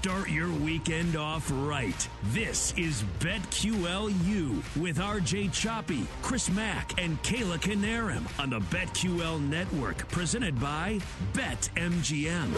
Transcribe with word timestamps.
Start 0.00 0.28
your 0.28 0.52
weekend 0.52 1.16
off 1.16 1.50
right. 1.50 2.08
This 2.24 2.74
is 2.76 3.02
BetQLU 3.18 4.62
with 4.76 4.98
RJ 4.98 5.52
Choppy, 5.54 6.06
Chris 6.20 6.50
Mack, 6.50 7.00
and 7.02 7.20
Kayla 7.22 7.58
Canarum 7.58 8.26
on 8.38 8.50
the 8.50 8.60
BetQL 8.60 9.40
network, 9.40 10.06
presented 10.08 10.60
by 10.60 11.00
BetMGM. 11.32 12.52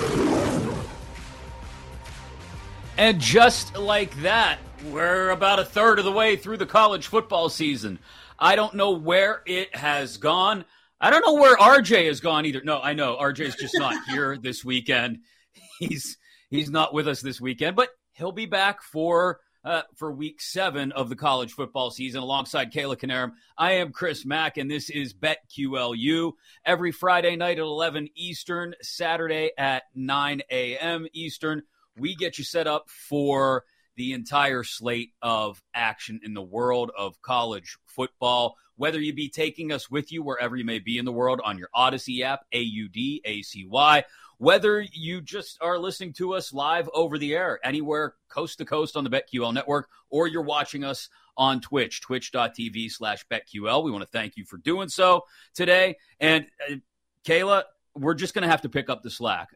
And 2.98 3.20
just 3.20 3.78
like 3.78 4.20
that, 4.22 4.58
we're 4.86 5.30
about 5.30 5.60
a 5.60 5.64
third 5.64 6.00
of 6.00 6.04
the 6.04 6.12
way 6.12 6.34
through 6.34 6.56
the 6.56 6.66
college 6.66 7.06
football 7.06 7.48
season. 7.48 8.00
I 8.36 8.56
don't 8.56 8.74
know 8.74 8.90
where 8.90 9.42
it 9.46 9.74
has 9.76 10.16
gone. 10.16 10.64
I 11.00 11.10
don't 11.10 11.24
know 11.24 11.40
where 11.40 11.56
RJ 11.56 12.08
has 12.08 12.18
gone 12.18 12.46
either. 12.46 12.62
No, 12.64 12.80
I 12.80 12.94
know 12.94 13.16
RJ's 13.16 13.54
just 13.54 13.78
not 13.78 13.94
here 14.08 14.36
this 14.36 14.64
weekend. 14.64 15.20
He's 15.78 16.18
he's 16.50 16.70
not 16.70 16.94
with 16.94 17.08
us 17.08 17.20
this 17.20 17.40
weekend, 17.40 17.76
but 17.76 17.88
he'll 18.12 18.32
be 18.32 18.46
back 18.46 18.82
for 18.82 19.40
uh, 19.64 19.82
for 19.96 20.12
week 20.12 20.40
seven 20.40 20.92
of 20.92 21.08
the 21.08 21.16
college 21.16 21.52
football 21.52 21.90
season 21.90 22.22
alongside 22.22 22.72
Kayla 22.72 22.96
Canarum. 22.96 23.32
I 23.56 23.72
am 23.72 23.92
Chris 23.92 24.24
Mack, 24.24 24.56
and 24.56 24.70
this 24.70 24.88
is 24.88 25.14
BetQLU 25.14 26.32
every 26.64 26.92
Friday 26.92 27.36
night 27.36 27.58
at 27.58 27.64
11 27.64 28.08
Eastern, 28.14 28.74
Saturday 28.80 29.50
at 29.58 29.82
9 29.94 30.42
a.m. 30.50 31.06
Eastern. 31.12 31.62
We 31.96 32.14
get 32.14 32.38
you 32.38 32.44
set 32.44 32.66
up 32.66 32.88
for 32.88 33.64
the 33.96 34.12
entire 34.12 34.62
slate 34.62 35.10
of 35.20 35.60
action 35.74 36.20
in 36.22 36.32
the 36.32 36.42
world 36.42 36.92
of 36.96 37.20
college 37.20 37.76
football. 37.84 38.56
Whether 38.78 39.00
you 39.00 39.12
be 39.12 39.28
taking 39.28 39.70
us 39.70 39.90
with 39.90 40.10
you 40.10 40.22
wherever 40.22 40.56
you 40.56 40.64
may 40.64 40.78
be 40.78 40.96
in 40.96 41.04
the 41.04 41.12
world 41.12 41.40
on 41.44 41.58
your 41.58 41.68
Audacy 41.76 42.22
app, 42.22 42.46
A 42.52 42.60
U 42.60 42.88
D 42.88 43.20
A 43.24 43.42
C 43.42 43.66
Y, 43.68 44.04
whether 44.38 44.80
you 44.80 45.20
just 45.20 45.58
are 45.60 45.78
listening 45.78 46.12
to 46.14 46.34
us 46.34 46.52
live 46.52 46.88
over 46.94 47.18
the 47.18 47.34
air, 47.34 47.58
anywhere 47.64 48.14
coast 48.28 48.58
to 48.58 48.64
coast 48.64 48.96
on 48.96 49.04
the 49.04 49.10
BetQL 49.10 49.52
network, 49.52 49.88
or 50.10 50.28
you're 50.28 50.42
watching 50.42 50.84
us 50.84 51.08
on 51.36 51.60
Twitch, 51.60 52.00
twitch.tv 52.00 52.90
slash 52.90 53.26
BetQL. 53.30 53.84
We 53.84 53.90
want 53.90 54.02
to 54.02 54.10
thank 54.10 54.36
you 54.36 54.44
for 54.44 54.56
doing 54.56 54.88
so 54.88 55.24
today. 55.54 55.96
And 56.20 56.46
uh, 56.70 56.76
Kayla, 57.24 57.64
we're 57.96 58.14
just 58.14 58.32
going 58.32 58.42
to 58.42 58.48
have 58.48 58.62
to 58.62 58.68
pick 58.68 58.88
up 58.88 59.02
the 59.02 59.10
slack. 59.10 59.48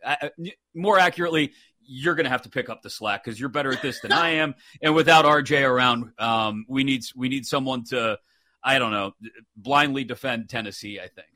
More 0.74 0.98
accurately, 0.98 1.52
you're 1.84 2.14
going 2.14 2.24
to 2.24 2.30
have 2.30 2.42
to 2.42 2.48
pick 2.48 2.68
up 2.68 2.82
the 2.82 2.90
slack 2.90 3.24
because 3.24 3.38
you're 3.38 3.48
better 3.48 3.72
at 3.72 3.82
this 3.82 4.00
than 4.00 4.12
I 4.12 4.30
am. 4.30 4.54
And 4.80 4.94
without 4.94 5.24
RJ 5.24 5.68
around, 5.68 6.12
um, 6.18 6.64
we 6.68 6.84
need 6.84 7.04
we 7.14 7.28
need 7.28 7.46
someone 7.46 7.84
to, 7.86 8.18
I 8.64 8.78
don't 8.78 8.92
know, 8.92 9.12
blindly 9.56 10.04
defend 10.04 10.48
Tennessee. 10.48 11.00
I 11.00 11.08
think. 11.08 11.28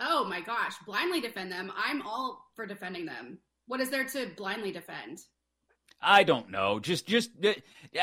Oh 0.00 0.24
my 0.24 0.40
gosh, 0.40 0.74
blindly 0.86 1.20
defend 1.20 1.52
them. 1.52 1.72
I'm 1.76 2.02
all 2.02 2.50
for 2.54 2.66
defending 2.66 3.06
them. 3.06 3.38
What 3.66 3.80
is 3.80 3.90
there 3.90 4.04
to 4.04 4.30
blindly 4.36 4.72
defend? 4.72 5.20
I 6.04 6.22
don't 6.22 6.50
know. 6.50 6.78
Just 6.78 7.06
just 7.06 7.30
uh, 7.44 7.52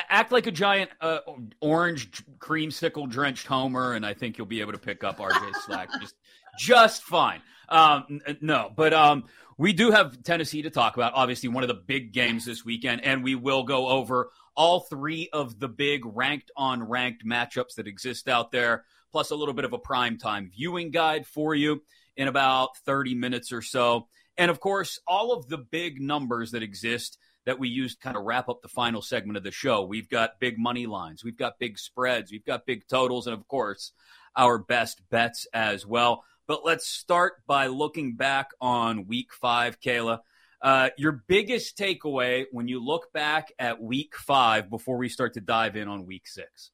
act 0.10 0.32
like 0.32 0.48
a 0.48 0.52
giant 0.52 0.90
uh, 1.02 1.20
orange 1.60 2.24
creamsicle 2.40 3.10
drenched 3.10 3.48
homer, 3.48 3.94
and 3.94 4.06
I 4.06 4.14
think 4.14 4.38
you'll 4.38 4.48
be 4.48 4.62
able 4.62 4.72
to 4.72 4.80
pick 4.80 5.04
up 5.04 5.20
RJ 5.20 5.56
slack 5.66 5.90
just 6.02 6.16
just 6.58 7.04
fine. 7.04 7.42
Um, 7.70 8.20
no, 8.42 8.72
but 8.76 8.94
um, 8.94 9.26
we 9.58 9.74
do 9.74 9.92
have 9.92 10.24
Tennessee 10.24 10.64
to 10.64 10.70
talk 10.70 10.96
about. 10.96 11.14
Obviously, 11.14 11.50
one 11.50 11.64
of 11.64 11.68
the 11.68 11.76
big 11.76 12.12
games 12.12 12.46
this 12.46 12.66
weekend, 12.66 13.04
and 13.04 13.24
we 13.24 13.36
will 13.36 13.64
go 13.64 13.88
over 13.88 14.32
all 14.56 14.82
three 14.82 15.30
of 15.32 15.60
the 15.60 15.68
big 15.68 16.02
ranked 16.06 16.52
on 16.56 16.84
ranked 16.84 17.26
matchups 17.26 17.76
that 17.76 17.88
exist 17.88 18.28
out 18.28 18.52
there, 18.52 18.86
plus 19.12 19.32
a 19.32 19.36
little 19.36 19.54
bit 19.54 19.66
of 19.66 19.74
a 19.74 19.80
prime 19.80 20.18
time 20.18 20.50
viewing 20.54 20.92
guide 20.92 21.26
for 21.26 21.56
you 21.56 21.82
in 22.18 22.28
about 22.28 22.78
30 22.86 23.16
minutes 23.16 23.52
or 23.52 23.62
so. 23.62 24.08
And 24.38 24.52
of 24.52 24.60
course, 24.60 25.00
all 25.08 25.34
of 25.34 25.48
the 25.48 25.58
big 25.58 26.02
numbers 26.02 26.52
that 26.52 26.64
exist 26.64 27.18
that 27.46 27.60
we 27.60 27.70
use 27.70 27.96
to 27.96 28.02
kind 28.02 28.18
of 28.18 28.24
wrap 28.24 28.50
up 28.50 28.62
the 28.62 28.68
final 28.68 29.02
segment 29.02 29.38
of 29.38 29.44
the 29.44 29.52
show. 29.52 29.84
We've 29.84 30.10
got 30.10 30.40
big 30.40 30.58
money 30.58 30.86
lines, 30.86 31.24
we've 31.24 31.38
got 31.38 31.60
big 31.60 31.80
spreads, 31.80 32.32
we've 32.32 32.46
got 32.46 32.66
big 32.66 32.88
totals, 32.88 33.28
and 33.28 33.36
of 33.36 33.48
course, 33.48 33.94
our 34.36 34.58
best 34.58 35.02
bets 35.10 35.48
as 35.54 35.86
well. 35.86 36.24
But 36.48 36.66
let's 36.66 36.88
start 36.88 37.46
by 37.48 37.68
looking 37.68 38.16
back 38.16 38.50
on 38.60 39.08
week 39.08 39.34
five, 39.34 39.80
Kayla. 39.80 40.20
Uh, 40.62 40.90
your 40.98 41.24
biggest 41.28 41.78
takeaway 41.78 42.46
when 42.52 42.68
you 42.68 42.84
look 42.84 43.12
back 43.14 43.52
at 43.58 43.82
week 43.82 44.16
five 44.16 44.70
before 44.70 44.98
we 44.98 45.10
start 45.10 45.34
to 45.34 45.42
dive 45.42 45.76
in 45.76 45.88
on 45.88 46.06
week 46.06 46.28
six? 46.28 46.72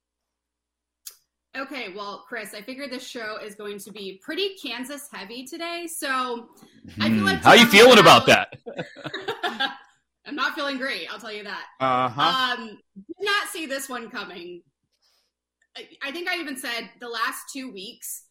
Okay, 1.55 1.93
well, 1.95 2.25
Chris, 2.27 2.53
I 2.53 2.61
figured 2.61 2.91
this 2.91 3.07
show 3.07 3.37
is 3.43 3.55
going 3.55 3.79
to 3.79 3.91
be 3.91 4.19
pretty 4.23 4.55
Kansas 4.61 5.07
heavy 5.11 5.45
today, 5.45 5.87
so 5.87 6.49
I 6.99 7.09
feel 7.09 7.23
like 7.23 7.41
how 7.41 7.53
you 7.53 7.65
feeling 7.65 7.97
about 7.97 8.27
that? 8.27 8.53
I'm 10.25 10.35
not 10.35 10.53
feeling 10.53 10.77
great. 10.77 11.11
I'll 11.11 11.19
tell 11.19 11.31
you 11.31 11.45
that. 11.45 11.65
Uh 11.79 12.09
huh. 12.09 12.57
Um, 12.57 12.67
did 12.67 13.15
not 13.21 13.47
see 13.47 13.65
this 13.65 13.87
one 13.87 14.11
coming. 14.11 14.61
I, 15.75 15.87
I 16.03 16.11
think 16.11 16.27
I 16.27 16.37
even 16.37 16.57
said 16.57 16.89
the 16.99 17.07
last 17.07 17.45
two 17.51 17.71
weeks 17.71 18.26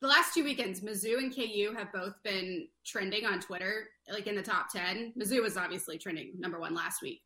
the 0.00 0.08
last 0.08 0.34
two 0.34 0.44
weekends, 0.44 0.80
Mizzou 0.80 1.18
and 1.18 1.34
KU 1.34 1.74
have 1.76 1.92
both 1.92 2.14
been 2.22 2.68
trending 2.86 3.26
on 3.26 3.40
Twitter, 3.40 3.88
like 4.12 4.26
in 4.26 4.36
the 4.36 4.42
top 4.42 4.70
10. 4.72 5.14
Mizzou 5.20 5.42
was 5.42 5.56
obviously 5.56 5.98
trending 5.98 6.34
number 6.38 6.60
one 6.60 6.74
last 6.74 7.02
week. 7.02 7.20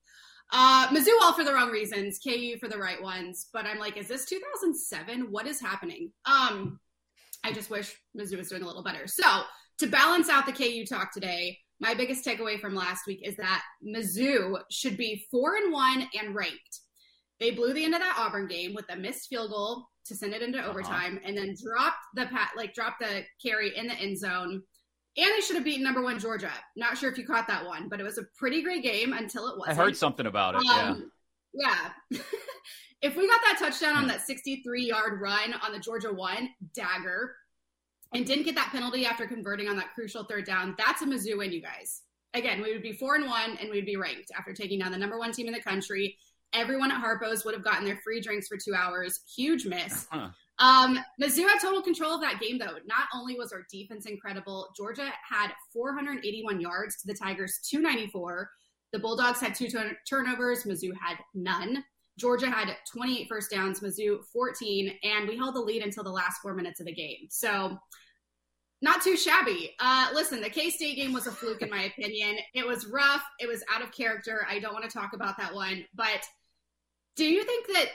Uh, 0.53 0.89
Mizzou 0.89 1.11
all 1.23 1.33
for 1.33 1.45
the 1.45 1.53
wrong 1.53 1.71
reasons, 1.71 2.19
KU 2.19 2.57
for 2.59 2.69
the 2.69 2.79
right 2.79 3.03
ones. 3.03 3.49
But 3.53 3.67
I'm 3.67 3.79
like, 3.79 3.97
is 3.97 4.09
this 4.09 4.25
2007? 4.27 5.31
What 5.31 5.47
is 5.47 5.61
happening? 5.61 6.13
Um, 6.25 6.79
I 7.45 7.53
just 7.53 7.71
wish 7.71 7.95
Mizzou 8.17 8.39
was 8.39 8.49
doing 8.49 8.63
a 8.63 8.67
little 8.67 8.83
better. 8.83 9.07
So 9.07 9.43
to 9.79 9.87
balance 9.87 10.29
out 10.29 10.47
the 10.47 10.53
KU 10.53 10.85
talk 10.87 11.13
today, 11.13 11.59
my 11.81 11.95
biggest 11.95 12.25
takeaway 12.25 12.61
from 12.61 12.75
last 12.75 13.07
week 13.07 13.21
is 13.27 13.37
that 13.37 13.63
Mizzou 13.85 14.61
should 14.71 14.97
be 14.97 15.27
four 15.31 15.57
and 15.57 15.73
one 15.73 16.09
and 16.19 16.35
ranked. 16.35 16.81
They 17.41 17.51
blew 17.51 17.73
the 17.73 17.85
end 17.85 17.95
of 17.95 18.01
that 18.01 18.17
Auburn 18.19 18.47
game 18.47 18.73
with 18.73 18.85
a 18.89 18.97
missed 18.97 19.29
field 19.29 19.51
goal 19.51 19.89
to 20.07 20.15
send 20.15 20.35
it 20.35 20.43
into 20.43 20.59
uh-huh. 20.59 20.71
overtime, 20.71 21.21
and 21.25 21.37
then 21.37 21.55
dropped 21.63 22.05
the 22.15 22.27
pat 22.27 22.51
like 22.57 22.75
dropped 22.75 23.01
the 23.01 23.25
carry 23.45 23.77
in 23.77 23.87
the 23.87 23.95
end 23.95 24.19
zone. 24.19 24.63
And 25.15 25.27
they 25.27 25.41
should 25.43 25.57
have 25.57 25.65
beaten 25.65 25.85
number 25.85 26.03
one 26.03 26.19
Georgia. 26.19 26.51
Not 26.75 26.97
sure 26.97 27.11
if 27.11 27.19
you 27.19 27.27
caught 27.27 27.47
that 27.49 27.67
one, 27.67 27.89
but 27.91 28.01
it 28.01 28.03
was 28.03 28.17
a 28.17 28.23
pretty 28.39 28.63
great 28.63 28.83
game 28.83 29.13
until 29.13 29.47
it 29.49 29.59
wasn't. 29.59 29.79
I 29.79 29.83
heard 29.83 29.97
something 29.97 30.25
about 30.25 30.55
it. 30.55 30.67
Um, 30.67 31.13
yeah. 31.53 31.91
Yeah. 32.11 32.19
if 33.03 33.17
we 33.17 33.27
got 33.27 33.41
that 33.45 33.57
touchdown 33.59 33.97
on 33.97 34.07
that 34.09 34.23
63 34.23 34.85
yard 34.85 35.21
run 35.21 35.55
on 35.63 35.73
the 35.73 35.79
Georgia 35.79 36.13
one, 36.13 36.49
dagger, 36.75 37.35
and 38.15 38.27
didn't 38.27 38.45
get 38.45 38.55
that 38.55 38.71
penalty 38.73 39.05
after 39.07 39.27
converting 39.27 39.69
on 39.69 39.77
that 39.77 39.93
crucial 39.95 40.25
third 40.25 40.47
down, 40.47 40.75
that's 40.79 41.03
a 41.03 41.07
Mizzou 41.07 41.39
win, 41.39 41.53
you 41.53 41.61
guys. 41.61 42.03
Again, 42.35 42.63
we 42.63 42.73
would 42.73 42.83
be 42.83 42.93
four 42.93 43.15
and 43.15 43.27
one 43.27 43.59
and 43.61 43.71
we'd 43.71 43.85
be 43.85 43.97
ranked 43.97 44.31
after 44.37 44.55
taking 44.55 44.79
down 44.79 44.93
the 44.93 44.99
number 44.99 45.19
one 45.19 45.33
team 45.33 45.47
in 45.47 45.53
the 45.53 45.61
country 45.61 46.17
Everyone 46.55 46.91
at 46.93 47.01
Harpo's 47.01 47.45
would 47.45 47.55
have 47.55 47.65
gotten 47.65 47.85
their 47.85 47.99
free 48.05 48.21
drinks 48.21 48.49
for 48.49 48.57
two 48.57 48.75
hours. 48.75 49.21
Huge 49.37 49.67
miss. 49.67 50.07
Uh-huh. 50.13 50.29
Um, 50.59 50.99
Mizzou 51.21 51.49
had 51.49 51.59
total 51.61 51.83
control 51.83 52.15
of 52.15 52.21
that 52.21 52.39
game, 52.41 52.59
though. 52.59 52.77
Not 52.87 53.09
only 53.15 53.35
was 53.37 53.53
our 53.53 53.65
defense 53.73 54.07
incredible, 54.07 54.69
Georgia 54.77 55.11
had 55.29 55.51
481 55.73 56.61
yards 56.61 56.97
to 57.01 57.07
the 57.09 57.15
Tigers' 57.15 57.59
294. 57.69 58.49
The 58.93 58.99
Bulldogs 58.99 59.41
had 59.41 59.55
two 59.57 59.69
turn- 59.69 59.97
turnovers. 60.09 60.65
Mizzou 60.65 60.93
had 61.01 61.17
none. 61.35 61.83
Georgia 62.19 62.49
had 62.51 62.77
28 62.93 63.27
first 63.29 63.51
downs, 63.51 63.81
Mizzou 63.81 64.19
14, 64.33 64.93
and 65.03 65.27
we 65.27 65.37
held 65.37 65.55
the 65.57 65.61
lead 65.61 65.83
until 65.83 66.05
the 66.05 66.11
last 66.11 66.41
four 66.43 66.55
minutes 66.55 66.79
of 66.79 66.87
the 66.87 66.95
game. 66.95 67.27
So, 67.31 67.77
not 68.83 69.03
too 69.03 69.17
shabby. 69.17 69.75
Uh, 69.81 70.11
listen, 70.15 70.41
the 70.43 70.51
K 70.51 70.69
State 70.71 70.97
game 70.97 71.13
was 71.13 71.27
a 71.27 71.33
fluke, 71.33 71.63
in 71.63 71.71
my 71.71 71.83
opinion. 71.97 72.37
It 72.55 72.67
was 72.67 72.87
rough. 72.87 73.23
It 73.41 73.49
was 73.49 73.65
out 73.75 73.83
of 73.83 73.91
character. 73.93 74.47
I 74.49 74.59
don't 74.59 74.75
want 74.75 74.85
to 74.89 74.91
talk 74.97 75.13
about 75.15 75.39
that 75.39 75.55
one, 75.55 75.85
but 75.95 76.21
do 77.17 77.25
you 77.25 77.45
think 77.45 77.67
that 77.69 77.87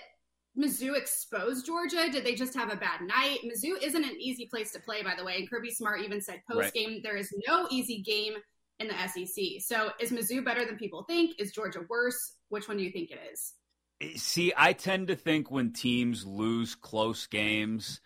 Mizzou 0.58 0.96
exposed 0.96 1.66
Georgia? 1.66 2.10
Did 2.12 2.26
they 2.26 2.36
just 2.36 2.56
have 2.56 2.72
a 2.72 2.76
bad 2.76 3.02
night? 3.02 3.40
Mizzou 3.46 3.82
isn't 3.82 4.04
an 4.04 4.16
easy 4.20 4.48
place 4.48 4.72
to 4.72 4.80
play, 4.80 5.04
by 5.04 5.14
the 5.16 5.24
way. 5.24 5.38
And 5.38 5.50
Kirby 5.50 5.72
Smart 5.72 6.02
even 6.02 6.22
said 6.22 6.42
post 6.50 6.74
game, 6.74 6.90
right. 6.90 7.04
there 7.04 7.18
is 7.18 7.32
no 7.48 7.68
easy 7.70 8.02
game 8.02 8.34
in 8.80 8.88
the 8.88 9.08
SEC. 9.08 9.46
So 9.60 9.92
is 10.00 10.12
Mizzou 10.12 10.44
better 10.44 10.66
than 10.66 10.78
people 10.78 11.04
think? 11.04 11.40
Is 11.40 11.52
Georgia 11.52 11.82
worse? 11.90 12.34
Which 12.50 12.68
one 12.68 12.78
do 12.78 12.84
you 12.84 12.92
think 12.92 13.12
it 13.12 13.20
is? 13.32 13.54
See, 14.22 14.54
I 14.56 14.74
tend 14.74 15.08
to 15.08 15.16
think 15.16 15.50
when 15.50 15.74
teams 15.74 16.26
lose 16.26 16.76
close 16.76 17.26
games, 17.28 18.00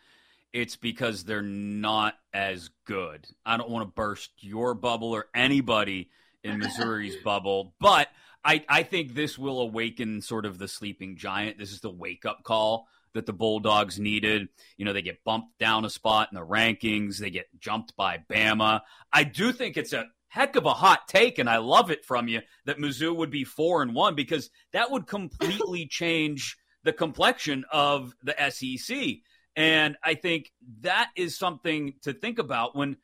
it's 0.53 0.77
because 0.77 1.23
they're 1.23 1.41
not 1.41 2.15
as 2.33 2.69
good. 2.85 3.27
I 3.45 3.57
don't 3.57 3.69
want 3.69 3.87
to 3.87 3.93
burst 3.93 4.31
your 4.39 4.73
bubble 4.73 5.11
or 5.11 5.27
anybody 5.35 6.09
in 6.43 6.59
Missouri's 6.59 7.17
bubble, 7.17 7.75
but 7.79 8.07
I, 8.43 8.63
I 8.67 8.83
think 8.83 9.13
this 9.13 9.37
will 9.37 9.61
awaken 9.61 10.21
sort 10.21 10.45
of 10.45 10.57
the 10.57 10.67
sleeping 10.67 11.15
giant. 11.15 11.57
This 11.57 11.71
is 11.71 11.81
the 11.81 11.91
wake 11.91 12.25
up 12.25 12.43
call 12.43 12.87
that 13.13 13.25
the 13.25 13.33
Bulldogs 13.33 13.99
needed. 13.99 14.49
You 14.77 14.85
know, 14.85 14.93
they 14.93 15.01
get 15.01 15.23
bumped 15.23 15.57
down 15.59 15.85
a 15.85 15.89
spot 15.89 16.29
in 16.31 16.35
the 16.35 16.45
rankings, 16.45 17.17
they 17.17 17.29
get 17.29 17.47
jumped 17.59 17.95
by 17.95 18.19
Bama. 18.29 18.81
I 19.11 19.23
do 19.23 19.51
think 19.51 19.77
it's 19.77 19.93
a 19.93 20.05
heck 20.27 20.55
of 20.55 20.65
a 20.65 20.73
hot 20.73 21.07
take, 21.07 21.39
and 21.39 21.49
I 21.49 21.57
love 21.57 21.91
it 21.91 22.05
from 22.05 22.27
you 22.27 22.41
that 22.65 22.77
Mizzou 22.77 23.15
would 23.15 23.31
be 23.31 23.43
four 23.43 23.81
and 23.81 23.93
one 23.93 24.15
because 24.15 24.49
that 24.71 24.89
would 24.89 25.07
completely 25.07 25.85
change 25.89 26.57
the 26.83 26.93
complexion 26.93 27.65
of 27.71 28.15
the 28.23 28.35
SEC. 28.49 28.97
And 29.55 29.97
I 30.03 30.13
think 30.13 30.51
that 30.81 31.09
is 31.15 31.37
something 31.37 31.95
to 32.03 32.13
think 32.13 32.39
about 32.39 32.75
when 32.75 32.97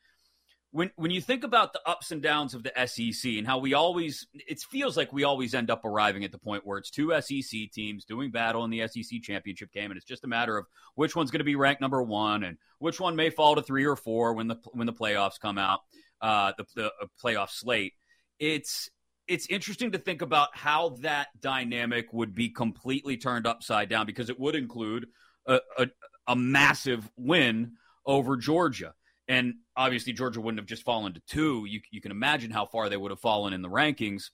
when 0.70 0.90
when 0.96 1.10
you 1.10 1.20
think 1.20 1.44
about 1.44 1.72
the 1.72 1.80
ups 1.86 2.10
and 2.10 2.22
downs 2.22 2.54
of 2.54 2.62
the 2.62 2.72
SEC 2.86 3.32
and 3.32 3.46
how 3.46 3.58
we 3.58 3.74
always 3.74 4.26
it 4.34 4.60
feels 4.60 4.96
like 4.96 5.12
we 5.12 5.24
always 5.24 5.54
end 5.54 5.70
up 5.70 5.84
arriving 5.84 6.24
at 6.24 6.32
the 6.32 6.38
point 6.38 6.66
where 6.66 6.78
it's 6.78 6.90
two 6.90 7.12
SEC 7.20 7.70
teams 7.72 8.04
doing 8.04 8.30
battle 8.30 8.64
in 8.64 8.70
the 8.70 8.86
SEC 8.86 9.22
championship 9.22 9.72
game 9.72 9.90
and 9.90 9.96
it's 9.96 10.06
just 10.06 10.24
a 10.24 10.28
matter 10.28 10.56
of 10.58 10.66
which 10.94 11.16
one's 11.16 11.30
going 11.30 11.40
to 11.40 11.44
be 11.44 11.56
ranked 11.56 11.80
number 11.80 12.02
1 12.02 12.44
and 12.44 12.58
which 12.78 13.00
one 13.00 13.16
may 13.16 13.30
fall 13.30 13.54
to 13.54 13.62
3 13.62 13.84
or 13.86 13.96
4 13.96 14.34
when 14.34 14.48
the 14.48 14.56
when 14.72 14.86
the 14.86 14.92
playoffs 14.92 15.40
come 15.40 15.58
out 15.58 15.80
uh 16.20 16.52
the, 16.58 16.66
the 16.74 16.86
uh, 16.86 17.06
playoff 17.22 17.50
slate. 17.50 17.94
It's 18.38 18.90
it's 19.28 19.46
interesting 19.46 19.92
to 19.92 19.98
think 19.98 20.22
about 20.22 20.56
how 20.56 20.96
that 21.00 21.28
dynamic 21.40 22.12
would 22.12 22.34
be 22.34 22.48
completely 22.48 23.18
turned 23.18 23.46
upside 23.46 23.88
down 23.88 24.06
because 24.06 24.30
it 24.30 24.40
would 24.40 24.54
include 24.54 25.06
a, 25.46 25.60
a, 25.78 25.86
a 26.26 26.34
massive 26.34 27.08
win 27.16 27.72
over 28.06 28.36
Georgia. 28.36 28.94
And 29.28 29.56
obviously, 29.78 30.12
Georgia 30.12 30.40
wouldn't 30.40 30.58
have 30.58 30.66
just 30.66 30.82
fallen 30.82 31.14
to 31.14 31.22
two. 31.26 31.64
You, 31.66 31.80
you 31.90 32.00
can 32.00 32.10
imagine 32.10 32.50
how 32.50 32.66
far 32.66 32.88
they 32.88 32.96
would 32.96 33.12
have 33.12 33.20
fallen 33.20 33.54
in 33.54 33.62
the 33.62 33.70
rankings 33.70 34.30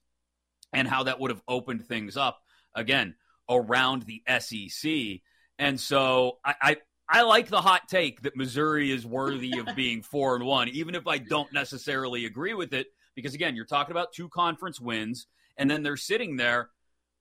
and 0.73 0.89
how 0.89 1.05
that 1.05 1.21
would 1.21 1.31
have 1.31 1.43
opened 1.47 1.87
things 1.87 2.17
up 2.17 2.41
again 2.75 3.15
around 3.49 4.03
the 4.05 4.23
SEC. 4.41 5.21
And 5.59 5.79
so 5.79 6.39
I, 6.45 6.55
I, 6.61 6.77
I 7.09 7.23
like 7.23 7.49
the 7.49 7.61
hot 7.61 7.89
take 7.89 8.23
that 8.23 8.37
Missouri 8.37 8.91
is 8.91 9.07
worthy 9.07 9.59
of 9.59 9.69
being 9.77 10.03
four 10.03 10.35
and 10.35 10.45
one, 10.45 10.69
even 10.71 10.95
if 10.95 11.07
I 11.07 11.19
don't 11.19 11.53
necessarily 11.53 12.25
agree 12.25 12.55
with 12.55 12.73
it. 12.73 12.87
Because 13.15 13.35
again, 13.35 13.55
you're 13.55 13.67
talking 13.67 13.93
about 13.93 14.13
two 14.13 14.29
conference 14.29 14.81
wins, 14.81 15.29
and 15.57 15.71
then 15.71 15.85
they're 15.85 15.97
sitting 15.97 16.37
there 16.37 16.71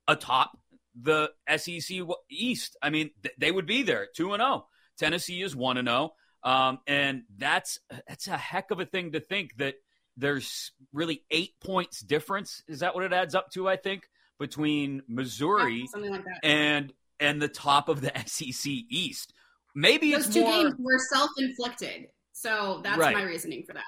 atop 0.08 0.58
the 1.00 1.30
SEC 1.56 1.98
East. 2.32 2.78
I 2.82 2.90
mean, 2.90 3.12
th- 3.22 3.36
they 3.38 3.52
would 3.52 3.68
be 3.68 3.84
there 3.84 4.08
two 4.16 4.34
and 4.34 4.42
zero. 4.42 4.54
Oh. 4.54 4.68
Tennessee 4.98 5.42
is 5.42 5.56
one 5.56 5.78
and 5.78 5.88
zero. 5.88 6.14
Um, 6.44 6.80
and 6.88 7.24
that's 7.38 7.80
that's 8.08 8.28
a 8.28 8.38
heck 8.38 8.72
of 8.72 8.80
a 8.80 8.86
thing 8.86 9.14
to 9.14 9.20
think 9.20 9.58
that 9.58 9.76
there's 10.18 10.72
really 10.92 11.24
eight 11.32 11.54
points 11.64 12.02
difference. 12.02 12.64
Is 12.68 12.80
that 12.80 12.96
what 12.96 13.04
it 13.04 13.14
adds 13.14 13.34
up 13.36 13.50
to? 13.52 13.68
I 13.68 13.78
think 13.78 14.10
between 14.40 15.02
Missouri 15.08 15.86
yeah, 15.96 16.10
like 16.10 16.26
and 16.44 16.94
and 17.20 17.42
the 17.42 17.48
top 17.48 17.90
of 17.90 18.02
the 18.02 18.12
SEC 18.26 18.72
East. 18.90 19.34
Maybe 19.76 20.12
those 20.12 20.28
it's 20.28 20.36
two 20.36 20.42
more... 20.42 20.52
games 20.52 20.76
were 20.78 21.00
self-inflicted, 21.14 22.08
so 22.34 22.82
that's 22.84 23.00
right. 23.00 23.16
my 23.16 23.24
reasoning 23.24 23.64
for 23.66 23.74
that. 23.74 23.84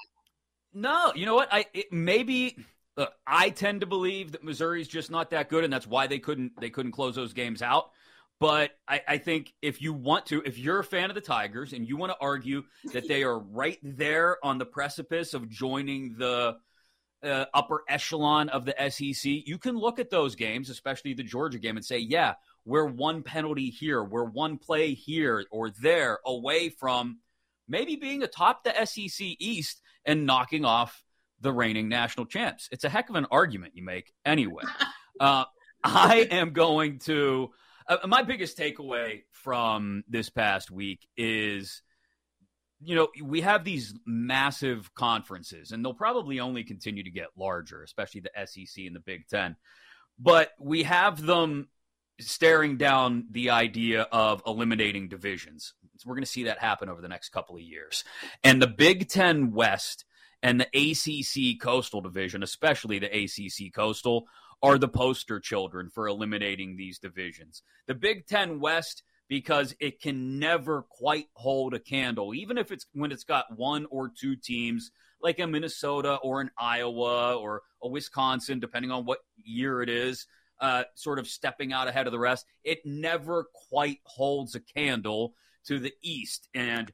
No, 0.72 1.12
you 1.14 1.26
know 1.26 1.34
what? 1.34 1.48
I 1.52 1.66
it, 1.74 1.92
maybe 1.92 2.56
look, 2.96 3.12
I 3.26 3.50
tend 3.50 3.82
to 3.82 3.86
believe 3.86 4.32
that 4.32 4.42
Missouri's 4.42 4.88
just 4.88 5.10
not 5.10 5.30
that 5.30 5.48
good, 5.48 5.62
and 5.62 5.72
that's 5.72 5.86
why 5.86 6.06
they 6.06 6.18
couldn't 6.18 6.52
they 6.60 6.70
couldn't 6.70 6.92
close 6.92 7.14
those 7.14 7.32
games 7.32 7.62
out. 7.62 7.90
But 8.38 8.72
I, 8.86 9.00
I, 9.08 9.18
think 9.18 9.54
if 9.62 9.80
you 9.80 9.94
want 9.94 10.26
to, 10.26 10.42
if 10.44 10.58
you're 10.58 10.78
a 10.78 10.84
fan 10.84 11.10
of 11.10 11.14
the 11.14 11.22
Tigers 11.22 11.72
and 11.72 11.88
you 11.88 11.96
want 11.96 12.12
to 12.12 12.18
argue 12.20 12.64
that 12.92 13.08
they 13.08 13.22
are 13.22 13.38
right 13.38 13.78
there 13.82 14.36
on 14.44 14.58
the 14.58 14.66
precipice 14.66 15.32
of 15.32 15.48
joining 15.48 16.16
the 16.18 16.56
uh, 17.22 17.44
upper 17.54 17.82
echelon 17.88 18.50
of 18.50 18.66
the 18.66 18.74
SEC, 18.90 19.24
you 19.46 19.56
can 19.56 19.76
look 19.76 19.98
at 19.98 20.10
those 20.10 20.34
games, 20.34 20.68
especially 20.68 21.14
the 21.14 21.22
Georgia 21.22 21.58
game, 21.58 21.76
and 21.76 21.84
say, 21.84 21.98
yeah, 21.98 22.34
we're 22.66 22.84
one 22.84 23.22
penalty 23.22 23.70
here, 23.70 24.04
we're 24.04 24.24
one 24.24 24.58
play 24.58 24.92
here 24.92 25.46
or 25.50 25.70
there 25.70 26.18
away 26.26 26.68
from 26.68 27.18
maybe 27.66 27.96
being 27.96 28.22
atop 28.22 28.64
the 28.64 28.84
SEC 28.84 29.26
East 29.38 29.80
and 30.04 30.26
knocking 30.26 30.66
off 30.66 31.02
the 31.40 31.52
reigning 31.52 31.88
national 31.88 32.26
champs. 32.26 32.68
It's 32.70 32.84
a 32.84 32.88
heck 32.90 33.08
of 33.08 33.16
an 33.16 33.26
argument 33.30 33.76
you 33.76 33.84
make 33.84 34.12
anyway. 34.24 34.64
Uh, 35.18 35.46
I 35.82 36.28
am 36.30 36.52
going 36.52 36.98
to 37.06 37.50
uh, 37.88 38.06
my 38.06 38.22
biggest 38.22 38.58
takeaway 38.58 39.22
from 39.30 40.04
this 40.08 40.30
past 40.30 40.70
week 40.70 41.06
is 41.16 41.82
you 42.80 42.94
know, 42.94 43.08
we 43.22 43.40
have 43.40 43.64
these 43.64 43.94
massive 44.04 44.94
conferences, 44.94 45.72
and 45.72 45.84
they'll 45.84 45.94
probably 45.94 46.40
only 46.40 46.62
continue 46.62 47.02
to 47.02 47.10
get 47.10 47.28
larger, 47.36 47.82
especially 47.82 48.20
the 48.20 48.46
SEC 48.46 48.84
and 48.84 48.94
the 48.94 49.00
Big 49.00 49.26
Ten. 49.28 49.56
But 50.18 50.52
we 50.58 50.82
have 50.82 51.20
them 51.24 51.68
staring 52.20 52.76
down 52.76 53.26
the 53.30 53.50
idea 53.50 54.02
of 54.02 54.42
eliminating 54.46 55.08
divisions. 55.08 55.74
So 55.98 56.08
we're 56.08 56.16
going 56.16 56.24
to 56.24 56.30
see 56.30 56.44
that 56.44 56.58
happen 56.58 56.88
over 56.88 57.00
the 57.00 57.08
next 57.08 57.30
couple 57.30 57.56
of 57.56 57.62
years. 57.62 58.04
And 58.44 58.60
the 58.60 58.66
Big 58.66 59.08
Ten 59.08 59.52
West 59.52 60.04
and 60.42 60.60
the 60.60 60.66
ACC 60.74 61.60
Coastal 61.60 62.00
Division, 62.00 62.42
especially 62.42 62.98
the 62.98 63.24
ACC 63.24 63.72
Coastal, 63.74 64.26
are 64.62 64.78
the 64.78 64.88
poster 64.88 65.38
children 65.40 65.90
for 65.90 66.08
eliminating 66.08 66.76
these 66.76 66.98
divisions. 66.98 67.62
The 67.86 67.94
Big 67.94 68.26
Ten 68.26 68.60
West, 68.60 69.02
because 69.28 69.74
it 69.80 70.00
can 70.00 70.38
never 70.38 70.82
quite 70.82 71.26
hold 71.34 71.74
a 71.74 71.80
candle, 71.80 72.34
even 72.34 72.58
if 72.58 72.70
it's 72.70 72.86
when 72.92 73.12
it's 73.12 73.24
got 73.24 73.56
one 73.56 73.86
or 73.90 74.08
two 74.08 74.36
teams 74.36 74.90
like 75.20 75.38
a 75.38 75.46
Minnesota 75.46 76.16
or 76.16 76.40
an 76.40 76.50
Iowa 76.58 77.34
or 77.36 77.62
a 77.82 77.88
Wisconsin, 77.88 78.60
depending 78.60 78.90
on 78.90 79.04
what 79.04 79.18
year 79.42 79.82
it 79.82 79.88
is, 79.88 80.26
uh, 80.60 80.84
sort 80.94 81.18
of 81.18 81.26
stepping 81.26 81.72
out 81.72 81.88
ahead 81.88 82.06
of 82.06 82.12
the 82.12 82.18
rest. 82.18 82.46
It 82.64 82.78
never 82.84 83.48
quite 83.68 83.98
holds 84.04 84.54
a 84.54 84.60
candle 84.60 85.34
to 85.66 85.78
the 85.78 85.92
East. 86.02 86.48
And 86.54 86.92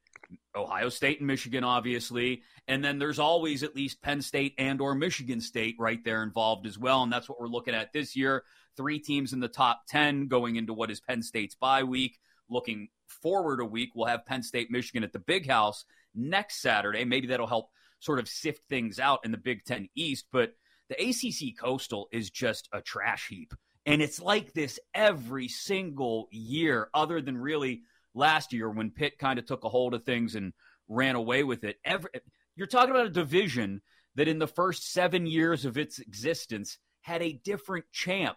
Ohio 0.55 0.89
State 0.89 1.19
and 1.19 1.27
Michigan, 1.27 1.65
obviously, 1.65 2.43
and 2.69 2.85
then 2.85 2.99
there's 2.99 3.19
always 3.19 3.63
at 3.63 3.77
least 3.77 4.03
Penn 4.03 4.23
State 4.23 4.55
and 4.59 4.81
or 4.81 4.95
Michigan 4.95 5.41
State 5.41 5.77
right 5.79 6.03
there 6.05 6.23
involved 6.23 6.67
as 6.67 6.79
well, 6.79 7.03
and 7.03 7.13
that's 7.13 7.29
what 7.29 7.41
we're 7.41 7.47
looking 7.47 7.75
at 7.75 7.93
this 7.93 8.17
year. 8.17 8.45
Three 8.77 8.99
teams 8.99 9.33
in 9.33 9.41
the 9.41 9.49
top 9.49 9.83
ten 9.89 10.29
going 10.29 10.57
into 10.57 10.73
what 10.73 10.91
is 10.91 11.01
Penn 11.01 11.23
State's 11.23 11.55
bye 11.55 11.85
week. 11.85 12.19
Looking 12.49 12.89
forward 13.07 13.61
a 13.61 13.65
week, 13.65 13.91
we'll 13.95 14.07
have 14.07 14.27
Penn 14.27 14.43
State, 14.43 14.71
Michigan 14.71 15.05
at 15.05 15.13
the 15.13 15.19
Big 15.19 15.49
House 15.49 15.85
next 16.15 16.61
Saturday. 16.61 17.05
Maybe 17.05 17.29
that'll 17.29 17.47
help 17.47 17.71
sort 18.01 18.19
of 18.19 18.29
sift 18.29 18.65
things 18.69 18.99
out 18.99 19.21
in 19.25 19.31
the 19.31 19.39
Big 19.39 19.65
Ten 19.65 19.89
East, 19.95 20.27
but 20.33 20.55
the 20.89 20.97
ACC 21.01 21.57
Coastal 21.59 22.09
is 22.13 22.31
just 22.31 22.69
a 22.73 22.83
trash 22.83 23.29
heap. 23.29 23.55
And 23.87 24.01
it's 24.01 24.21
like 24.21 24.53
this 24.53 24.79
every 24.95 25.49
single 25.49 26.29
year, 26.31 26.89
other 26.95 27.21
than 27.21 27.37
really 27.37 27.83
last 28.15 28.53
year 28.53 28.71
when 28.71 28.91
Pitt 28.91 29.19
kind 29.19 29.39
of 29.39 29.47
took 29.47 29.65
a 29.65 29.69
hold 29.69 29.95
of 29.95 30.05
things 30.05 30.35
and 30.35 30.53
ran 30.89 31.15
away 31.15 31.43
with 31.43 31.65
it. 31.65 31.77
Every, 31.85 32.11
you're 32.57 32.67
talking 32.67 32.91
about 32.91 33.07
a 33.07 33.11
division 33.11 33.81
that 34.15 34.29
in 34.29 34.39
the 34.39 34.47
first 34.47 34.93
seven 34.93 35.27
years 35.27 35.65
of 35.65 35.79
its 35.79 35.99
existence 35.99 36.79
had 37.01 37.23
a 37.23 37.33
different 37.33 37.87
champ 37.93 38.37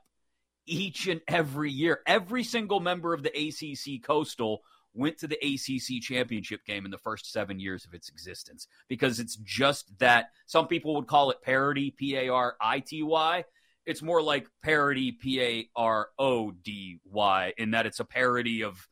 each 0.66 1.08
and 1.08 1.22
every 1.28 1.72
year. 1.72 2.00
Every 2.08 2.44
single 2.44 2.80
member 2.80 3.14
of 3.14 3.24
the 3.24 3.30
ACC 3.30 4.04
Coastal 4.04 4.62
went 4.94 5.18
to 5.20 5.28
the 5.28 5.36
ACC 5.36 6.02
championship 6.02 6.66
game 6.66 6.86
in 6.86 6.92
the 6.92 6.98
first 6.98 7.32
seven 7.32 7.60
years 7.60 7.86
of 7.86 7.94
its 7.94 8.10
existence 8.10 8.68
because 8.88 9.20
it's 9.20 9.36
just 9.36 9.98
that. 10.00 10.30
Some 10.48 10.68
people 10.68 10.96
would 10.96 11.08
call 11.08 11.32
it 11.32 11.42
parity, 11.42 11.92
P 11.92 12.16
A 12.16 12.30
R 12.30 12.56
I 12.60 12.80
T 12.80 13.04
Y. 13.04 13.44
It's 13.86 14.02
more 14.02 14.22
like 14.22 14.48
parody, 14.64 15.12
P 15.12 15.42
A 15.42 15.70
R 15.76 16.08
O 16.18 16.52
D 16.52 17.00
Y, 17.04 17.54
in 17.58 17.72
that 17.72 17.86
it's 17.86 18.00
a 18.00 18.06
parody 18.06 18.64
of 18.64 18.88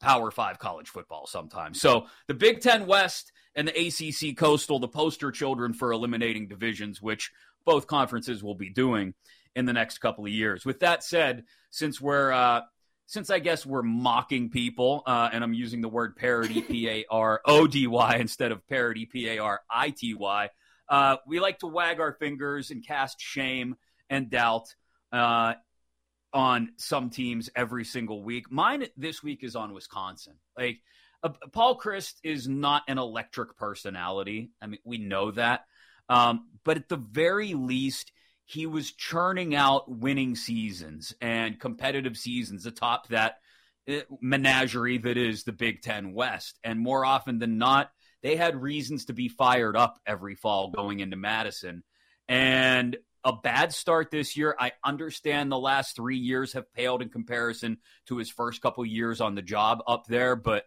Power 0.00 0.30
Five 0.30 0.58
college 0.58 0.88
football 0.88 1.26
sometimes. 1.26 1.80
So 1.80 2.06
the 2.26 2.34
Big 2.34 2.60
Ten 2.60 2.86
West 2.86 3.32
and 3.54 3.68
the 3.68 3.72
ACC 3.72 4.36
Coastal, 4.36 4.78
the 4.78 4.88
poster 4.88 5.30
children 5.30 5.72
for 5.72 5.92
eliminating 5.92 6.48
divisions, 6.48 7.00
which 7.02 7.30
both 7.64 7.86
conferences 7.86 8.42
will 8.42 8.54
be 8.54 8.70
doing 8.70 9.14
in 9.54 9.66
the 9.66 9.72
next 9.72 9.98
couple 9.98 10.24
of 10.24 10.30
years. 10.30 10.64
With 10.64 10.80
that 10.80 11.02
said, 11.02 11.44
since 11.70 12.00
we're 12.00 12.32
uh, 12.32 12.62
since 13.06 13.28
I 13.28 13.40
guess 13.40 13.66
we're 13.66 13.82
mocking 13.82 14.50
people, 14.50 15.02
uh, 15.06 15.30
and 15.32 15.42
I'm 15.42 15.52
using 15.52 15.80
the 15.80 15.88
word 15.88 16.16
parody 16.16 16.62
P 16.68 16.88
A 16.88 17.04
R 17.10 17.40
O 17.44 17.66
D 17.66 17.86
Y 17.86 18.16
instead 18.16 18.52
of 18.52 18.66
parody 18.68 19.06
P 19.06 19.28
A 19.28 19.38
R 19.38 19.60
I 19.68 19.90
T 19.90 20.14
Y, 20.14 20.48
uh, 20.88 21.16
we 21.26 21.40
like 21.40 21.58
to 21.60 21.66
wag 21.66 22.00
our 22.00 22.12
fingers 22.12 22.70
and 22.70 22.86
cast 22.86 23.20
shame 23.20 23.76
and 24.08 24.30
doubt 24.30 24.74
uh, 25.12 25.54
on 26.32 26.72
some 26.76 27.10
teams 27.10 27.50
every 27.56 27.84
single 27.84 28.22
week. 28.22 28.50
Mine 28.50 28.86
this 28.96 29.22
week 29.22 29.42
is 29.42 29.56
on 29.56 29.72
Wisconsin. 29.72 30.34
Like 30.56 30.78
uh, 31.22 31.30
Paul 31.52 31.78
Chryst 31.78 32.14
is 32.22 32.48
not 32.48 32.82
an 32.88 32.98
electric 32.98 33.56
personality. 33.56 34.50
I 34.62 34.66
mean, 34.66 34.80
we 34.84 34.98
know 34.98 35.30
that. 35.32 35.64
Um, 36.08 36.48
but 36.64 36.76
at 36.76 36.88
the 36.88 36.96
very 36.96 37.54
least, 37.54 38.12
he 38.44 38.66
was 38.66 38.92
churning 38.92 39.54
out 39.54 39.90
winning 39.90 40.34
seasons 40.34 41.14
and 41.20 41.60
competitive 41.60 42.16
seasons 42.16 42.66
atop 42.66 43.08
that 43.08 43.36
uh, 43.88 44.00
menagerie 44.20 44.98
that 44.98 45.16
is 45.16 45.44
the 45.44 45.52
Big 45.52 45.82
Ten 45.82 46.12
West. 46.12 46.58
And 46.64 46.80
more 46.80 47.04
often 47.04 47.38
than 47.38 47.58
not, 47.58 47.90
they 48.22 48.36
had 48.36 48.60
reasons 48.60 49.06
to 49.06 49.12
be 49.12 49.28
fired 49.28 49.76
up 49.76 49.98
every 50.04 50.34
fall 50.34 50.70
going 50.70 51.00
into 51.00 51.16
Madison. 51.16 51.84
And 52.28 52.96
a 53.24 53.32
bad 53.32 53.72
start 53.72 54.10
this 54.10 54.36
year. 54.36 54.54
I 54.58 54.72
understand 54.84 55.50
the 55.50 55.58
last 55.58 55.96
three 55.96 56.16
years 56.16 56.54
have 56.54 56.72
paled 56.72 57.02
in 57.02 57.08
comparison 57.08 57.78
to 58.06 58.16
his 58.16 58.30
first 58.30 58.62
couple 58.62 58.84
years 58.86 59.20
on 59.20 59.34
the 59.34 59.42
job 59.42 59.82
up 59.86 60.06
there, 60.06 60.36
but 60.36 60.64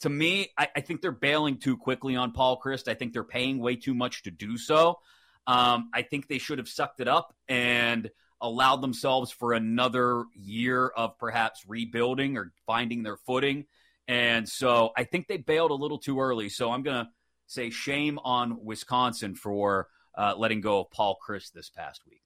to 0.00 0.08
me, 0.08 0.52
I, 0.58 0.68
I, 0.76 0.80
think 0.82 1.00
they're 1.00 1.10
bailing 1.10 1.58
too 1.58 1.76
quickly 1.76 2.16
on 2.16 2.32
Paul 2.32 2.60
Chryst. 2.62 2.86
I 2.86 2.94
think 2.94 3.12
they're 3.12 3.24
paying 3.24 3.58
way 3.58 3.76
too 3.76 3.94
much 3.94 4.24
to 4.24 4.30
do 4.30 4.58
so. 4.58 4.98
Um, 5.46 5.90
I 5.94 6.02
think 6.02 6.28
they 6.28 6.38
should 6.38 6.58
have 6.58 6.68
sucked 6.68 7.00
it 7.00 7.08
up 7.08 7.34
and 7.48 8.10
allowed 8.40 8.82
themselves 8.82 9.30
for 9.30 9.54
another 9.54 10.24
year 10.34 10.88
of 10.88 11.18
perhaps 11.18 11.64
rebuilding 11.66 12.36
or 12.36 12.52
finding 12.66 13.02
their 13.02 13.16
footing. 13.16 13.64
And 14.06 14.48
so 14.48 14.90
I 14.96 15.04
think 15.04 15.28
they 15.28 15.38
bailed 15.38 15.70
a 15.70 15.74
little 15.74 15.98
too 15.98 16.20
early. 16.20 16.48
So 16.48 16.70
I'm 16.70 16.82
going 16.82 17.06
to 17.06 17.10
say 17.46 17.70
shame 17.70 18.18
on 18.22 18.64
Wisconsin 18.64 19.34
for 19.34 19.88
uh, 20.16 20.34
letting 20.36 20.60
go 20.60 20.80
of 20.80 20.90
Paul 20.90 21.18
Chryst 21.26 21.52
this 21.52 21.70
past 21.70 22.02
week. 22.08 22.22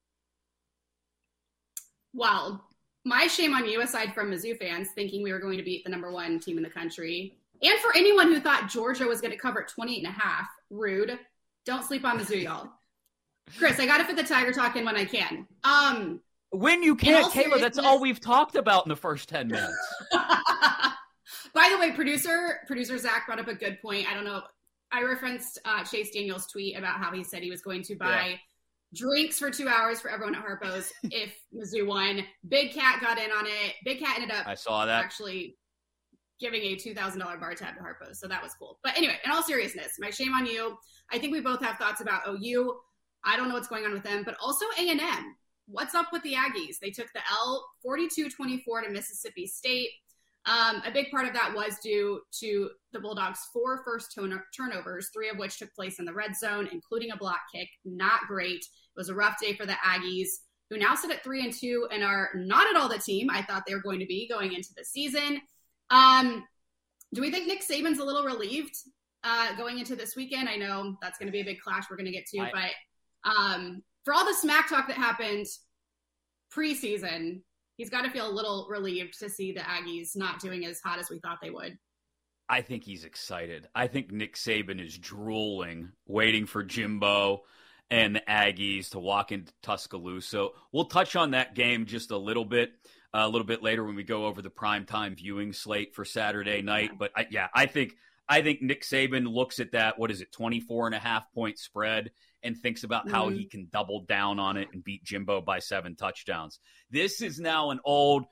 Well, 2.13 2.65
my 3.05 3.27
shame 3.27 3.55
on 3.55 3.67
you, 3.67 3.81
aside 3.81 4.15
from 4.15 4.31
Mizzou 4.31 4.59
fans 4.59 4.89
thinking 4.95 5.23
we 5.23 5.33
were 5.33 5.39
going 5.39 5.59
to 5.59 5.65
beat 5.65 5.85
the 5.85 5.91
number 5.91 6.11
one 6.11 6.41
team 6.41 6.57
in 6.57 6.63
the 6.63 6.71
country, 6.71 7.37
and 7.63 7.79
for 7.81 7.95
anyone 7.97 8.29
who 8.29 8.41
thought 8.41 8.71
Georgia 8.71 9.07
was 9.07 9.21
going 9.21 9.33
to 9.33 9.39
cover 9.39 9.67
28 9.69 10.05
and 10.05 10.07
a 10.07 10.19
half, 10.19 10.47
rude. 10.71 11.19
Don't 11.67 11.85
sleep 11.85 12.05
on 12.05 12.19
Mizzou, 12.19 12.43
y'all. 12.43 12.71
Chris, 13.59 13.79
I 13.79 13.87
got 13.87 13.99
to 13.99 14.05
fit 14.05 14.17
the 14.17 14.23
Tiger 14.23 14.53
talk 14.53 14.77
in 14.77 14.85
when 14.85 14.97
I 14.97 15.05
can. 15.05 15.47
Um, 15.65 16.21
when 16.51 16.83
you 16.83 16.97
can't, 16.97 17.33
Kayla, 17.33 17.61
that's 17.61 17.79
all 17.79 18.01
we've 18.01 18.21
talked 18.21 18.57
about 18.57 18.87
in 18.87 18.89
the 18.89 18.97
first 18.97 19.29
10 19.29 19.49
minutes. 19.49 19.95
By 21.53 21.69
the 21.71 21.79
way, 21.79 21.93
producer 21.93 22.61
producer 22.67 22.97
Zach 22.97 23.27
brought 23.27 23.41
up 23.41 23.49
a 23.49 23.55
good 23.55 23.81
point. 23.83 24.11
I 24.11 24.15
don't 24.15 24.25
know. 24.25 24.43
I 24.93 25.03
referenced 25.03 25.59
uh, 25.65 25.85
Chase 25.85 26.11
Daniel's 26.11 26.47
tweet 26.47 26.77
about 26.77 26.97
how 26.97 27.13
he 27.13 27.23
said 27.23 27.43
he 27.43 27.51
was 27.51 27.63
going 27.63 27.83
to 27.83 27.97
buy 27.97 28.29
yeah. 28.31 28.37
drinks 28.95 29.39
for 29.39 29.51
two 29.51 29.69
hours 29.69 30.01
for 30.01 30.11
everyone 30.11 30.35
at 30.35 30.43
Harpo's 30.43 30.93
if 31.05 31.33
Mizzou 31.55 31.87
won. 31.87 32.25
Big 32.49 32.73
Cat 32.73 33.01
got 33.01 33.19
in 33.19 33.31
on 33.31 33.47
it. 33.47 33.75
Big 33.85 34.01
Cat 34.01 34.19
ended 34.19 34.37
up 34.37 34.47
I 34.47 34.55
saw 34.55 34.87
that 34.87 35.05
actually 35.05 35.57
giving 36.41 36.63
a 36.63 36.77
$2,000 36.77 36.95
bar 37.39 37.55
tab 37.55 37.77
to 37.77 37.83
Harpo's. 37.83 38.19
So 38.19 38.27
that 38.27 38.43
was 38.43 38.55
cool. 38.55 38.79
But 38.83 38.97
anyway, 38.97 39.19
in 39.25 39.31
all 39.31 39.43
seriousness, 39.43 39.97
my 39.99 40.11
shame 40.11 40.33
on 40.33 40.47
you. 40.47 40.77
I 41.13 41.19
think 41.19 41.33
we 41.33 41.41
both 41.41 41.63
have 41.63 41.77
thoughts 41.77 42.01
about 42.01 42.23
OU. 42.27 42.81
I 43.25 43.37
don't 43.37 43.49
know 43.49 43.55
what's 43.55 43.69
going 43.69 43.85
on 43.85 43.93
with 43.93 44.03
them, 44.03 44.23
but 44.25 44.37
also 44.43 44.65
A&M. 44.79 45.37
What's 45.67 45.95
up 45.95 46.07
with 46.13 46.23
the 46.23 46.33
Aggies? 46.33 46.79
They 46.81 46.91
took 46.91 47.13
the 47.13 47.21
L 47.31 47.65
42-24 47.87 48.85
to 48.85 48.91
Mississippi 48.91 49.47
State. 49.47 49.91
Um, 50.47 50.83
a 50.87 50.91
big 50.91 51.11
part 51.11 51.27
of 51.27 51.35
that 51.35 51.55
was 51.55 51.79
due 51.83 52.21
to 52.41 52.71
the 52.93 53.01
Bulldogs' 53.01 53.47
four 53.53 53.83
first 53.85 54.19
turnovers, 54.57 55.11
three 55.13 55.29
of 55.29 55.37
which 55.39 55.59
took 55.59 55.73
place 55.75 55.99
in 55.99 56.07
the 56.07 56.15
red 56.15 56.35
zone, 56.35 56.69
including 56.73 57.11
a 57.11 57.17
block 57.17 57.41
kick. 57.55 57.69
Not 57.85 58.23
great. 58.27 58.61
It 58.61 58.97
was 58.97 59.11
a 59.11 59.15
rough 59.15 59.39
day 59.41 59.55
for 59.55 59.67
the 59.67 59.77
Aggies, 59.87 60.29
who 60.71 60.79
now 60.79 60.95
sit 60.95 61.11
at 61.11 61.23
three 61.23 61.45
and 61.45 61.53
two 61.53 61.89
and 61.93 62.03
are 62.03 62.31
not 62.35 62.69
at 62.69 62.81
all 62.81 62.89
the 62.89 62.99
team 62.99 63.29
I 63.31 63.43
thought 63.43 63.65
they 63.67 63.75
were 63.75 63.83
going 63.83 64.01
to 64.01 64.07
be 64.07 64.29
going 64.29 64.53
into 64.53 64.71
the 64.77 64.85
season. 64.85 65.41
Um, 65.91 66.45
do 67.13 67.21
we 67.21 67.31
think 67.31 67.47
Nick 67.47 67.63
Saban's 67.67 67.99
a 67.99 68.05
little 68.05 68.25
relieved 68.25 68.75
uh, 69.25 69.57
going 69.57 69.79
into 69.79 69.97
this 69.97 70.17
weekend? 70.17 70.49
I 70.49 70.57
know 70.57 70.97
that's 71.03 71.19
going 71.19 71.27
to 71.27 71.33
be 71.33 71.41
a 71.41 71.45
big 71.45 71.61
clash 71.61 71.85
we're 71.91 71.97
going 71.97 72.07
to 72.07 72.13
get 72.13 72.27
to, 72.27 72.41
I, 72.41 72.53
but 72.53 73.31
um, 73.31 73.83
for 74.05 74.15
all 74.15 74.25
the 74.25 74.35
smack 74.35 74.69
talk 74.69 74.87
that 74.89 74.97
happened 74.97 75.47
preseason, 76.57 77.43
he's 77.81 77.89
got 77.89 78.03
to 78.03 78.11
feel 78.11 78.29
a 78.29 78.31
little 78.31 78.67
relieved 78.69 79.19
to 79.19 79.31
see 79.31 79.53
the 79.53 79.61
Aggies 79.61 80.15
not 80.15 80.39
doing 80.39 80.67
as 80.67 80.81
hot 80.81 80.99
as 80.99 81.09
we 81.09 81.19
thought 81.19 81.39
they 81.41 81.49
would. 81.49 81.79
I 82.47 82.61
think 82.61 82.85
he's 82.85 83.05
excited. 83.05 83.69
I 83.75 83.87
think 83.87 84.13
Nick 84.13 84.37
Saban 84.37 84.85
is 84.85 84.99
drooling, 84.99 85.93
waiting 86.07 86.45
for 86.45 86.63
Jimbo 86.63 87.41
and 87.91 88.17
the 88.17 88.23
Aggies 88.29 88.91
to 88.91 88.99
walk 88.99 89.33
into 89.33 89.51
Tuscaloosa. 89.63 90.49
We'll 90.73 90.85
touch 90.85 91.17
on 91.17 91.31
that 91.31 91.55
game 91.55 91.87
just 91.87 92.11
a 92.11 92.19
little 92.19 92.45
bit 92.45 92.73
a 93.15 93.27
little 93.27 93.47
bit 93.47 93.63
later 93.63 93.83
when 93.83 93.97
we 93.97 94.05
go 94.05 94.27
over 94.27 94.43
the 94.43 94.51
prime 94.51 94.85
time 94.85 95.17
viewing 95.17 95.55
slate 95.55 95.95
for 95.95 96.05
Saturday 96.05 96.61
night. 96.61 96.99
But 96.99 97.13
I, 97.17 97.29
yeah, 97.31 97.49
I 97.55 97.65
think 97.65 97.97
I 98.31 98.43
think 98.43 98.63
Nick 98.63 98.83
Saban 98.83 99.27
looks 99.27 99.59
at 99.59 99.73
that 99.73 99.99
what 99.99 100.13
is 100.13 100.21
it 100.21 100.31
24 100.31 100.87
and 100.87 100.95
a 100.95 101.01
half 101.01 101.25
point 101.35 101.59
spread 101.59 102.13
and 102.45 102.57
thinks 102.57 102.85
about 102.85 103.07
mm-hmm. 103.07 103.15
how 103.15 103.29
he 103.29 103.45
can 103.45 103.67
double 103.73 104.03
down 104.03 104.39
on 104.39 104.57
it 104.57 104.69
and 104.73 104.85
beat 104.85 105.03
Jimbo 105.03 105.41
by 105.41 105.59
seven 105.59 105.97
touchdowns. 105.97 106.61
This 106.93 107.23
is 107.23 107.41
now 107.41 107.71
an 107.71 107.81
old 107.85 108.25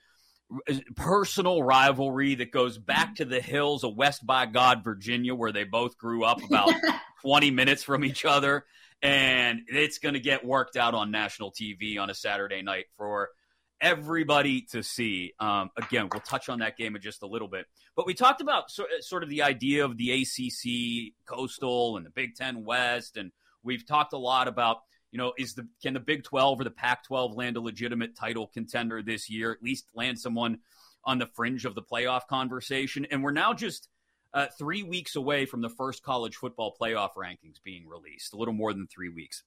personal 0.95 1.62
rivalry 1.64 2.37
that 2.37 2.52
goes 2.52 2.78
back 2.78 3.17
to 3.17 3.25
the 3.25 3.40
hills 3.40 3.83
of 3.83 3.97
West 3.97 4.25
by 4.25 4.47
God, 4.47 4.85
Virginia, 4.85 5.35
where 5.35 5.52
they 5.52 5.64
both 5.64 5.99
grew 5.99 6.25
up 6.25 6.43
about 6.45 6.73
20 7.23 7.50
minutes 7.50 7.83
from 7.83 8.05
each 8.05 8.25
other. 8.25 8.64
And 9.02 9.62
it's 9.67 9.99
going 9.99 10.14
to 10.14 10.21
get 10.21 10.45
worked 10.45 10.76
out 10.76 10.95
on 10.95 11.11
national 11.11 11.52
TV 11.52 11.99
on 11.99 12.09
a 12.09 12.14
Saturday 12.14 12.62
night 12.62 12.87
for 12.97 13.31
everybody 13.80 14.62
to 14.70 14.82
see. 14.82 15.32
Um, 15.38 15.70
again, 15.76 16.08
we'll 16.12 16.20
touch 16.20 16.49
on 16.49 16.61
that 16.61 16.76
game 16.76 16.97
in 16.97 17.02
just 17.02 17.23
a 17.23 17.26
little 17.26 17.49
bit. 17.49 17.66
But 17.97 18.06
we 18.06 18.14
talked 18.14 18.40
about 18.40 18.70
so, 18.70 18.85
sort 19.00 19.23
of 19.23 19.28
the 19.28 19.42
idea 19.42 19.85
of 19.85 19.97
the 19.97 20.23
ACC 20.23 21.14
Coastal 21.26 21.97
and 21.97 22.06
the 22.06 22.11
Big 22.11 22.35
Ten 22.35 22.64
West, 22.64 23.16
and 23.16 23.32
we've 23.62 23.87
talked 23.87 24.12
a 24.12 24.18
lot 24.18 24.49
about 24.49 24.78
you 25.11 25.18
know 25.18 25.32
is 25.38 25.54
the 25.54 25.66
can 25.82 25.94
the 25.94 26.00
Big 26.00 26.25
Twelve 26.25 26.61
or 26.61 26.64
the 26.64 26.70
Pac 26.70 27.04
twelve 27.04 27.35
land 27.35 27.56
a 27.56 27.61
legitimate 27.61 28.16
title 28.16 28.47
contender 28.47 29.02
this 29.02 29.30
year? 29.30 29.52
At 29.52 29.62
least 29.62 29.87
land 29.94 30.18
someone 30.18 30.58
on 31.04 31.18
the 31.18 31.26
fringe 31.26 31.64
of 31.64 31.75
the 31.75 31.82
playoff 31.82 32.26
conversation. 32.28 33.06
And 33.11 33.23
we're 33.23 33.30
now 33.32 33.54
just 33.54 33.88
uh, 34.35 34.47
three 34.58 34.82
weeks 34.82 35.16
away 35.16 35.47
from 35.47 35.62
the 35.62 35.70
first 35.70 36.02
college 36.02 36.37
football 36.37 36.76
playoff 36.78 37.14
rankings 37.16 37.62
being 37.64 37.88
released. 37.88 38.35
A 38.35 38.37
little 38.37 38.54
more 38.54 38.73
than 38.73 38.87
three 38.87 39.08
weeks. 39.08 39.42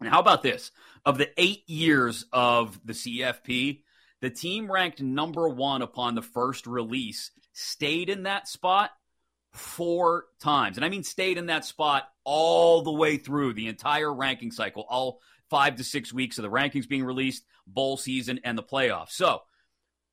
And 0.00 0.08
how 0.08 0.20
about 0.20 0.42
this? 0.42 0.70
Of 1.04 1.18
the 1.18 1.30
eight 1.40 1.68
years 1.68 2.24
of 2.32 2.78
the 2.84 2.92
CFP, 2.92 3.82
the 4.20 4.30
team 4.30 4.70
ranked 4.70 5.00
number 5.00 5.48
one 5.48 5.82
upon 5.82 6.14
the 6.14 6.22
first 6.22 6.66
release 6.66 7.30
stayed 7.52 8.10
in 8.10 8.24
that 8.24 8.48
spot 8.48 8.90
four 9.52 10.26
times. 10.40 10.76
And 10.76 10.84
I 10.84 10.88
mean, 10.88 11.02
stayed 11.02 11.38
in 11.38 11.46
that 11.46 11.64
spot 11.64 12.08
all 12.24 12.82
the 12.82 12.92
way 12.92 13.16
through 13.16 13.54
the 13.54 13.68
entire 13.68 14.12
ranking 14.12 14.50
cycle, 14.50 14.84
all 14.88 15.20
five 15.48 15.76
to 15.76 15.84
six 15.84 16.12
weeks 16.12 16.38
of 16.38 16.42
the 16.42 16.50
rankings 16.50 16.88
being 16.88 17.04
released, 17.04 17.44
bowl 17.66 17.96
season, 17.96 18.40
and 18.44 18.56
the 18.56 18.62
playoffs. 18.62 19.12
So, 19.12 19.42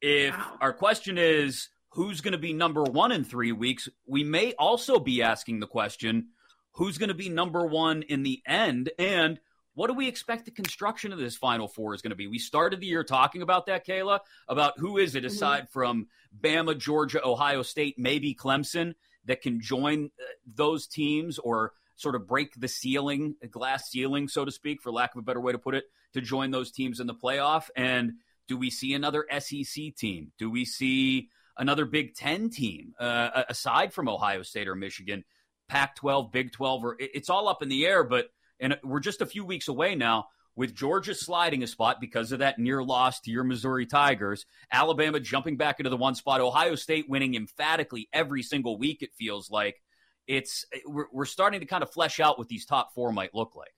if 0.01 0.37
wow. 0.37 0.57
our 0.61 0.73
question 0.73 1.17
is 1.17 1.69
who's 1.89 2.21
going 2.21 2.33
to 2.33 2.37
be 2.37 2.53
number 2.53 2.83
one 2.83 3.11
in 3.11 3.23
three 3.23 3.51
weeks, 3.51 3.89
we 4.05 4.23
may 4.23 4.53
also 4.53 4.99
be 4.99 5.21
asking 5.21 5.59
the 5.59 5.67
question 5.67 6.29
who's 6.73 6.97
going 6.97 7.09
to 7.09 7.15
be 7.15 7.29
number 7.29 7.65
one 7.65 8.01
in 8.03 8.23
the 8.23 8.41
end 8.45 8.91
and 8.97 9.39
what 9.75 9.87
do 9.87 9.93
we 9.93 10.07
expect 10.07 10.45
the 10.45 10.51
construction 10.51 11.11
of 11.11 11.19
this 11.19 11.35
Final 11.35 11.67
Four 11.67 11.93
is 11.93 12.01
going 12.01 12.11
to 12.11 12.15
be? 12.15 12.27
We 12.27 12.39
started 12.39 12.79
the 12.79 12.87
year 12.87 13.03
talking 13.03 13.41
about 13.41 13.65
that, 13.65 13.85
Kayla, 13.85 14.19
about 14.47 14.77
who 14.77 14.97
is 14.97 15.15
it 15.15 15.19
mm-hmm. 15.19 15.27
aside 15.27 15.63
mm-hmm. 15.63 15.71
from 15.71 16.07
Bama, 16.39 16.77
Georgia, 16.77 17.25
Ohio 17.25 17.63
State, 17.63 17.95
maybe 17.97 18.35
Clemson 18.35 18.93
that 19.25 19.41
can 19.41 19.61
join 19.61 20.05
uh, 20.19 20.25
those 20.45 20.87
teams 20.87 21.39
or 21.39 21.73
sort 21.95 22.15
of 22.15 22.27
break 22.27 22.53
the 22.59 22.67
ceiling, 22.67 23.35
glass 23.51 23.89
ceiling, 23.89 24.27
so 24.27 24.45
to 24.45 24.51
speak, 24.51 24.81
for 24.81 24.91
lack 24.91 25.15
of 25.15 25.19
a 25.19 25.23
better 25.23 25.41
way 25.41 25.51
to 25.51 25.59
put 25.59 25.75
it, 25.75 25.85
to 26.13 26.21
join 26.21 26.51
those 26.51 26.71
teams 26.71 26.99
in 26.99 27.07
the 27.07 27.13
playoff. 27.13 27.69
And 27.75 28.13
do 28.47 28.57
we 28.57 28.69
see 28.69 28.93
another 28.93 29.25
SEC 29.39 29.95
team? 29.95 30.31
Do 30.37 30.49
we 30.49 30.65
see 30.65 31.29
another 31.57 31.85
Big 31.85 32.15
Ten 32.15 32.49
team 32.49 32.93
uh, 32.99 33.43
aside 33.47 33.93
from 33.93 34.09
Ohio 34.09 34.43
State 34.43 34.67
or 34.67 34.75
Michigan? 34.75 35.23
Pac 35.69 35.95
12, 35.95 36.31
Big 36.31 36.51
12, 36.51 36.83
or 36.83 36.95
it's 36.99 37.29
all 37.29 37.47
up 37.47 37.63
in 37.63 37.69
the 37.69 37.85
air, 37.85 38.03
but 38.03 38.27
and 38.63 38.77
we're 38.83 39.01
just 39.01 39.21
a 39.21 39.25
few 39.25 39.45
weeks 39.45 39.67
away 39.67 39.93
now 39.93 40.27
with 40.55 40.73
Georgia 40.73 41.13
sliding 41.13 41.63
a 41.63 41.67
spot 41.67 41.97
because 41.99 42.31
of 42.31 42.39
that 42.39 42.59
near 42.59 42.83
loss 42.83 43.19
to 43.21 43.31
your 43.31 43.43
Missouri 43.43 43.85
Tigers, 43.85 44.45
Alabama 44.71 45.19
jumping 45.19 45.57
back 45.57 45.79
into 45.79 45.89
the 45.89 45.97
one 45.97 46.15
spot, 46.15 46.41
Ohio 46.41 46.75
State 46.75 47.09
winning 47.09 47.35
emphatically 47.35 48.07
every 48.13 48.41
single 48.41 48.77
week, 48.77 49.01
it 49.01 49.13
feels 49.17 49.51
like. 49.51 49.81
It's 50.25 50.65
we're, 50.87 51.25
starting 51.25 51.59
to 51.59 51.65
kind 51.65 51.83
of 51.83 51.91
flesh 51.91 52.21
out 52.21 52.37
what 52.37 52.47
these 52.47 52.65
top 52.65 52.93
four 52.95 53.11
might 53.11 53.35
look 53.35 53.57
like. 53.57 53.73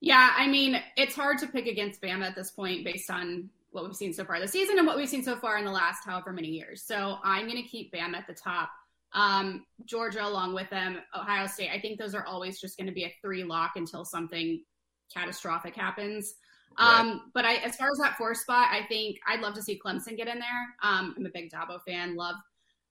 Yeah, 0.00 0.30
I 0.36 0.46
mean, 0.46 0.78
it's 0.94 1.14
hard 1.14 1.38
to 1.38 1.46
pick 1.46 1.66
against 1.66 2.02
Bama 2.02 2.26
at 2.26 2.34
this 2.34 2.50
point 2.50 2.84
based 2.84 3.10
on 3.10 3.48
what 3.70 3.84
we've 3.84 3.96
seen 3.96 4.12
so 4.12 4.26
far 4.26 4.38
this 4.38 4.52
season 4.52 4.76
and 4.76 4.86
what 4.86 4.98
we've 4.98 5.08
seen 5.08 5.22
so 5.22 5.36
far 5.36 5.56
in 5.56 5.64
the 5.64 5.70
last 5.70 6.04
however 6.04 6.34
many 6.34 6.48
years. 6.48 6.82
So 6.82 7.16
I'm 7.24 7.46
going 7.46 7.62
to 7.62 7.68
keep 7.68 7.94
Bama 7.94 8.16
at 8.16 8.26
the 8.26 8.34
top 8.34 8.68
um, 9.14 9.64
Georgia 9.84 10.24
along 10.24 10.54
with 10.54 10.70
them, 10.70 10.98
Ohio 11.14 11.46
State. 11.46 11.70
I 11.70 11.80
think 11.80 11.98
those 11.98 12.14
are 12.14 12.24
always 12.24 12.60
just 12.60 12.76
going 12.76 12.86
to 12.86 12.92
be 12.92 13.04
a 13.04 13.14
three 13.22 13.44
lock 13.44 13.72
until 13.76 14.04
something 14.04 14.62
catastrophic 15.14 15.74
happens. 15.74 16.34
Right. 16.78 17.00
Um, 17.00 17.30
but 17.34 17.44
I, 17.44 17.56
as 17.56 17.76
far 17.76 17.88
as 17.90 17.98
that 17.98 18.16
four 18.16 18.34
spot, 18.34 18.68
I 18.70 18.86
think 18.88 19.18
I'd 19.26 19.40
love 19.40 19.54
to 19.54 19.62
see 19.62 19.78
Clemson 19.84 20.16
get 20.16 20.28
in 20.28 20.38
there. 20.38 20.74
Um, 20.82 21.14
I'm 21.16 21.26
a 21.26 21.30
big 21.30 21.50
Dabo 21.50 21.80
fan. 21.86 22.16
Love, 22.16 22.36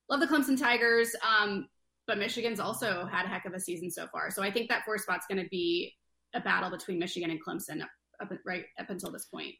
love 0.08 0.20
the 0.20 0.26
Clemson 0.26 0.58
Tigers. 0.58 1.14
Um, 1.26 1.68
but 2.06 2.18
Michigan's 2.18 2.60
also 2.60 3.06
had 3.06 3.24
a 3.24 3.28
heck 3.28 3.44
of 3.44 3.54
a 3.54 3.60
season 3.60 3.90
so 3.90 4.06
far. 4.12 4.30
So 4.30 4.42
I 4.42 4.50
think 4.50 4.68
that 4.68 4.84
four 4.84 4.98
spot's 4.98 5.26
going 5.26 5.42
to 5.42 5.48
be 5.48 5.94
a 6.34 6.40
battle 6.40 6.70
between 6.70 6.98
Michigan 6.98 7.30
and 7.30 7.44
Clemson 7.44 7.82
up, 7.82 7.88
up 8.20 8.30
right 8.44 8.64
up 8.78 8.90
until 8.90 9.10
this 9.10 9.26
point. 9.26 9.54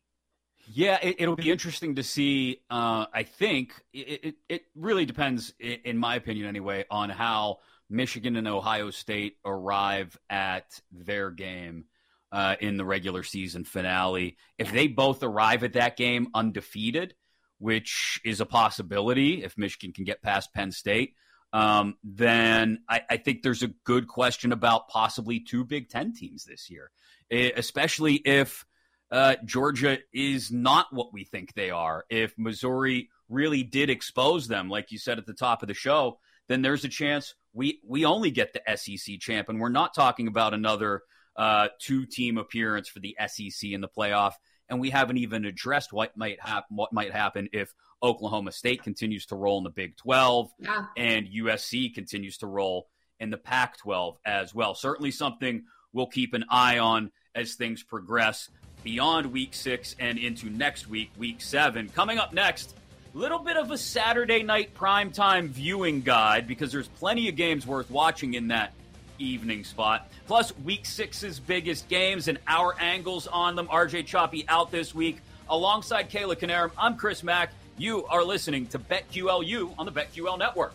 Yeah, 0.66 0.98
it, 1.02 1.28
will 1.28 1.36
be 1.36 1.50
interesting 1.50 1.96
to 1.96 2.02
see. 2.02 2.60
Uh, 2.70 3.06
I 3.12 3.24
think 3.24 3.74
it, 3.92 4.24
it, 4.24 4.34
it, 4.48 4.62
really 4.74 5.04
depends, 5.04 5.52
in 5.58 5.98
my 5.98 6.14
opinion 6.14 6.46
anyway, 6.46 6.84
on 6.90 7.10
how 7.10 7.58
Michigan 7.90 8.36
and 8.36 8.46
Ohio 8.46 8.90
State 8.90 9.38
arrive 9.44 10.16
at 10.30 10.80
their 10.92 11.30
game 11.30 11.86
uh, 12.30 12.56
in 12.60 12.76
the 12.76 12.84
regular 12.84 13.22
season 13.22 13.64
finale. 13.64 14.36
If 14.56 14.72
they 14.72 14.86
both 14.86 15.22
arrive 15.22 15.64
at 15.64 15.74
that 15.74 15.96
game 15.96 16.28
undefeated, 16.32 17.14
which 17.58 18.20
is 18.24 18.40
a 18.40 18.46
possibility 18.46 19.44
if 19.44 19.58
Michigan 19.58 19.92
can 19.92 20.04
get 20.04 20.22
past 20.22 20.52
Penn 20.54 20.72
State, 20.72 21.14
um, 21.52 21.96
then 22.02 22.82
I, 22.88 23.02
I, 23.10 23.16
think 23.18 23.42
there's 23.42 23.62
a 23.62 23.74
good 23.84 24.08
question 24.08 24.52
about 24.52 24.88
possibly 24.88 25.38
two 25.38 25.64
Big 25.64 25.90
Ten 25.90 26.14
teams 26.14 26.44
this 26.44 26.70
year, 26.70 26.90
especially 27.30 28.14
if 28.14 28.64
uh, 29.12 29.36
Georgia 29.44 29.98
is 30.12 30.50
not 30.50 30.86
what 30.90 31.12
we 31.12 31.24
think 31.24 31.52
they 31.52 31.70
are. 31.70 32.04
If 32.08 32.32
Missouri 32.38 33.10
really 33.28 33.62
did 33.62 33.90
expose 33.90 34.48
them, 34.48 34.70
like 34.70 34.90
you 34.90 34.98
said 34.98 35.18
at 35.18 35.26
the 35.26 35.34
top 35.34 35.62
of 35.62 35.68
the 35.68 35.74
show, 35.74 36.18
then 36.48 36.62
there's 36.62 36.84
a 36.84 36.88
chance 36.88 37.34
we 37.52 37.80
we 37.86 38.06
only 38.06 38.30
get 38.30 38.54
the 38.54 38.76
SEC 38.76 39.20
champ, 39.20 39.50
and 39.50 39.60
we're 39.60 39.68
not 39.68 39.94
talking 39.94 40.28
about 40.28 40.54
another 40.54 41.02
uh, 41.36 41.68
two 41.78 42.06
team 42.06 42.38
appearance 42.38 42.88
for 42.88 43.00
the 43.00 43.16
SEC 43.26 43.70
in 43.70 43.82
the 43.82 43.88
playoff. 43.88 44.32
And 44.68 44.80
we 44.80 44.88
haven't 44.88 45.18
even 45.18 45.44
addressed 45.44 45.92
what 45.92 46.16
might 46.16 46.40
happen. 46.40 46.76
What 46.76 46.94
might 46.94 47.12
happen 47.12 47.50
if 47.52 47.74
Oklahoma 48.02 48.52
State 48.52 48.82
continues 48.82 49.26
to 49.26 49.36
roll 49.36 49.58
in 49.58 49.64
the 49.64 49.70
Big 49.70 49.96
12 49.98 50.50
yeah. 50.58 50.86
and 50.96 51.28
USC 51.28 51.94
continues 51.94 52.38
to 52.38 52.46
roll 52.46 52.88
in 53.20 53.28
the 53.28 53.36
Pac 53.36 53.76
12 53.78 54.16
as 54.24 54.54
well. 54.54 54.74
Certainly 54.74 55.10
something 55.10 55.64
we'll 55.92 56.06
keep 56.06 56.32
an 56.32 56.44
eye 56.48 56.78
on 56.78 57.12
as 57.34 57.54
things 57.54 57.82
progress 57.82 58.48
beyond 58.82 59.32
week 59.32 59.54
six 59.54 59.96
and 59.98 60.18
into 60.18 60.50
next 60.50 60.88
week, 60.88 61.10
week 61.16 61.40
seven. 61.40 61.88
Coming 61.88 62.18
up 62.18 62.32
next, 62.32 62.74
a 63.14 63.18
little 63.18 63.38
bit 63.38 63.56
of 63.56 63.70
a 63.70 63.78
Saturday 63.78 64.42
night 64.42 64.74
primetime 64.74 65.48
viewing 65.48 66.00
guide 66.00 66.46
because 66.48 66.72
there's 66.72 66.88
plenty 66.88 67.28
of 67.28 67.36
games 67.36 67.66
worth 67.66 67.90
watching 67.90 68.34
in 68.34 68.48
that 68.48 68.72
evening 69.18 69.64
spot. 69.64 70.10
Plus, 70.26 70.56
week 70.58 70.86
six's 70.86 71.38
biggest 71.38 71.88
games 71.88 72.28
and 72.28 72.38
our 72.46 72.74
angles 72.80 73.26
on 73.26 73.54
them. 73.56 73.68
RJ 73.68 74.06
Choppy 74.06 74.44
out 74.48 74.70
this 74.70 74.94
week 74.94 75.18
alongside 75.48 76.10
Kayla 76.10 76.36
Canarum. 76.36 76.70
I'm 76.78 76.96
Chris 76.96 77.22
Mack. 77.22 77.52
You 77.76 78.04
are 78.06 78.24
listening 78.24 78.66
to 78.68 78.78
BetQLU 78.78 79.74
on 79.78 79.86
the 79.86 79.92
BetQL 79.92 80.38
Network. 80.38 80.74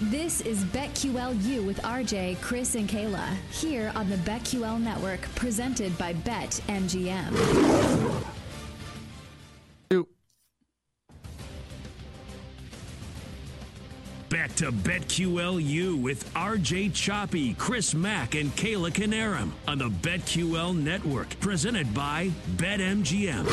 This 0.00 0.40
is 0.40 0.64
BetQLU 0.64 1.64
with 1.64 1.80
RJ, 1.82 2.40
Chris, 2.40 2.74
and 2.74 2.88
Kayla 2.88 3.36
here 3.52 3.92
on 3.94 4.10
the 4.10 4.16
BetQL 4.16 4.80
Network, 4.80 5.20
presented 5.36 5.96
by 5.96 6.14
BetMGM. 6.14 7.32
Back 14.28 14.56
to 14.56 14.72
BetQLU 14.72 16.02
with 16.02 16.28
RJ 16.34 16.92
Choppy, 16.92 17.54
Chris 17.54 17.94
Mack, 17.94 18.34
and 18.34 18.50
Kayla 18.56 18.90
Canarum 18.90 19.52
on 19.68 19.78
the 19.78 19.90
BetQL 19.90 20.76
Network, 20.76 21.38
presented 21.38 21.94
by 21.94 22.32
BetMGM. 22.56 23.44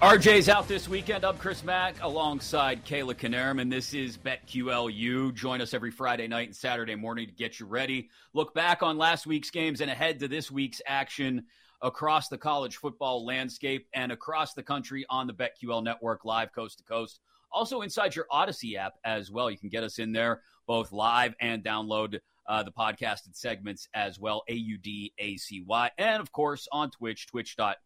RJ's 0.00 0.48
out 0.48 0.68
this 0.68 0.88
weekend. 0.88 1.24
I'm 1.24 1.36
Chris 1.38 1.64
Mack 1.64 2.00
alongside 2.02 2.84
Kayla 2.84 3.14
Canarum, 3.14 3.60
and 3.60 3.70
this 3.70 3.92
is 3.94 4.16
BetQLU. 4.16 5.34
Join 5.34 5.60
us 5.60 5.74
every 5.74 5.90
Friday 5.90 6.28
night 6.28 6.46
and 6.46 6.54
Saturday 6.54 6.94
morning 6.94 7.26
to 7.26 7.32
get 7.32 7.58
you 7.58 7.66
ready. 7.66 8.08
Look 8.32 8.54
back 8.54 8.84
on 8.84 8.96
last 8.96 9.26
week's 9.26 9.50
games 9.50 9.80
and 9.80 9.90
ahead 9.90 10.20
to 10.20 10.28
this 10.28 10.52
week's 10.52 10.80
action 10.86 11.46
across 11.82 12.28
the 12.28 12.38
college 12.38 12.76
football 12.76 13.26
landscape 13.26 13.88
and 13.92 14.12
across 14.12 14.54
the 14.54 14.62
country 14.62 15.04
on 15.10 15.26
the 15.26 15.34
BetQL 15.34 15.82
network, 15.82 16.24
live 16.24 16.52
coast 16.52 16.78
to 16.78 16.84
coast. 16.84 17.18
Also 17.50 17.80
inside 17.80 18.14
your 18.14 18.26
Audacy 18.30 18.76
app 18.76 18.94
as 19.04 19.32
well. 19.32 19.50
You 19.50 19.58
can 19.58 19.68
get 19.68 19.82
us 19.82 19.98
in 19.98 20.12
there 20.12 20.42
both 20.68 20.92
live 20.92 21.34
and 21.40 21.64
download 21.64 22.20
uh, 22.46 22.62
the 22.62 22.70
podcasted 22.70 23.34
segments 23.34 23.88
as 23.94 24.16
well. 24.16 24.44
A 24.46 24.54
U 24.54 24.78
D 24.78 25.12
A 25.18 25.36
C 25.38 25.64
Y, 25.66 25.90
and 25.98 26.20
of 26.22 26.30
course 26.30 26.68
on 26.70 26.92
Twitch, 26.92 27.26
Twitch 27.26 27.56
dot. 27.56 27.78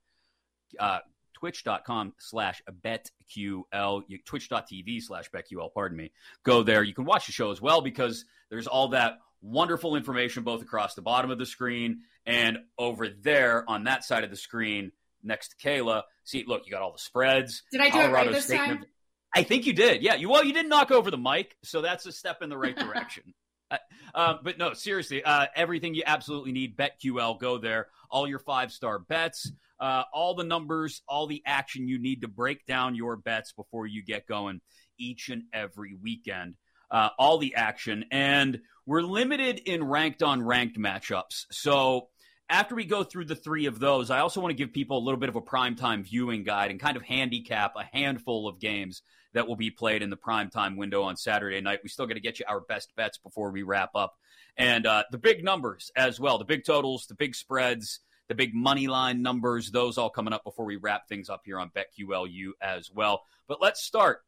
Uh, 0.79 0.99
twitch.com 1.35 2.15
slash 2.19 2.63
betql, 2.85 4.03
twitch.tv 4.25 5.03
slash 5.03 5.31
betql, 5.31 5.73
pardon 5.73 5.97
me. 5.97 6.13
Go 6.45 6.63
there. 6.63 6.83
You 6.83 6.95
can 6.95 7.05
watch 7.05 7.27
the 7.27 7.33
show 7.33 7.51
as 7.51 7.61
well 7.61 7.81
because 7.81 8.25
there's 8.51 8.67
all 8.67 8.89
that 8.89 9.19
wonderful 9.41 9.97
information 9.97 10.45
both 10.45 10.63
across 10.63 10.95
the 10.95 11.03
bottom 11.03 11.31
of 11.31 11.39
the 11.39 11.47
screen 11.47 12.03
and 12.25 12.59
over 12.79 13.09
there 13.09 13.69
on 13.69 13.85
that 13.85 14.05
side 14.05 14.25
of 14.25 14.31
the 14.31 14.37
screen 14.37 14.93
next 15.23 15.49
to 15.49 15.69
Kayla. 15.69 16.03
See, 16.25 16.45
look, 16.47 16.63
you 16.67 16.73
got 16.73 16.83
all 16.83 16.93
the 16.93 16.99
spreads. 16.99 17.63
Did 17.73 17.81
I 17.81 17.87
do 17.87 17.93
Colorado 17.93 18.13
it 18.13 18.27
right 18.27 18.35
this 18.35 18.45
State 18.45 18.57
time? 18.57 18.85
I 19.35 19.43
think 19.43 19.67
you 19.67 19.73
did. 19.73 20.03
Yeah. 20.03 20.15
You 20.15 20.29
well, 20.29 20.45
you 20.45 20.53
didn't 20.53 20.69
knock 20.69 20.91
over 20.91 21.11
the 21.11 21.19
mic, 21.19 21.57
so 21.63 21.81
that's 21.81 22.07
a 22.07 22.13
step 22.13 22.43
in 22.43 22.51
the 22.51 22.59
right 22.59 22.77
direction. 22.79 23.35
Uh, 23.71 23.79
uh, 24.15 24.35
but 24.43 24.59
no, 24.59 24.75
seriously, 24.75 25.25
uh, 25.25 25.47
everything 25.57 25.95
you 25.95 26.03
absolutely 26.07 26.53
need, 26.53 26.77
BetQL, 26.77 27.41
go 27.41 27.59
there. 27.59 27.89
All 28.11 28.29
your 28.29 28.39
five 28.39 28.71
star 28.71 28.99
bets, 28.99 29.51
uh, 29.83 30.05
all 30.15 30.35
the 30.35 30.45
numbers, 30.45 31.03
all 31.09 31.27
the 31.27 31.43
action 31.45 31.89
you 31.89 31.99
need 31.99 32.23
to 32.23 32.29
break 32.29 32.65
down 32.67 32.95
your 32.95 33.17
bets 33.17 33.53
before 33.53 33.85
you 33.85 34.01
get 34.05 34.29
going 34.29 34.61
each 34.97 35.29
and 35.29 35.43
every 35.53 35.97
weekend. 36.01 36.55
Uh, 36.89 37.09
all 37.19 37.39
the 37.39 37.57
action. 37.57 38.05
And 38.13 38.61
we're 38.87 39.03
limited 39.03 39.59
in 39.59 39.83
ranked 39.83 40.23
on 40.23 40.41
ranked 40.43 40.79
matchups. 40.79 41.47
So 41.51 42.09
after 42.49 42.77
we 42.77 42.85
go 42.85 43.03
through 43.03 43.25
the 43.25 43.35
three 43.35 43.67
of 43.67 43.81
those, 43.81 44.11
I 44.11 44.21
also 44.21 44.41
want 44.41 44.53
to 44.53 44.57
give 44.57 44.73
people 44.73 44.99
a 44.99 45.03
little 45.03 45.19
bit 45.19 45.31
of 45.31 45.37
a 45.37 45.41
primetime 45.41 46.05
viewing 46.05 46.45
guide 46.45 46.71
and 46.71 46.79
kind 46.79 46.97
of 46.97 47.03
handicap 47.03 47.73
a 47.75 47.85
handful 47.97 48.47
of 48.47 48.61
games 48.61 49.03
that 49.33 49.49
will 49.49 49.57
be 49.57 49.71
played 49.71 50.03
in 50.03 50.11
the 50.11 50.17
primetime 50.17 50.77
window 50.77 51.03
on 51.03 51.17
Saturday 51.17 51.61
night. 51.61 51.81
We 51.83 51.89
still 51.89 52.07
got 52.07 52.15
to 52.15 52.21
get 52.21 52.39
you 52.39 52.45
our 52.47 52.61
best 52.61 52.95
bets 52.95 53.19
before 53.19 53.51
we 53.51 53.63
wrap 53.63 53.91
up. 53.97 54.15
And 54.57 54.87
uh, 54.87 55.05
the 55.11 55.19
big 55.19 55.43
numbers 55.43 55.91
as 55.97 56.21
well, 56.21 56.39
the 56.39 56.45
big 56.45 56.65
totals, 56.65 57.07
the 57.07 57.15
big 57.15 57.35
spreads 57.35 58.01
the 58.29 58.35
big 58.35 58.55
money 58.55 58.89
line 58.89 59.23
numbers, 59.23 59.71
those 59.71 59.99
all 59.99 60.11
coming 60.11 60.33
up 60.33 60.45
before 60.45 60.65
we 60.65 60.77
wrap 60.77 61.09
things 61.09 61.29
up 61.29 61.43
here 61.45 61.59
on 61.59 61.71
BetQLU 61.71 62.51
as 62.61 62.91
well. 62.91 63.25
But 63.49 63.61
let's 63.61 63.83
start 63.83 64.21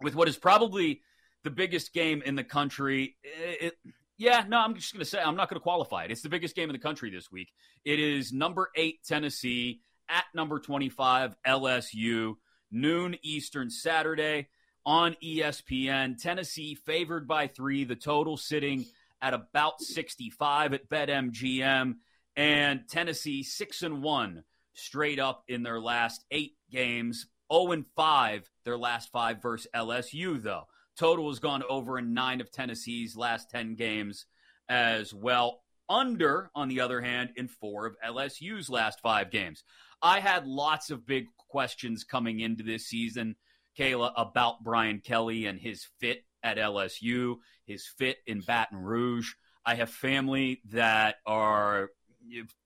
with 0.00 0.14
what 0.14 0.28
is 0.28 0.36
probably 0.36 1.02
the 1.44 1.50
biggest 1.50 1.92
game 1.92 2.22
in 2.24 2.34
the 2.34 2.44
country. 2.44 3.16
It, 3.22 3.74
yeah, 4.18 4.44
no, 4.48 4.58
I'm 4.58 4.74
just 4.74 4.92
going 4.92 5.04
to 5.04 5.10
say 5.10 5.20
I'm 5.20 5.36
not 5.36 5.50
going 5.50 5.60
to 5.60 5.62
qualify 5.62 6.04
it. 6.04 6.10
It's 6.10 6.22
the 6.22 6.28
biggest 6.28 6.56
game 6.56 6.70
in 6.70 6.74
the 6.74 6.80
country 6.80 7.10
this 7.10 7.30
week. 7.30 7.52
It 7.84 8.00
is 8.00 8.32
number 8.32 8.70
eight 8.74 9.00
Tennessee 9.06 9.80
at 10.08 10.24
number 10.34 10.58
25 10.58 11.36
LSU, 11.46 12.34
noon 12.70 13.16
Eastern 13.22 13.70
Saturday 13.70 14.48
on 14.84 15.16
ESPN. 15.22 16.20
Tennessee 16.20 16.74
favored 16.74 17.28
by 17.28 17.48
three, 17.48 17.84
the 17.84 17.96
total 17.96 18.36
sitting 18.36 18.86
at 19.20 19.34
about 19.34 19.80
65 19.80 20.74
at 20.74 20.88
BetMGM 20.88 21.96
and 22.36 22.88
Tennessee 22.88 23.42
six 23.42 23.82
and 23.82 24.02
one 24.02 24.44
straight 24.74 25.18
up 25.18 25.44
in 25.48 25.62
their 25.62 25.80
last 25.80 26.24
eight 26.30 26.56
games. 26.70 27.26
0 27.52 27.70
and 27.70 27.84
5 27.94 28.50
their 28.64 28.76
last 28.76 29.10
five 29.12 29.40
versus 29.40 29.68
LSU 29.74 30.42
though. 30.42 30.64
Total 30.98 31.28
has 31.28 31.38
gone 31.38 31.62
over 31.68 31.98
in 31.98 32.14
nine 32.14 32.40
of 32.40 32.50
Tennessee's 32.50 33.16
last 33.16 33.50
10 33.50 33.74
games 33.74 34.26
as 34.68 35.12
well. 35.14 35.62
Under, 35.88 36.50
on 36.54 36.68
the 36.68 36.80
other 36.80 37.00
hand, 37.00 37.30
in 37.36 37.46
four 37.46 37.86
of 37.86 37.96
LSU's 38.04 38.68
last 38.68 39.00
five 39.00 39.30
games. 39.30 39.62
I 40.02 40.20
had 40.20 40.46
lots 40.46 40.90
of 40.90 41.06
big 41.06 41.26
questions 41.48 42.02
coming 42.02 42.40
into 42.40 42.64
this 42.64 42.86
season, 42.86 43.36
Kayla, 43.78 44.12
about 44.16 44.64
Brian 44.64 45.00
Kelly 45.00 45.46
and 45.46 45.60
his 45.60 45.86
fit 46.00 46.24
at 46.42 46.56
LSU, 46.56 47.36
his 47.66 47.86
fit 47.86 48.16
in 48.26 48.40
Baton 48.40 48.78
Rouge. 48.78 49.34
I 49.64 49.76
have 49.76 49.90
family 49.90 50.60
that 50.70 51.16
are 51.24 51.90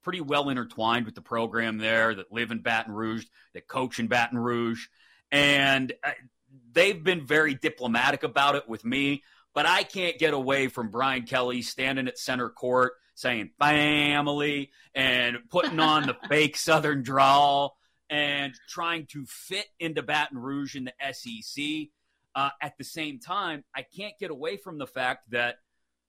pretty 0.02 0.20
well 0.20 0.48
intertwined 0.48 1.06
with 1.06 1.14
the 1.14 1.20
program 1.20 1.78
there 1.78 2.14
that 2.14 2.32
live 2.32 2.50
in 2.50 2.60
Baton 2.60 2.92
Rouge, 2.92 3.24
that 3.54 3.68
coach 3.68 3.98
in 3.98 4.06
Baton 4.06 4.38
Rouge. 4.38 4.86
And 5.30 5.92
uh, 6.02 6.12
they've 6.72 7.02
been 7.02 7.26
very 7.26 7.54
diplomatic 7.54 8.22
about 8.22 8.56
it 8.56 8.68
with 8.68 8.84
me, 8.84 9.22
but 9.54 9.66
I 9.66 9.82
can't 9.82 10.18
get 10.18 10.34
away 10.34 10.68
from 10.68 10.90
Brian 10.90 11.22
Kelly 11.22 11.62
standing 11.62 12.08
at 12.08 12.18
center 12.18 12.48
court 12.48 12.92
saying 13.14 13.50
family 13.58 14.70
and 14.94 15.36
putting 15.50 15.78
on 15.78 16.06
the 16.06 16.16
fake 16.28 16.56
Southern 16.56 17.02
drawl 17.02 17.76
and 18.08 18.54
trying 18.68 19.06
to 19.06 19.26
fit 19.26 19.66
into 19.78 20.02
Baton 20.02 20.38
Rouge 20.38 20.74
in 20.74 20.84
the 20.84 21.12
SEC. 21.12 21.88
Uh, 22.34 22.50
at 22.62 22.78
the 22.78 22.84
same 22.84 23.18
time, 23.18 23.64
I 23.74 23.82
can't 23.82 24.16
get 24.18 24.30
away 24.30 24.56
from 24.56 24.78
the 24.78 24.86
fact 24.86 25.30
that– 25.30 25.56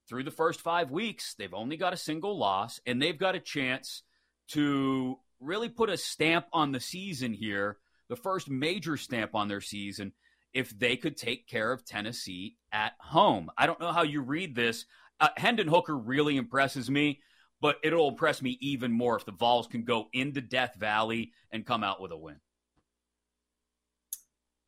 through 0.07 0.23
the 0.23 0.31
first 0.31 0.61
five 0.61 0.91
weeks, 0.91 1.35
they've 1.35 1.53
only 1.53 1.77
got 1.77 1.93
a 1.93 1.97
single 1.97 2.37
loss, 2.37 2.79
and 2.85 3.01
they've 3.01 3.17
got 3.17 3.35
a 3.35 3.39
chance 3.39 4.03
to 4.49 5.17
really 5.39 5.69
put 5.69 5.89
a 5.89 5.97
stamp 5.97 6.45
on 6.53 6.71
the 6.71 6.79
season 6.79 7.33
here, 7.33 7.77
the 8.09 8.15
first 8.15 8.49
major 8.49 8.97
stamp 8.97 9.33
on 9.33 9.47
their 9.47 9.61
season 9.61 10.13
if 10.53 10.77
they 10.77 10.97
could 10.97 11.17
take 11.17 11.47
care 11.47 11.71
of 11.71 11.85
Tennessee 11.85 12.57
at 12.71 12.93
home. 12.99 13.49
I 13.57 13.65
don't 13.65 13.79
know 13.79 13.91
how 13.91 14.03
you 14.03 14.21
read 14.21 14.55
this. 14.55 14.85
Uh, 15.19 15.29
Hendon 15.37 15.67
Hooker 15.67 15.97
really 15.97 16.37
impresses 16.37 16.89
me, 16.89 17.21
but 17.61 17.77
it'll 17.83 18.09
impress 18.09 18.41
me 18.41 18.57
even 18.59 18.91
more 18.91 19.15
if 19.15 19.25
the 19.25 19.31
Vols 19.31 19.67
can 19.67 19.83
go 19.83 20.07
into 20.13 20.41
Death 20.41 20.75
Valley 20.75 21.31
and 21.51 21.65
come 21.65 21.83
out 21.83 22.01
with 22.01 22.11
a 22.11 22.17
win. 22.17 22.37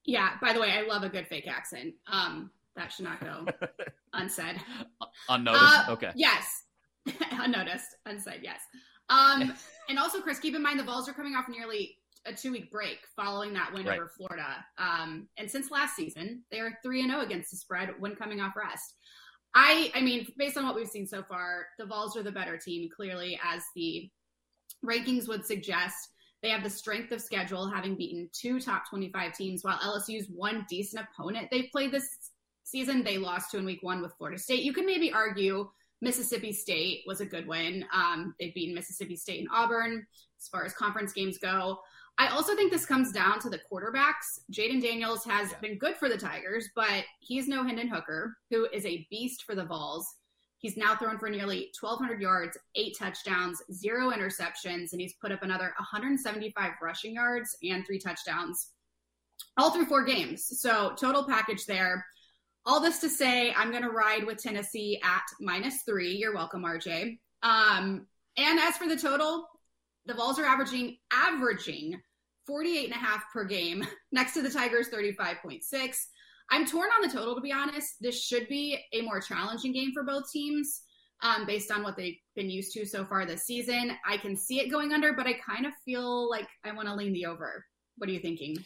Yeah, 0.05 0.31
by 0.41 0.53
the 0.53 0.59
way, 0.59 0.71
I 0.71 0.81
love 0.81 1.03
a 1.03 1.09
good 1.09 1.27
fake 1.27 1.47
accent. 1.47 1.95
Um, 2.07 2.51
that 2.75 2.91
should 2.91 3.05
not 3.05 3.19
go 3.19 3.45
unsaid. 4.13 4.59
Unnoticed? 5.29 5.63
Uh, 5.63 5.85
okay. 5.89 6.11
Yes. 6.15 6.63
Unnoticed. 7.31 7.95
Unsaid, 8.05 8.41
yes. 8.43 8.59
Um, 9.09 9.53
and 9.89 9.99
also, 9.99 10.21
Chris, 10.21 10.39
keep 10.39 10.55
in 10.55 10.61
mind 10.61 10.79
the 10.79 10.83
Vols 10.83 11.07
are 11.09 11.13
coming 11.13 11.35
off 11.35 11.49
nearly 11.49 11.97
a 12.25 12.33
two 12.33 12.51
week 12.51 12.71
break 12.71 12.99
following 13.15 13.53
that 13.53 13.73
win 13.73 13.85
right. 13.85 13.99
over 13.99 14.09
Florida. 14.15 14.63
Um, 14.77 15.27
and 15.37 15.49
since 15.49 15.71
last 15.71 15.95
season, 15.95 16.43
they 16.51 16.59
are 16.59 16.77
3 16.83 17.01
and 17.01 17.11
0 17.11 17.21
against 17.21 17.51
the 17.51 17.57
spread 17.57 17.89
when 17.99 18.15
coming 18.15 18.39
off 18.39 18.55
rest. 18.55 18.95
I, 19.55 19.91
I 19.93 20.01
mean, 20.01 20.25
based 20.37 20.57
on 20.57 20.65
what 20.65 20.75
we've 20.75 20.87
seen 20.87 21.05
so 21.05 21.21
far, 21.23 21.67
the 21.77 21.85
Vols 21.85 22.17
are 22.17 22.23
the 22.23 22.31
better 22.31 22.57
team, 22.57 22.89
clearly, 22.95 23.39
as 23.43 23.61
the 23.75 24.09
rankings 24.83 25.27
would 25.27 25.45
suggest. 25.45 26.09
They 26.41 26.49
have 26.49 26.63
the 26.63 26.69
strength 26.69 27.11
of 27.11 27.21
schedule, 27.21 27.69
having 27.69 27.95
beaten 27.95 28.29
two 28.33 28.59
top 28.59 28.89
25 28.89 29.33
teams, 29.33 29.63
while 29.63 29.77
LSU's 29.77 30.27
one 30.29 30.65
decent 30.69 31.05
opponent 31.05 31.47
they've 31.51 31.71
played 31.71 31.91
this 31.91 32.22
season, 32.73 33.03
they 33.03 33.17
lost 33.17 33.51
to 33.51 33.57
in 33.57 33.65
week 33.65 33.83
one 33.83 34.01
with 34.01 34.13
Florida 34.17 34.39
State. 34.39 34.63
You 34.63 34.73
can 34.73 34.85
maybe 34.85 35.13
argue 35.13 35.69
Mississippi 36.01 36.51
State 36.51 37.03
was 37.05 37.21
a 37.21 37.25
good 37.25 37.47
win. 37.47 37.85
Um, 37.93 38.33
they've 38.39 38.53
beaten 38.53 38.75
Mississippi 38.75 39.15
State 39.15 39.39
and 39.39 39.49
Auburn 39.53 40.05
as 40.41 40.47
far 40.47 40.65
as 40.65 40.73
conference 40.73 41.13
games 41.13 41.37
go. 41.37 41.79
I 42.17 42.27
also 42.27 42.55
think 42.55 42.71
this 42.71 42.85
comes 42.85 43.11
down 43.11 43.39
to 43.41 43.49
the 43.49 43.61
quarterbacks. 43.71 44.39
Jayden 44.51 44.81
Daniels 44.81 45.23
has 45.25 45.51
yeah. 45.51 45.59
been 45.59 45.77
good 45.77 45.95
for 45.95 46.09
the 46.09 46.17
Tigers, 46.17 46.69
but 46.75 47.05
he's 47.19 47.47
no 47.47 47.63
Hendon 47.63 47.87
Hooker, 47.87 48.35
who 48.49 48.67
is 48.73 48.85
a 48.85 49.07
beast 49.09 49.43
for 49.43 49.55
the 49.55 49.65
Vols. 49.65 50.05
He's 50.57 50.77
now 50.77 50.95
thrown 50.95 51.19
for 51.19 51.29
nearly 51.29 51.71
1,200 51.79 52.21
yards, 52.21 52.57
eight 52.75 52.97
touchdowns, 52.97 53.61
zero 53.71 54.11
interceptions, 54.11 54.93
and 54.93 55.01
he's 55.01 55.13
put 55.21 55.31
up 55.31 55.43
another 55.43 55.73
175 55.77 56.71
rushing 56.81 57.13
yards 57.13 57.55
and 57.63 57.85
three 57.85 57.99
touchdowns 57.99 58.69
all 59.57 59.71
through 59.71 59.85
four 59.85 60.03
games. 60.03 60.59
So, 60.59 60.93
total 60.97 61.25
package 61.25 61.65
there. 61.65 62.05
All 62.65 62.79
this 62.79 62.99
to 62.99 63.09
say, 63.09 63.53
I'm 63.53 63.71
going 63.71 63.83
to 63.83 63.89
ride 63.89 64.25
with 64.25 64.41
Tennessee 64.41 64.99
at 65.03 65.23
minus 65.41 65.81
three. 65.83 66.15
You're 66.15 66.33
welcome, 66.33 66.63
RJ. 66.63 67.19
Um, 67.41 68.07
and 68.37 68.59
as 68.59 68.77
for 68.77 68.87
the 68.87 68.95
total, 68.95 69.47
the 70.05 70.13
Vols 70.13 70.39
are 70.39 70.45
averaging 70.45 70.97
averaging 71.11 71.99
48 72.47 72.85
and 72.85 72.93
a 72.93 72.97
half 72.97 73.23
per 73.31 73.43
game 73.43 73.85
next 74.11 74.33
to 74.33 74.41
the 74.41 74.49
Tigers 74.49 74.89
35.6. 74.89 75.61
I'm 76.51 76.65
torn 76.65 76.89
on 76.89 77.07
the 77.07 77.13
total 77.13 77.35
to 77.35 77.41
be 77.41 77.51
honest. 77.51 77.95
This 78.01 78.21
should 78.21 78.47
be 78.47 78.79
a 78.93 79.01
more 79.01 79.21
challenging 79.21 79.73
game 79.73 79.91
for 79.93 80.03
both 80.03 80.29
teams 80.31 80.81
um, 81.21 81.45
based 81.45 81.71
on 81.71 81.83
what 81.83 81.95
they've 81.95 82.17
been 82.35 82.49
used 82.49 82.73
to 82.73 82.85
so 82.85 83.05
far 83.05 83.25
this 83.25 83.43
season. 83.43 83.91
I 84.07 84.17
can 84.17 84.35
see 84.35 84.59
it 84.59 84.69
going 84.69 84.91
under, 84.93 85.13
but 85.13 85.27
I 85.27 85.33
kind 85.33 85.65
of 85.65 85.73
feel 85.85 86.29
like 86.29 86.47
I 86.63 86.71
want 86.73 86.87
to 86.87 86.95
lean 86.95 87.13
the 87.13 87.25
over. 87.25 87.65
What 87.97 88.09
are 88.09 88.13
you 88.13 88.19
thinking? 88.19 88.57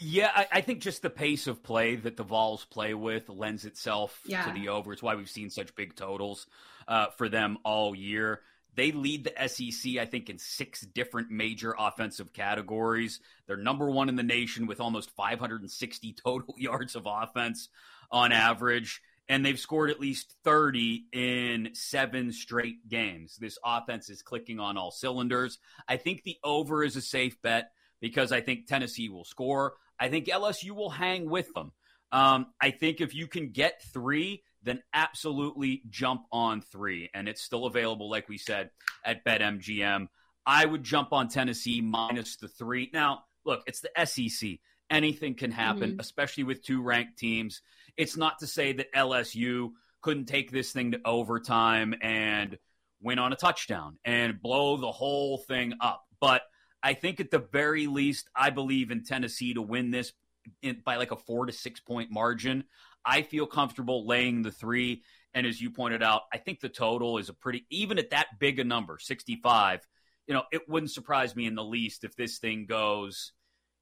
Yeah, 0.00 0.30
I, 0.34 0.46
I, 0.52 0.60
think 0.60 0.80
just 0.80 1.02
the 1.02 1.10
pace 1.10 1.46
of 1.46 1.62
play 1.62 1.94
that 1.94 2.16
the 2.16 2.24
Vols 2.24 2.64
play 2.64 2.94
with 2.94 3.28
lends 3.28 3.64
itself 3.64 4.20
yeah. 4.26 4.44
to 4.44 4.52
the 4.52 4.68
over. 4.68 4.92
It's 4.92 5.02
why 5.02 5.14
we've 5.14 5.30
seen 5.30 5.50
such 5.50 5.74
big 5.76 5.94
totals 5.94 6.46
uh, 6.88 7.06
for 7.16 7.28
them 7.28 7.58
all 7.64 7.94
year. 7.94 8.40
They 8.76 8.90
lead 8.90 9.24
the 9.24 9.48
SEC, 9.48 9.98
I 9.98 10.04
think, 10.04 10.28
in 10.28 10.38
six 10.38 10.80
different 10.80 11.30
major 11.30 11.76
offensive 11.78 12.32
categories. 12.32 13.20
They're 13.46 13.56
number 13.56 13.88
one 13.88 14.08
in 14.08 14.16
the 14.16 14.24
nation 14.24 14.66
with 14.66 14.80
almost 14.80 15.10
560 15.12 16.12
total 16.24 16.54
yards 16.58 16.96
of 16.96 17.06
offense 17.06 17.68
on 18.10 18.32
average. 18.32 19.00
And 19.28 19.46
they've 19.46 19.58
scored 19.58 19.90
at 19.90 20.00
least 20.00 20.34
30 20.44 21.06
in 21.12 21.70
seven 21.72 22.32
straight 22.32 22.88
games. 22.88 23.36
This 23.36 23.58
offense 23.64 24.10
is 24.10 24.22
clicking 24.22 24.58
on 24.58 24.76
all 24.76 24.90
cylinders. 24.90 25.58
I 25.88 25.96
think 25.96 26.24
the 26.24 26.36
over 26.42 26.82
is 26.82 26.96
a 26.96 27.00
safe 27.00 27.40
bet 27.40 27.70
because 28.00 28.32
I 28.32 28.42
think 28.42 28.66
Tennessee 28.66 29.08
will 29.08 29.24
score. 29.24 29.74
I 29.98 30.08
think 30.08 30.26
LSU 30.26 30.70
will 30.70 30.90
hang 30.90 31.28
with 31.28 31.52
them. 31.54 31.72
Um, 32.12 32.46
I 32.60 32.70
think 32.70 33.00
if 33.00 33.14
you 33.14 33.26
can 33.26 33.50
get 33.50 33.82
three, 33.92 34.42
then 34.62 34.82
absolutely 34.92 35.82
jump 35.90 36.22
on 36.32 36.60
three. 36.60 37.10
And 37.12 37.28
it's 37.28 37.42
still 37.42 37.66
available, 37.66 38.10
like 38.10 38.28
we 38.28 38.38
said, 38.38 38.70
at 39.04 39.24
BetMGM. 39.24 40.08
I 40.46 40.64
would 40.64 40.84
jump 40.84 41.12
on 41.12 41.28
Tennessee 41.28 41.80
minus 41.80 42.36
the 42.36 42.48
three. 42.48 42.90
Now, 42.92 43.24
look, 43.44 43.62
it's 43.66 43.80
the 43.80 43.90
SEC. 44.04 44.58
Anything 44.90 45.34
can 45.34 45.50
happen, 45.50 45.92
mm-hmm. 45.92 46.00
especially 46.00 46.44
with 46.44 46.62
two 46.62 46.82
ranked 46.82 47.18
teams. 47.18 47.62
It's 47.96 48.16
not 48.16 48.40
to 48.40 48.46
say 48.46 48.72
that 48.74 48.92
LSU 48.92 49.70
couldn't 50.02 50.26
take 50.26 50.50
this 50.50 50.70
thing 50.72 50.92
to 50.92 51.00
overtime 51.04 51.94
and 52.02 52.58
win 53.00 53.18
on 53.18 53.32
a 53.32 53.36
touchdown 53.36 53.98
and 54.04 54.40
blow 54.40 54.76
the 54.76 54.92
whole 54.92 55.38
thing 55.38 55.74
up. 55.80 56.04
But 56.20 56.42
I 56.84 56.92
think 56.92 57.18
at 57.18 57.30
the 57.30 57.38
very 57.38 57.86
least, 57.86 58.28
I 58.36 58.50
believe 58.50 58.90
in 58.90 59.04
Tennessee 59.04 59.54
to 59.54 59.62
win 59.62 59.90
this 59.90 60.12
in, 60.60 60.82
by 60.84 60.96
like 60.96 61.12
a 61.12 61.16
four 61.16 61.46
to 61.46 61.52
six 61.52 61.80
point 61.80 62.10
margin. 62.12 62.64
I 63.04 63.22
feel 63.22 63.46
comfortable 63.46 64.06
laying 64.06 64.42
the 64.42 64.52
three. 64.52 65.02
And 65.32 65.46
as 65.46 65.60
you 65.60 65.70
pointed 65.70 66.02
out, 66.02 66.22
I 66.32 66.36
think 66.38 66.60
the 66.60 66.68
total 66.68 67.16
is 67.16 67.30
a 67.30 67.34
pretty, 67.34 67.66
even 67.70 67.98
at 67.98 68.10
that 68.10 68.38
big 68.38 68.58
a 68.58 68.64
number, 68.64 68.98
65, 68.98 69.80
you 70.26 70.34
know, 70.34 70.44
it 70.52 70.68
wouldn't 70.68 70.92
surprise 70.92 71.34
me 71.34 71.46
in 71.46 71.54
the 71.54 71.64
least 71.64 72.04
if 72.04 72.14
this 72.16 72.38
thing 72.38 72.66
goes, 72.66 73.32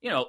you 0.00 0.10
know, 0.10 0.28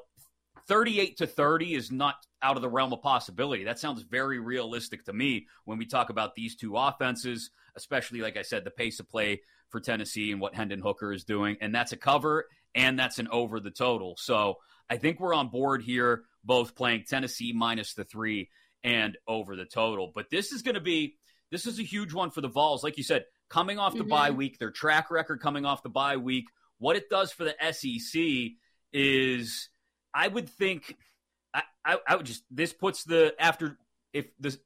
38 0.68 1.18
to 1.18 1.28
30 1.28 1.76
is 1.76 1.92
not 1.92 2.16
out 2.42 2.56
of 2.56 2.62
the 2.62 2.70
realm 2.70 2.92
of 2.92 3.02
possibility. 3.02 3.64
That 3.64 3.80
sounds 3.80 4.02
very 4.02 4.40
realistic 4.40 5.06
to 5.06 5.14
me 5.14 5.48
when 5.66 5.78
we 5.78 5.86
talk 5.86 6.10
about 6.10 6.36
these 6.36 6.56
two 6.56 6.76
offenses, 6.76 7.52
especially, 7.76 8.22
like 8.22 8.38
I 8.38 8.42
said, 8.42 8.64
the 8.64 8.72
pace 8.72 9.00
of 9.00 9.10
play 9.10 9.42
for 9.70 9.80
Tennessee 9.80 10.32
and 10.32 10.40
what 10.40 10.56
Hendon 10.56 10.82
Hooker 10.82 11.12
is 11.12 11.24
doing. 11.24 11.58
And 11.62 11.74
that's 11.74 11.92
a 11.92 11.98
cover 11.98 12.46
and 12.76 12.98
that's 12.98 13.20
an 13.20 13.28
over 13.32 13.60
the 13.60 13.72
total. 13.72 14.16
So 14.18 14.58
I 14.90 14.98
think 14.98 15.20
we're 15.20 15.34
on 15.34 15.50
board 15.50 15.82
here, 15.82 16.24
both 16.44 16.76
playing 16.76 17.06
Tennessee 17.08 17.54
minus 17.54 17.94
the 17.94 18.04
three 18.04 18.50
and 18.84 19.18
over 19.28 19.56
the 19.56 19.66
total. 19.66 20.12
But 20.14 20.30
this 20.30 20.52
is 20.52 20.62
going 20.62 20.76
to 20.76 20.82
be 20.82 21.16
this 21.52 21.68
is 21.68 21.80
a 21.80 21.84
huge 21.84 22.14
one 22.14 22.32
for 22.32 22.42
the 22.42 22.48
Vols. 22.48 22.84
Like 22.84 22.98
you 22.98 23.04
said, 23.04 23.26
coming 23.50 23.78
off 23.78 23.94
the 23.94 24.00
mm-hmm. 24.00 24.10
bye 24.10 24.32
week, 24.32 24.58
their 24.58 24.72
track 24.72 25.12
record 25.12 25.40
coming 25.40 25.66
off 25.66 25.84
the 25.84 25.90
bye 25.90 26.18
week, 26.18 26.46
what 26.80 26.96
it 26.96 27.10
does 27.10 27.32
for 27.32 27.44
the 27.44 27.56
SEC 27.72 28.54
is 28.92 29.70
I 30.14 30.28
would 30.28 30.50
think 30.50 30.98
I, 31.54 31.64
I, 31.86 31.98
I 32.08 32.16
would 32.16 32.26
just 32.26 32.44
this 32.50 32.74
puts 32.74 33.04
the 33.04 33.34
after 33.40 33.78
if 34.14 34.26
the 34.40 34.58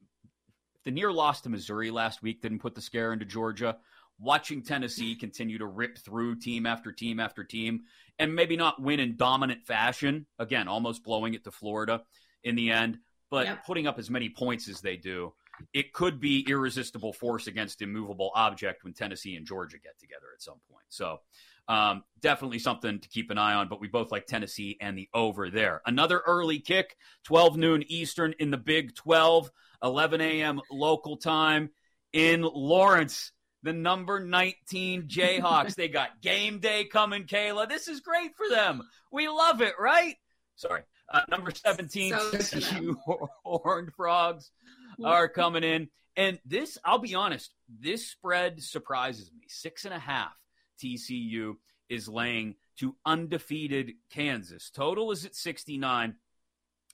the 0.87 0.91
near 0.91 1.11
loss 1.11 1.41
to 1.41 1.49
Missouri 1.49 1.91
last 1.91 2.21
week 2.21 2.41
didn't 2.41 2.59
put 2.59 2.73
the 2.73 2.81
scare 2.81 3.11
into 3.11 3.25
Georgia. 3.25 3.75
Watching 4.19 4.63
Tennessee 4.63 5.15
continue 5.15 5.57
to 5.57 5.65
rip 5.65 5.97
through 5.97 6.37
team 6.37 6.65
after 6.65 6.93
team 6.93 7.19
after 7.19 7.43
team 7.43 7.81
and 8.17 8.33
maybe 8.33 8.55
not 8.55 8.81
win 8.81 9.01
in 9.01 9.17
dominant 9.17 9.65
fashion. 9.67 10.25
Again, 10.39 10.69
almost 10.69 11.03
blowing 11.03 11.33
it 11.33 11.43
to 11.43 11.51
Florida 11.51 12.03
in 12.41 12.55
the 12.55 12.71
end 12.71 12.99
but 13.29 13.45
yep. 13.45 13.65
putting 13.65 13.87
up 13.87 13.99
as 13.99 14.09
many 14.09 14.29
points 14.29 14.69
as 14.69 14.81
they 14.81 14.95
do, 14.95 15.33
it 15.73 15.91
could 15.91 16.19
be 16.19 16.45
irresistible 16.47 17.13
force 17.13 17.47
against 17.47 17.81
immovable 17.81 18.31
object 18.35 18.83
when 18.83 18.93
Tennessee 18.93 19.35
and 19.35 19.45
Georgia 19.45 19.77
get 19.77 19.99
together 19.99 20.27
at 20.33 20.41
some 20.41 20.59
point. 20.71 20.85
So 20.89 21.19
um, 21.67 22.03
definitely 22.21 22.59
something 22.59 22.99
to 22.99 23.09
keep 23.09 23.31
an 23.31 23.37
eye 23.37 23.53
on. 23.53 23.67
But 23.67 23.81
we 23.81 23.87
both 23.87 24.11
like 24.11 24.27
Tennessee 24.27 24.77
and 24.79 24.97
the 24.97 25.09
over 25.13 25.49
there. 25.49 25.81
Another 25.85 26.21
early 26.25 26.59
kick, 26.59 26.95
12 27.23 27.57
noon 27.57 27.83
Eastern 27.87 28.33
in 28.39 28.51
the 28.51 28.57
Big 28.57 28.95
12, 28.95 29.51
11 29.83 30.21
a.m. 30.21 30.61
local 30.71 31.17
time 31.17 31.69
in 32.13 32.41
Lawrence. 32.41 33.31
The 33.63 33.73
number 33.73 34.19
19 34.19 35.07
Jayhawks. 35.07 35.75
they 35.75 35.87
got 35.87 36.21
game 36.21 36.59
day 36.59 36.85
coming, 36.85 37.25
Kayla. 37.25 37.67
This 37.67 37.87
is 37.87 38.01
great 38.01 38.35
for 38.35 38.47
them. 38.49 38.83
We 39.11 39.27
love 39.27 39.61
it, 39.61 39.73
right? 39.79 40.15
Sorry. 40.55 40.83
Uh, 41.11 41.21
number 41.29 41.51
17, 41.51 42.13
so 42.41 42.97
Horned 43.45 43.93
Frogs 43.95 44.51
are 45.03 45.29
coming 45.29 45.63
in. 45.63 45.89
And 46.17 46.39
this, 46.45 46.77
I'll 46.83 46.97
be 46.97 47.15
honest, 47.15 47.53
this 47.79 48.07
spread 48.07 48.61
surprises 48.61 49.31
me. 49.31 49.45
Six 49.47 49.85
and 49.85 49.93
a 49.93 49.99
half 49.99 50.33
TCU 50.83 51.53
is 51.89 52.09
laying 52.09 52.55
to 52.79 52.95
undefeated 53.05 53.93
Kansas. 54.11 54.69
Total 54.69 55.11
is 55.11 55.25
at 55.25 55.35
69. 55.35 56.15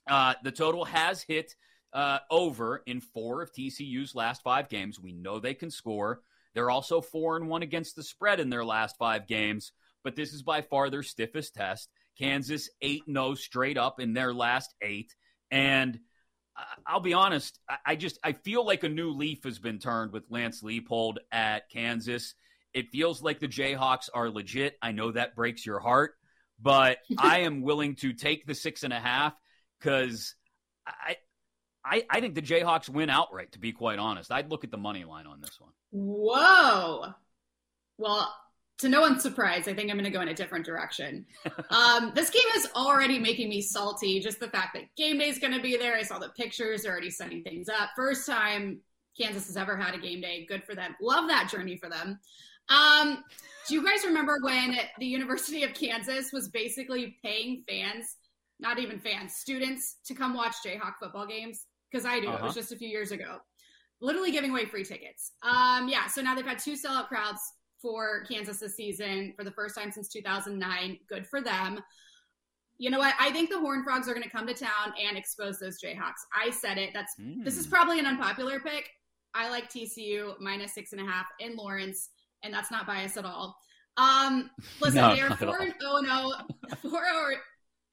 Uh, 0.08 0.34
the 0.42 0.52
total 0.52 0.84
has 0.84 1.22
hit 1.22 1.54
uh, 1.94 2.18
over 2.30 2.82
in 2.86 3.00
four 3.00 3.40
of 3.40 3.52
TCU's 3.52 4.14
last 4.14 4.42
five 4.42 4.68
games. 4.68 5.00
We 5.00 5.12
know 5.12 5.38
they 5.38 5.54
can 5.54 5.70
score. 5.70 6.20
They're 6.54 6.70
also 6.70 7.00
four 7.00 7.36
and 7.36 7.48
one 7.48 7.62
against 7.62 7.96
the 7.96 8.02
spread 8.02 8.40
in 8.40 8.50
their 8.50 8.64
last 8.64 8.96
five 8.98 9.26
games, 9.26 9.72
but 10.02 10.16
this 10.16 10.32
is 10.32 10.42
by 10.42 10.60
far 10.60 10.90
their 10.90 11.02
stiffest 11.02 11.54
test. 11.54 11.88
Kansas 12.18 12.68
8 12.80 13.04
0 13.08 13.34
straight 13.34 13.78
up 13.78 14.00
in 14.00 14.12
their 14.12 14.32
last 14.32 14.74
eight. 14.82 15.14
And 15.50 15.98
I'll 16.86 17.00
be 17.00 17.14
honest, 17.14 17.58
I 17.84 17.96
just 17.96 18.18
I 18.22 18.32
feel 18.32 18.64
like 18.64 18.84
a 18.84 18.88
new 18.88 19.10
leaf 19.10 19.44
has 19.44 19.58
been 19.58 19.78
turned 19.78 20.12
with 20.12 20.30
Lance 20.30 20.62
Leipold 20.62 21.16
at 21.32 21.70
Kansas. 21.70 22.34
It 22.72 22.90
feels 22.90 23.22
like 23.22 23.40
the 23.40 23.48
Jayhawks 23.48 24.08
are 24.12 24.30
legit. 24.30 24.76
I 24.82 24.92
know 24.92 25.12
that 25.12 25.34
breaks 25.34 25.66
your 25.66 25.80
heart, 25.80 26.14
but 26.60 26.98
I 27.18 27.40
am 27.40 27.62
willing 27.62 27.96
to 27.96 28.12
take 28.12 28.46
the 28.46 28.54
six 28.54 28.84
and 28.84 28.92
a 28.92 29.00
half 29.00 29.34
because 29.78 30.34
I, 30.86 31.16
I, 31.84 32.04
I 32.08 32.20
think 32.20 32.34
the 32.34 32.42
Jayhawks 32.42 32.88
win 32.88 33.10
outright. 33.10 33.52
To 33.52 33.58
be 33.58 33.72
quite 33.72 33.98
honest, 33.98 34.32
I'd 34.32 34.50
look 34.50 34.64
at 34.64 34.70
the 34.70 34.78
money 34.78 35.04
line 35.04 35.26
on 35.26 35.40
this 35.40 35.60
one. 35.60 35.72
Whoa. 35.90 37.12
Well, 37.98 38.34
to 38.78 38.88
no 38.88 39.00
one's 39.00 39.22
surprise, 39.22 39.68
I 39.68 39.74
think 39.74 39.90
I'm 39.90 39.96
going 39.96 40.04
to 40.04 40.10
go 40.10 40.20
in 40.20 40.28
a 40.28 40.34
different 40.34 40.66
direction. 40.66 41.26
um, 41.70 42.12
this 42.14 42.30
game 42.30 42.42
is 42.56 42.68
already 42.74 43.18
making 43.18 43.48
me 43.48 43.60
salty. 43.60 44.20
Just 44.20 44.40
the 44.40 44.48
fact 44.48 44.74
that 44.74 44.84
game 44.96 45.18
day 45.18 45.28
is 45.28 45.38
going 45.38 45.52
to 45.52 45.62
be 45.62 45.76
there. 45.76 45.94
I 45.94 46.02
saw 46.02 46.18
the 46.18 46.30
pictures; 46.30 46.82
they're 46.82 46.92
already 46.92 47.10
setting 47.10 47.42
things 47.42 47.68
up. 47.68 47.90
First 47.94 48.26
time 48.26 48.80
Kansas 49.18 49.46
has 49.46 49.56
ever 49.56 49.76
had 49.76 49.94
a 49.94 49.98
game 49.98 50.20
day. 50.20 50.46
Good 50.48 50.64
for 50.64 50.74
them. 50.74 50.96
Love 51.00 51.28
that 51.28 51.48
journey 51.50 51.76
for 51.76 51.88
them. 51.88 52.18
Um, 52.68 53.22
do 53.68 53.74
you 53.74 53.84
guys 53.84 54.04
remember 54.04 54.38
when 54.42 54.76
the 54.98 55.06
University 55.06 55.62
of 55.62 55.74
Kansas 55.74 56.32
was 56.32 56.48
basically 56.48 57.16
paying 57.22 57.62
fans, 57.68 58.16
not 58.58 58.78
even 58.78 58.98
fans, 58.98 59.34
students, 59.34 59.96
to 60.06 60.14
come 60.14 60.34
watch 60.34 60.56
Jayhawk 60.66 60.94
football 60.98 61.26
games? 61.26 61.66
Because 61.94 62.06
I 62.06 62.18
do. 62.18 62.26
Uh-huh. 62.26 62.38
It 62.38 62.42
was 62.42 62.50
uh-huh. 62.50 62.60
just 62.60 62.72
a 62.72 62.76
few 62.76 62.88
years 62.88 63.12
ago. 63.12 63.36
Literally 64.00 64.32
giving 64.32 64.50
away 64.50 64.64
free 64.64 64.82
tickets. 64.82 65.32
Um, 65.42 65.88
yeah, 65.88 66.08
so 66.08 66.20
now 66.22 66.34
they've 66.34 66.44
had 66.44 66.58
two 66.58 66.72
sellout 66.72 67.06
crowds 67.06 67.40
for 67.80 68.24
Kansas 68.28 68.58
this 68.58 68.74
season 68.74 69.32
for 69.36 69.44
the 69.44 69.52
first 69.52 69.76
time 69.76 69.92
since 69.92 70.08
2009. 70.08 70.98
Good 71.08 71.24
for 71.24 71.40
them. 71.40 71.78
You 72.78 72.90
know 72.90 72.98
what? 72.98 73.14
I 73.20 73.30
think 73.30 73.48
the 73.48 73.60
Horn 73.60 73.84
Frogs 73.84 74.08
are 74.08 74.12
going 74.12 74.24
to 74.24 74.30
come 74.30 74.48
to 74.48 74.54
town 74.54 74.92
and 75.00 75.16
expose 75.16 75.60
those 75.60 75.80
Jayhawks. 75.80 76.24
I 76.34 76.50
said 76.50 76.78
it. 76.78 76.90
That's 76.92 77.14
mm. 77.20 77.44
this 77.44 77.56
is 77.56 77.66
hmm. 77.66 77.70
probably 77.70 78.00
an 78.00 78.06
unpopular 78.06 78.58
pick. 78.58 78.90
I 79.32 79.48
like 79.48 79.70
TCU 79.70 80.34
minus 80.40 80.74
six 80.74 80.90
and 80.90 81.00
a 81.00 81.04
half 81.04 81.26
in 81.38 81.54
Lawrence, 81.54 82.10
and 82.42 82.52
that's 82.52 82.72
not 82.72 82.88
biased 82.88 83.16
at 83.16 83.24
all. 83.24 83.56
Um, 83.96 84.50
listen, 84.80 85.00
no, 85.00 85.14
they 85.14 85.20
are 85.20 85.36
four 85.36 85.60
and 85.60 85.74
zero, 85.80 86.02
oh 86.02 86.32
four 86.82 87.02
oh, 87.06 87.34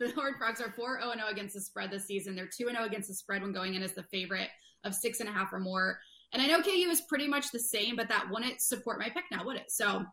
the 0.02 0.12
Horned 0.14 0.38
Frogs 0.38 0.60
are 0.60 0.72
4 0.72 1.00
0 1.02 1.14
0 1.14 1.28
against 1.30 1.54
the 1.54 1.62
spread 1.62 1.92
this 1.92 2.06
season. 2.06 2.36
They're 2.36 2.48
2 2.48 2.70
0 2.70 2.84
against 2.84 3.08
the 3.08 3.14
spread 3.14 3.42
when 3.42 3.54
going 3.54 3.76
in 3.76 3.84
as 3.84 3.94
the 3.94 4.04
favorite 4.04 4.50
of 4.84 4.96
six 4.96 5.20
and 5.20 5.30
a 5.30 5.32
half 5.32 5.54
or 5.54 5.60
more. 5.60 6.00
And 6.34 6.42
I 6.42 6.48
know 6.48 6.62
KU 6.62 6.90
is 6.90 7.02
pretty 7.02 7.28
much 7.28 7.52
the 7.52 7.60
same, 7.60 7.96
but 7.96 8.10
that 8.10 8.30
wouldn't 8.32 8.62
support 8.62 9.00
my 9.00 9.10
pick 9.10 9.26
now, 9.32 9.46
would 9.46 9.58
it? 9.58 9.70
So 9.70 10.06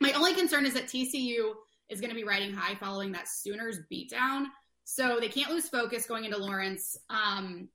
my 0.00 0.12
only 0.12 0.34
concern 0.34 0.64
is 0.64 0.74
that 0.74 0.86
TCU 0.86 1.52
is 1.88 2.00
going 2.00 2.10
to 2.10 2.16
be 2.16 2.24
riding 2.24 2.54
high 2.54 2.74
following 2.76 3.12
that 3.12 3.28
Sooners 3.28 3.80
beatdown. 3.92 4.46
So 4.84 5.18
they 5.20 5.28
can't 5.28 5.50
lose 5.50 5.68
focus 5.68 6.06
going 6.06 6.24
into 6.24 6.38
Lawrence. 6.38 6.96
Um, 7.10 7.68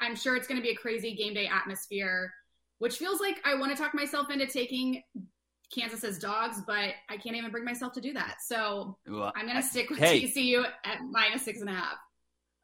I'm 0.00 0.16
sure 0.16 0.36
it's 0.36 0.46
going 0.46 0.60
to 0.60 0.62
be 0.62 0.72
a 0.72 0.76
crazy 0.76 1.14
game 1.14 1.32
day 1.32 1.46
atmosphere, 1.46 2.32
which 2.78 2.96
feels 2.96 3.20
like 3.20 3.40
I 3.44 3.54
want 3.54 3.74
to 3.74 3.80
talk 3.80 3.94
myself 3.94 4.30
into 4.30 4.46
taking 4.46 5.02
Kansas 5.72 6.04
as 6.04 6.18
dogs, 6.18 6.60
but 6.66 6.90
I 7.08 7.16
can't 7.16 7.36
even 7.36 7.50
bring 7.50 7.64
myself 7.64 7.92
to 7.94 8.00
do 8.00 8.12
that. 8.12 8.36
So 8.42 8.96
well, 9.08 9.32
I'm 9.34 9.46
going 9.46 9.56
to 9.56 9.62
stick 9.62 9.90
with 9.90 9.98
hey, 9.98 10.22
TCU 10.22 10.64
at 10.84 10.98
minus 11.10 11.42
six 11.42 11.60
and 11.60 11.70
a 11.70 11.74
half. 11.74 11.96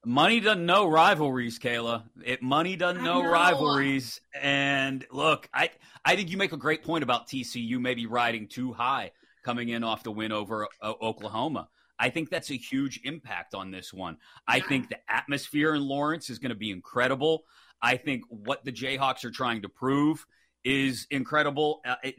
Money 0.04 0.40
doesn't 0.40 0.64
know 0.64 0.86
rivalries, 0.86 1.58
Kayla. 1.58 2.04
It 2.24 2.42
money 2.42 2.76
doesn't 2.76 3.02
know, 3.02 3.22
know, 3.22 3.30
rivalries. 3.30 4.20
And 4.40 5.04
look, 5.10 5.48
I 5.52 5.70
I 6.04 6.16
think 6.16 6.30
you 6.30 6.36
make 6.36 6.52
a 6.52 6.56
great 6.56 6.84
point 6.84 7.02
about 7.02 7.26
TCU 7.26 7.80
maybe 7.80 8.06
riding 8.06 8.46
too 8.46 8.72
high 8.72 9.10
coming 9.42 9.70
in 9.70 9.82
off 9.82 10.04
the 10.04 10.12
win 10.12 10.30
over 10.30 10.68
uh, 10.80 10.92
Oklahoma. 11.02 11.68
I 11.98 12.10
think 12.10 12.30
that's 12.30 12.50
a 12.50 12.56
huge 12.56 13.00
impact 13.02 13.54
on 13.54 13.72
this 13.72 13.92
one. 13.92 14.18
Yeah. 14.48 14.56
I 14.56 14.60
think 14.60 14.88
the 14.88 14.98
atmosphere 15.08 15.74
in 15.74 15.82
Lawrence 15.82 16.30
is 16.30 16.38
going 16.38 16.50
to 16.50 16.56
be 16.56 16.70
incredible. 16.70 17.42
I 17.82 17.96
think 17.96 18.22
what 18.28 18.64
the 18.64 18.72
Jayhawks 18.72 19.24
are 19.24 19.30
trying 19.30 19.62
to 19.62 19.68
prove 19.68 20.24
is 20.64 21.06
incredible. 21.10 21.80
Uh, 21.84 21.96
it, 22.02 22.14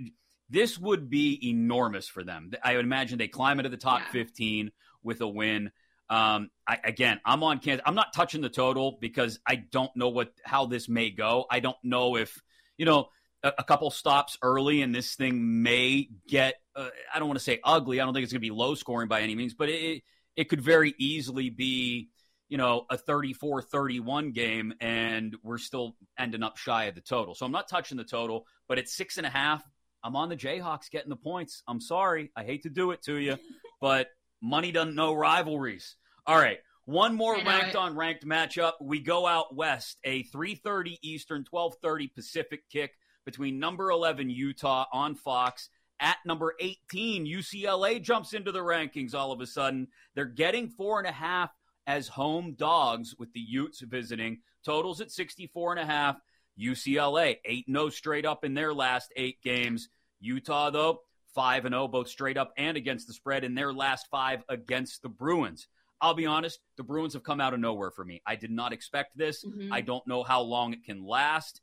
this 0.49 0.77
would 0.77 1.09
be 1.09 1.49
enormous 1.49 2.07
for 2.07 2.23
them. 2.23 2.51
I 2.63 2.75
would 2.75 2.85
imagine 2.85 3.17
they 3.17 3.27
climb 3.27 3.59
into 3.59 3.69
the 3.69 3.77
top 3.77 4.01
yeah. 4.01 4.11
15 4.11 4.71
with 5.03 5.21
a 5.21 5.27
win. 5.27 5.71
Um, 6.09 6.49
I, 6.67 6.79
again, 6.83 7.19
I'm 7.23 7.43
on 7.43 7.59
Kansas. 7.59 7.83
I'm 7.85 7.95
not 7.95 8.13
touching 8.13 8.41
the 8.41 8.49
total 8.49 8.97
because 8.99 9.39
I 9.45 9.55
don't 9.55 9.95
know 9.95 10.09
what 10.09 10.33
how 10.43 10.65
this 10.65 10.89
may 10.89 11.11
go. 11.11 11.45
I 11.49 11.59
don't 11.59 11.77
know 11.83 12.15
if 12.15 12.41
you 12.77 12.85
know 12.85 13.09
a, 13.43 13.53
a 13.59 13.63
couple 13.63 13.91
stops 13.91 14.37
early 14.41 14.81
and 14.81 14.93
this 14.93 15.15
thing 15.15 15.61
may 15.61 16.09
get. 16.27 16.55
Uh, 16.75 16.89
I 17.13 17.19
don't 17.19 17.27
want 17.27 17.37
to 17.37 17.43
say 17.43 17.59
ugly. 17.63 18.01
I 18.01 18.05
don't 18.05 18.13
think 18.13 18.23
it's 18.23 18.33
going 18.33 18.41
to 18.41 18.47
be 18.47 18.51
low 18.51 18.73
scoring 18.73 19.07
by 19.07 19.21
any 19.21 19.35
means, 19.35 19.53
but 19.53 19.69
it 19.69 20.01
it 20.35 20.49
could 20.49 20.61
very 20.61 20.95
easily 20.97 21.51
be 21.51 22.09
you 22.47 22.57
know 22.57 22.87
a 22.89 22.97
34-31 22.97 24.33
game 24.33 24.73
and 24.81 25.35
we're 25.43 25.59
still 25.59 25.95
ending 26.17 26.41
up 26.41 26.57
shy 26.57 26.85
of 26.85 26.95
the 26.95 27.01
total. 27.01 27.35
So 27.35 27.45
I'm 27.45 27.51
not 27.51 27.69
touching 27.69 27.97
the 27.97 28.03
total, 28.03 28.47
but 28.67 28.79
it's 28.79 28.95
six 28.95 29.17
and 29.17 29.27
a 29.27 29.29
half. 29.29 29.63
I'm 30.03 30.15
on 30.15 30.29
the 30.29 30.37
Jayhawks 30.37 30.89
getting 30.89 31.09
the 31.09 31.15
points. 31.15 31.63
I'm 31.67 31.81
sorry. 31.81 32.31
I 32.35 32.43
hate 32.43 32.63
to 32.63 32.69
do 32.69 32.91
it 32.91 33.01
to 33.03 33.17
you, 33.17 33.37
but 33.81 34.09
money 34.41 34.71
doesn't 34.71 34.95
know 34.95 35.13
rivalries. 35.13 35.95
All 36.25 36.37
right. 36.37 36.59
One 36.85 37.13
more 37.13 37.35
ranked 37.35 37.75
on 37.75 37.95
ranked 37.95 38.25
matchup. 38.25 38.73
We 38.81 38.99
go 38.99 39.27
out 39.27 39.55
west, 39.55 39.99
a 40.03 40.23
3:30 40.23 40.97
Eastern, 41.03 41.43
12:30 41.43 42.15
Pacific 42.15 42.61
kick 42.71 42.93
between 43.25 43.59
number 43.59 43.91
11 43.91 44.31
Utah 44.31 44.85
on 44.91 45.13
Fox 45.13 45.69
at 45.99 46.17
number 46.25 46.55
18 46.59 47.25
UCLA 47.25 48.01
jumps 48.01 48.33
into 48.33 48.51
the 48.51 48.59
rankings 48.59 49.13
all 49.13 49.31
of 49.31 49.41
a 49.41 49.45
sudden. 49.45 49.87
They're 50.15 50.25
getting 50.25 50.69
four 50.69 50.99
and 50.99 51.07
a 51.07 51.11
half 51.11 51.51
as 51.85 52.07
home 52.07 52.53
dogs 52.53 53.15
with 53.17 53.31
the 53.33 53.39
Utes 53.39 53.81
visiting. 53.81 54.39
Totals 54.65 55.01
at 55.01 55.11
64 55.11 55.73
and 55.73 55.81
a 55.81 55.85
half. 55.85 56.17
UCLA 56.59 57.37
8 57.45 57.65
0 57.69 57.89
straight 57.89 58.25
up 58.25 58.43
in 58.43 58.53
their 58.53 58.73
last 58.73 59.11
eight 59.15 59.41
games. 59.41 59.89
Utah, 60.19 60.69
though, 60.69 61.01
5 61.35 61.63
0, 61.63 61.87
both 61.87 62.09
straight 62.09 62.37
up 62.37 62.53
and 62.57 62.77
against 62.77 63.07
the 63.07 63.13
spread 63.13 63.43
in 63.43 63.55
their 63.55 63.73
last 63.73 64.07
five 64.11 64.43
against 64.49 65.01
the 65.01 65.09
Bruins. 65.09 65.67
I'll 66.01 66.13
be 66.13 66.25
honest, 66.25 66.59
the 66.77 66.83
Bruins 66.83 67.13
have 67.13 67.23
come 67.23 67.41
out 67.41 67.53
of 67.53 67.59
nowhere 67.59 67.91
for 67.91 68.05
me. 68.05 68.21
I 68.25 68.35
did 68.35 68.51
not 68.51 68.73
expect 68.73 69.17
this. 69.17 69.43
Mm-hmm. 69.43 69.73
I 69.73 69.81
don't 69.81 70.05
know 70.07 70.23
how 70.23 70.41
long 70.41 70.73
it 70.73 70.85
can 70.85 71.05
last. 71.05 71.61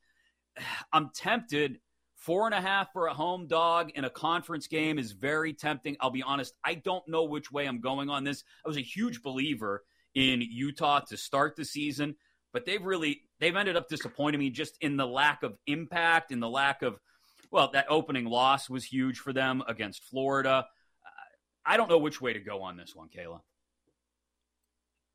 I'm 0.93 1.11
tempted. 1.15 1.81
Four 2.17 2.47
and 2.47 2.55
a 2.55 2.61
half 2.61 2.93
for 2.93 3.07
a 3.07 3.15
home 3.15 3.47
dog 3.47 3.91
in 3.95 4.05
a 4.05 4.11
conference 4.11 4.67
game 4.67 4.99
is 4.99 5.13
very 5.13 5.53
tempting. 5.53 5.97
I'll 6.01 6.11
be 6.11 6.23
honest, 6.23 6.55
I 6.65 6.75
don't 6.75 7.07
know 7.07 7.25
which 7.25 7.53
way 7.53 7.67
I'm 7.67 7.81
going 7.81 8.09
on 8.09 8.25
this. 8.25 8.43
I 8.65 8.69
was 8.69 8.79
a 8.79 8.83
huge 8.83 9.23
believer 9.23 9.85
in 10.15 10.41
Utah 10.41 11.01
to 11.01 11.17
start 11.17 11.57
the 11.57 11.65
season, 11.65 12.17
but 12.53 12.65
they've 12.65 12.83
really 12.83 13.26
they've 13.41 13.57
ended 13.57 13.77
up 13.77 13.89
disappointing 13.89 14.41
me 14.41 14.51
just 14.51 14.77
in 14.81 14.97
the 14.97 15.07
lack 15.07 15.43
of 15.43 15.57
impact, 15.67 16.33
in 16.33 16.41
the 16.41 16.49
lack 16.49 16.83
of 16.83 16.99
well, 17.51 17.71
that 17.73 17.87
opening 17.89 18.25
loss 18.27 18.69
was 18.69 18.85
huge 18.85 19.19
for 19.19 19.33
them 19.33 19.63
against 19.69 20.05
Florida. 20.05 20.67
I 21.65 21.77
don't 21.77 21.91
know 21.91 21.99
which 21.99 22.21
way 22.21 22.33
to 22.33 22.41
go 22.41 22.63
on 22.63 22.77
this 22.77 22.95
one, 22.95 23.09
Kayla. 23.09 23.41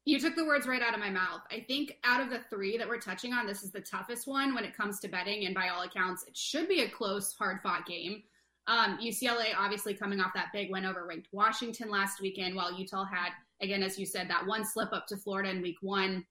You 0.03 0.19
took 0.19 0.36
the 0.36 0.45
words 0.45 0.65
right 0.67 0.81
out 0.81 0.93
of 0.93 0.99
my 0.99 1.10
mouth. 1.12 1.41
I 1.51 1.63
think 1.67 1.97
out 2.03 2.21
of 2.21 2.29
the 2.29 2.39
three 2.49 2.77
that 2.77 2.88
we're 2.88 2.99
touching 2.99 3.34
on, 3.34 3.45
this 3.45 3.63
is 3.63 3.71
the 3.71 3.81
toughest 3.81 4.27
one 4.27 4.55
when 4.55 4.65
it 4.65 4.75
comes 4.75 4.99
to 5.01 5.07
betting. 5.07 5.45
And 5.45 5.53
by 5.53 5.69
all 5.69 5.84
accounts, 5.84 6.25
it 6.27 6.36
should 6.36 6.67
be 6.67 6.81
a 6.81 6.89
close, 6.89 7.34
hard 7.34 7.62
fought 7.62 7.86
game. 7.86 8.23
Um, 8.67 8.97
UCLA 9.01 9.49
obviously 9.57 9.93
coming 9.93 10.19
off 10.19 10.34
that 10.34 10.51
big 10.53 10.71
win 10.71 10.86
over 10.86 11.05
ranked 11.05 11.27
Washington 11.31 11.89
last 11.89 12.19
weekend, 12.19 12.55
while 12.55 12.77
Utah 12.77 13.05
had, 13.05 13.29
again, 13.62 13.84
as 13.84 13.97
you 13.99 14.05
said, 14.05 14.29
that 14.29 14.45
one 14.45 14.65
slip 14.65 14.91
up 14.91 15.07
to 15.07 15.17
Florida 15.17 15.49
in 15.49 15.62
week 15.62 15.77
one. 15.81 16.25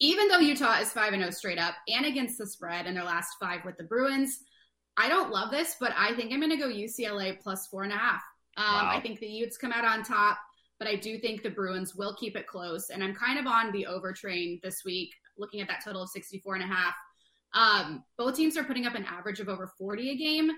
Even 0.00 0.28
though 0.28 0.38
Utah 0.38 0.80
is 0.80 0.92
5 0.92 1.12
0 1.14 1.30
straight 1.30 1.58
up 1.58 1.74
and 1.88 2.06
against 2.06 2.38
the 2.38 2.46
spread 2.46 2.86
in 2.86 2.94
their 2.94 3.04
last 3.04 3.36
five 3.40 3.60
with 3.64 3.76
the 3.76 3.84
Bruins, 3.84 4.40
I 4.96 5.08
don't 5.08 5.30
love 5.30 5.50
this, 5.50 5.76
but 5.80 5.92
I 5.96 6.14
think 6.14 6.32
I'm 6.32 6.40
going 6.40 6.50
to 6.50 6.56
go 6.56 6.68
UCLA 6.68 7.40
plus 7.40 7.66
four 7.68 7.84
and 7.84 7.92
a 7.92 7.96
half. 7.96 8.22
Um, 8.56 8.64
wow. 8.64 8.90
I 8.92 9.00
think 9.00 9.20
the 9.20 9.26
Utes 9.26 9.56
come 9.56 9.72
out 9.72 9.84
on 9.84 10.04
top 10.04 10.38
but 10.78 10.88
I 10.88 10.96
do 10.96 11.18
think 11.18 11.42
the 11.42 11.50
Bruins 11.50 11.94
will 11.94 12.14
keep 12.18 12.36
it 12.36 12.46
close. 12.46 12.90
And 12.90 13.02
I'm 13.02 13.14
kind 13.14 13.38
of 13.38 13.46
on 13.46 13.72
the 13.72 13.86
over 13.86 14.12
train 14.12 14.60
this 14.62 14.82
week, 14.84 15.10
looking 15.38 15.60
at 15.60 15.68
that 15.68 15.84
total 15.84 16.02
of 16.02 16.10
64 16.10 16.56
and 16.56 16.64
a 16.64 16.66
half. 16.66 16.94
Um, 17.54 18.04
both 18.18 18.36
teams 18.36 18.56
are 18.56 18.64
putting 18.64 18.86
up 18.86 18.94
an 18.94 19.04
average 19.04 19.40
of 19.40 19.48
over 19.48 19.72
40 19.78 20.10
a 20.10 20.16
game. 20.16 20.50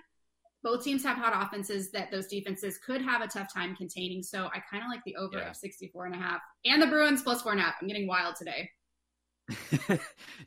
Both 0.63 0.83
teams 0.83 1.05
have 1.05 1.19
hot 1.19 1.47
offenses 1.47 1.93
that 1.93 2.11
those 2.11 2.27
defenses 2.27 2.79
could 2.79 3.03
have 3.03 3.21
a 3.21 3.29
tough 3.29 3.53
time 3.53 3.77
containing. 3.77 4.23
So 4.23 4.47
I 4.47 4.63
kind 4.71 4.83
of 4.83 4.91
like 4.91 5.05
the 5.05 5.17
over 5.17 5.39
yeah. 5.39 5.51
of 5.51 5.57
64 5.57 6.07
and 6.07 6.15
a 6.15 6.19
half. 6.19 6.41
And 6.65 6.81
the 6.81 6.87
Bruins 6.87 7.23
plus 7.23 7.43
four 7.43 7.53
and 7.53 7.61
a 7.61 7.65
half. 7.65 7.75
I'm 7.81 7.87
getting 7.87 8.09
wild 8.09 8.37
today. 8.37 8.69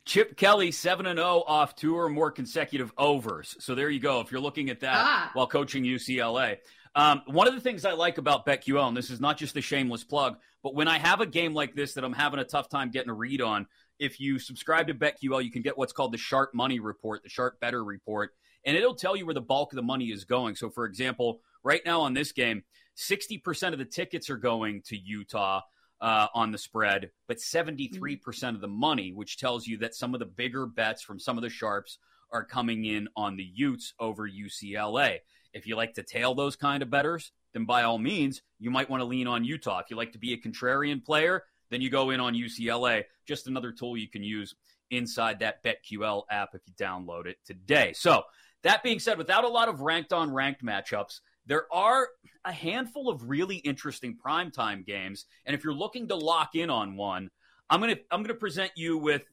Chip 0.04 0.36
Kelly, 0.36 0.72
7 0.72 1.06
and 1.06 1.18
0 1.18 1.44
off 1.46 1.74
two 1.74 1.96
or 1.96 2.08
more 2.08 2.30
consecutive 2.30 2.92
overs. 2.98 3.56
So 3.60 3.74
there 3.74 3.90
you 3.90 4.00
go. 4.00 4.20
If 4.20 4.30
you're 4.30 4.40
looking 4.40 4.70
at 4.70 4.80
that 4.80 4.96
ah. 4.96 5.30
while 5.32 5.46
coaching 5.46 5.84
UCLA. 5.84 6.58
Um, 6.94 7.22
one 7.26 7.46
of 7.46 7.54
the 7.54 7.60
things 7.60 7.84
I 7.84 7.92
like 7.92 8.18
about 8.18 8.44
BetQL, 8.44 8.88
and 8.88 8.96
this 8.96 9.10
is 9.10 9.20
not 9.20 9.38
just 9.38 9.56
a 9.56 9.60
shameless 9.60 10.02
plug, 10.02 10.38
but 10.62 10.74
when 10.74 10.88
I 10.88 10.98
have 10.98 11.20
a 11.20 11.26
game 11.26 11.54
like 11.54 11.74
this 11.74 11.94
that 11.94 12.04
I'm 12.04 12.12
having 12.12 12.40
a 12.40 12.44
tough 12.44 12.68
time 12.68 12.90
getting 12.90 13.10
a 13.10 13.14
read 13.14 13.40
on, 13.40 13.66
if 13.98 14.18
you 14.18 14.38
subscribe 14.38 14.88
to 14.88 14.94
BetQL, 14.94 15.44
you 15.44 15.50
can 15.50 15.62
get 15.62 15.78
what's 15.78 15.92
called 15.92 16.12
the 16.12 16.18
Sharp 16.18 16.52
Money 16.52 16.80
Report, 16.80 17.22
the 17.22 17.28
Sharp 17.28 17.60
Bettor 17.60 17.84
Report, 17.84 18.32
and 18.64 18.76
it'll 18.76 18.94
tell 18.94 19.14
you 19.14 19.24
where 19.24 19.34
the 19.34 19.40
bulk 19.40 19.72
of 19.72 19.76
the 19.76 19.82
money 19.82 20.06
is 20.06 20.24
going. 20.24 20.56
So, 20.56 20.68
for 20.68 20.84
example, 20.84 21.40
right 21.62 21.82
now 21.84 22.00
on 22.00 22.14
this 22.14 22.32
game, 22.32 22.64
60% 22.96 23.72
of 23.72 23.78
the 23.78 23.84
tickets 23.84 24.28
are 24.28 24.36
going 24.36 24.82
to 24.86 24.96
Utah. 24.96 25.60
Uh, 26.00 26.28
on 26.32 26.50
the 26.50 26.56
spread, 26.56 27.10
but 27.28 27.36
73% 27.36 28.54
of 28.54 28.62
the 28.62 28.66
money, 28.66 29.12
which 29.12 29.36
tells 29.36 29.66
you 29.66 29.76
that 29.76 29.94
some 29.94 30.14
of 30.14 30.18
the 30.18 30.24
bigger 30.24 30.64
bets 30.64 31.02
from 31.02 31.20
some 31.20 31.36
of 31.36 31.42
the 31.42 31.50
sharps 31.50 31.98
are 32.32 32.44
coming 32.44 32.84
in 32.84 33.08
on 33.16 33.36
the 33.36 33.44
Utes 33.54 33.92
over 34.00 34.28
UCLA. 34.28 35.18
If 35.52 35.66
you 35.66 35.76
like 35.76 35.94
to 35.94 36.02
tail 36.02 36.34
those 36.34 36.56
kind 36.56 36.82
of 36.82 36.90
bettors, 36.90 37.32
then 37.52 37.64
by 37.64 37.82
all 37.82 37.98
means, 37.98 38.42
you 38.58 38.70
might 38.70 38.88
want 38.88 39.00
to 39.00 39.04
lean 39.04 39.26
on 39.26 39.44
Utah. 39.44 39.80
If 39.80 39.90
you 39.90 39.96
like 39.96 40.12
to 40.12 40.18
be 40.18 40.32
a 40.32 40.38
contrarian 40.38 41.04
player, 41.04 41.44
then 41.70 41.80
you 41.80 41.90
go 41.90 42.10
in 42.10 42.20
on 42.20 42.34
UCLA. 42.34 43.04
Just 43.26 43.46
another 43.46 43.72
tool 43.72 43.96
you 43.96 44.08
can 44.08 44.22
use 44.22 44.54
inside 44.90 45.40
that 45.40 45.62
BetQL 45.62 46.24
app 46.30 46.54
if 46.54 46.62
you 46.66 46.72
download 46.74 47.26
it 47.26 47.38
today. 47.44 47.92
So, 47.94 48.24
that 48.62 48.82
being 48.82 48.98
said, 48.98 49.16
without 49.16 49.44
a 49.44 49.48
lot 49.48 49.68
of 49.68 49.80
ranked 49.80 50.12
on 50.12 50.34
ranked 50.34 50.62
matchups, 50.62 51.20
there 51.50 51.66
are 51.72 52.08
a 52.44 52.52
handful 52.52 53.10
of 53.10 53.28
really 53.28 53.56
interesting 53.56 54.16
primetime 54.24 54.86
games. 54.86 55.26
And 55.44 55.54
if 55.54 55.64
you're 55.64 55.74
looking 55.74 56.06
to 56.08 56.14
lock 56.14 56.54
in 56.54 56.70
on 56.70 56.96
one, 56.96 57.28
I'm 57.68 57.80
gonna 57.80 57.96
I'm 58.08 58.22
gonna 58.22 58.34
present 58.34 58.70
you 58.76 58.96
with 58.96 59.24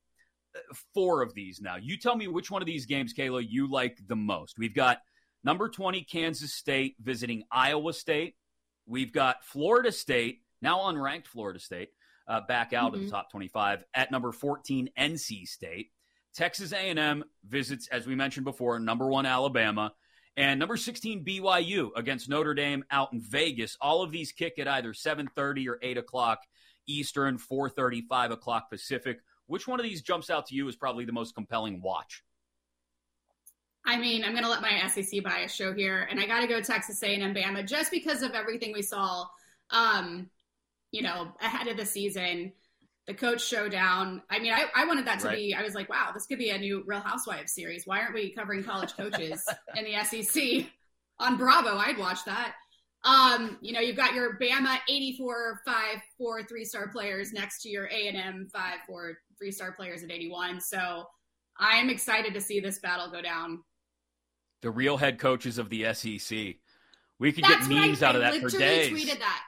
uh, 0.56 0.60
four 0.95 1.21
of 1.21 1.36
these 1.36 1.62
now. 1.62 1.75
You 1.75 1.95
tell 1.95 2.15
me 2.15 2.27
which 2.27 2.49
one 2.49 2.63
of 2.63 2.65
these 2.65 2.88
games, 2.88 3.13
Kayla, 3.13 3.45
you 3.47 3.69
like 3.71 3.99
the 4.08 4.15
most. 4.15 4.58
We've 4.58 4.73
got 4.73 4.97
number 5.43 5.69
20 5.69 6.01
Kansas 6.06 6.51
State 6.56 6.95
visiting 6.99 7.43
Iowa 7.51 7.93
State. 7.93 8.36
We've 8.88 9.13
got 9.13 9.45
Florida 9.45 9.91
State, 9.91 10.41
now 10.60 10.80
unranked 10.80 11.27
Florida 11.27 11.60
State, 11.60 11.89
uh, 12.27 12.41
back 12.41 12.73
out 12.73 12.88
mm-hmm. 12.88 12.95
of 12.95 12.99
the 13.01 13.06
mm-hmm. 13.08 13.15
top 13.15 13.30
25 13.30 13.84
at 13.93 14.12
number 14.12 14.32
14 14.32 14.89
NC 14.97 15.47
State. 15.47 15.91
Texas 16.34 16.73
A&M 16.73 17.23
visits, 17.47 17.88
as 17.89 18.08
we 18.08 18.15
mentioned 18.15 18.45
before, 18.45 18.80
number 18.80 19.08
one 19.08 19.27
Alabama, 19.27 19.91
and 20.38 20.60
number 20.60 20.78
16 20.78 21.26
BYU 21.26 21.89
against 21.95 22.30
Notre 22.30 22.54
Dame 22.54 22.86
out 22.91 23.12
in 23.12 23.19
Vegas. 23.19 23.76
All 23.82 24.04
of 24.04 24.12
these 24.12 24.32
kick 24.32 24.60
at 24.60 24.67
either 24.67 24.93
7:30 24.93 25.67
or 25.67 25.80
8 25.82 25.97
o'clock 25.97 26.39
Eastern, 26.88 27.38
4:30, 27.38 28.04
5 28.08 28.32
o'clock 28.32 28.69
Pacific. 28.69 29.19
Which 29.47 29.67
one 29.67 29.80
of 29.80 29.84
these 29.84 30.02
jumps 30.02 30.30
out 30.30 30.45
to 30.47 30.56
you 30.56 30.67
is 30.67 30.76
probably 30.76 31.06
the 31.06 31.12
most 31.12 31.34
compelling 31.34 31.82
watch? 31.82 32.23
I 33.84 33.97
mean, 33.97 34.23
I'm 34.23 34.32
going 34.32 34.43
to 34.43 34.50
let 34.50 34.62
my 34.62 34.86
SEC 34.88 35.23
bias 35.23 35.54
show 35.54 35.73
here, 35.73 36.08
and 36.12 36.19
I 36.19 36.28
got 36.28 36.41
to 36.41 36.47
go 36.47 36.62
Texas 36.62 37.02
A&M 37.02 37.34
Bama 37.34 37.65
just 37.65 37.89
because 37.89 38.21
of 38.21 38.34
everything 38.34 38.73
we 38.73 38.82
saw, 38.82 39.26
um, 39.69 40.30
you 40.91 41.02
know, 41.02 41.32
ahead 41.41 41.67
of 41.67 41.78
the 41.78 41.86
season 41.86 42.52
the 43.08 43.13
coach 43.13 43.46
showdown. 43.46 44.22
I 44.30 44.39
mean, 44.39 44.54
I, 44.54 44.65
I 44.76 44.86
wanted 44.86 45.08
that 45.08 45.20
to 45.22 45.28
right. 45.28 45.38
be, 45.38 45.56
I 45.56 45.63
was 45.63 45.74
like, 45.74 45.89
wow, 45.89 46.12
this 46.13 46.26
could 46.26 46.38
be 46.38 46.50
a 46.50 46.58
new 46.58 46.84
Real 46.86 47.00
Housewives 47.00 47.54
series. 47.54 47.88
Why 47.88 48.02
aren't 48.02 48.13
we 48.13 48.32
covering 48.32 48.63
college 48.63 48.96
coaches 48.96 49.43
in 49.76 49.86
the 49.86 50.04
SEC 50.04 50.65
on 51.17 51.38
Bravo? 51.38 51.78
I'd 51.78 51.98
watch 51.98 52.20
that. 52.26 52.56
Um, 53.06 53.58
you 53.62 53.72
know, 53.72 53.80
you've 53.80 53.96
got 53.96 54.13
your 54.13 54.38
Bama 54.38 54.78
84, 54.89 55.62
5, 55.65 55.76
4, 56.17 56.43
3 56.43 56.65
star 56.65 56.89
players 56.89 57.32
next 57.32 57.62
to 57.62 57.70
your 57.70 57.86
A&M 57.86 58.50
5, 58.52 58.74
4, 58.86 59.17
3 59.38 59.52
star 59.52 59.72
players 59.72 60.04
at 60.04 60.12
81. 60.12 60.60
So 60.60 61.06
I'm 61.58 61.89
excited 61.89 62.34
to 62.34 62.41
see 62.41 62.60
this 62.60 62.80
battle 62.80 63.10
go 63.10 63.22
down. 63.22 63.63
The 64.62 64.72
real 64.72 64.98
head 64.98 65.20
coaches 65.20 65.58
of 65.60 65.70
the 65.70 65.93
SEC. 65.93 66.56
We 67.20 67.32
could 67.32 67.46
That's 67.46 67.67
get 67.67 67.88
memes 67.88 68.04
out 68.04 68.15
of 68.15 68.22
that 68.22 68.36
for 68.41 68.50
days. 68.50 68.91
tweeted 68.91 69.20
that. 69.20 69.43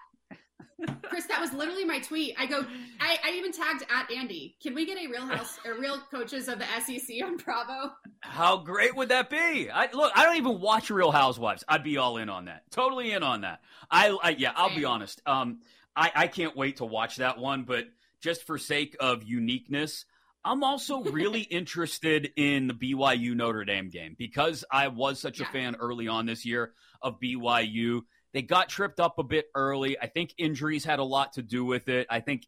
Chris, 1.04 1.26
that 1.26 1.42
was 1.42 1.54
literally 1.54 1.86
my 1.86 2.00
tweet. 2.00 2.36
I 2.38 2.46
go, 2.46 2.66
I, 3.00 3.18
I, 3.24 3.32
even 3.32 3.52
tagged 3.52 3.84
at 3.90 4.12
Andy. 4.12 4.56
Can 4.62 4.76
we 4.76 4.86
get 4.86 4.98
a 4.98 5.08
real 5.08 5.26
house 5.26 5.60
or 5.66 5.80
real 5.80 6.00
coaches 6.12 6.48
of 6.48 6.60
the 6.60 6.66
SEC 6.86 7.18
on 7.24 7.38
Bravo? 7.38 7.94
How 8.22 8.58
great 8.58 8.96
would 8.96 9.10
that 9.10 9.30
be? 9.30 9.70
I 9.70 9.90
look, 9.92 10.12
I 10.16 10.26
don't 10.26 10.38
even 10.38 10.60
watch 10.60 10.90
Real 10.90 11.12
Housewives. 11.12 11.64
I'd 11.68 11.84
be 11.84 11.98
all 11.98 12.18
in 12.18 12.30
on 12.30 12.46
that. 12.46 12.64
Totally 12.72 13.12
in 13.12 13.24
on 13.24 13.42
that. 13.42 13.62
I, 13.90 14.16
I 14.22 14.30
yeah, 14.32 14.52
I'll 14.56 14.76
be 14.76 14.86
honest. 14.86 15.22
Um, 15.26 15.60
I, 15.96 16.12
I 16.16 16.28
can't 16.28 16.56
wait 16.56 16.78
to 16.78 16.86
watch 16.86 17.18
that 17.18 17.38
one, 17.38 17.64
but 17.64 17.86
just 18.22 18.46
for 18.46 18.58
sake 18.58 18.96
of 19.00 19.24
uniqueness, 19.24 20.06
I'm 20.44 20.64
also 20.64 21.04
really 21.04 21.42
interested 21.42 22.32
in 22.36 22.68
the 22.68 22.74
BYU 22.74 23.36
Notre 23.36 23.66
Dame 23.66 23.90
game 23.90 24.16
because 24.18 24.64
I 24.72 24.88
was 24.88 25.20
such 25.20 25.40
yeah. 25.40 25.48
a 25.48 25.52
fan 25.52 25.76
early 25.80 26.08
on 26.08 26.26
this 26.26 26.46
year 26.46 26.74
of 27.02 27.20
BYU. 27.20 28.02
They 28.34 28.42
got 28.42 28.70
tripped 28.70 29.00
up 29.00 29.18
a 29.20 29.24
bit 29.24 29.50
early. 29.56 29.98
I 30.00 30.08
think 30.08 30.34
injuries 30.38 30.86
had 30.86 31.00
a 31.00 31.04
lot 31.04 31.34
to 31.34 31.42
do 31.42 31.66
with 31.66 31.90
it. 31.90 32.08
I 32.10 32.20
think 32.20 32.48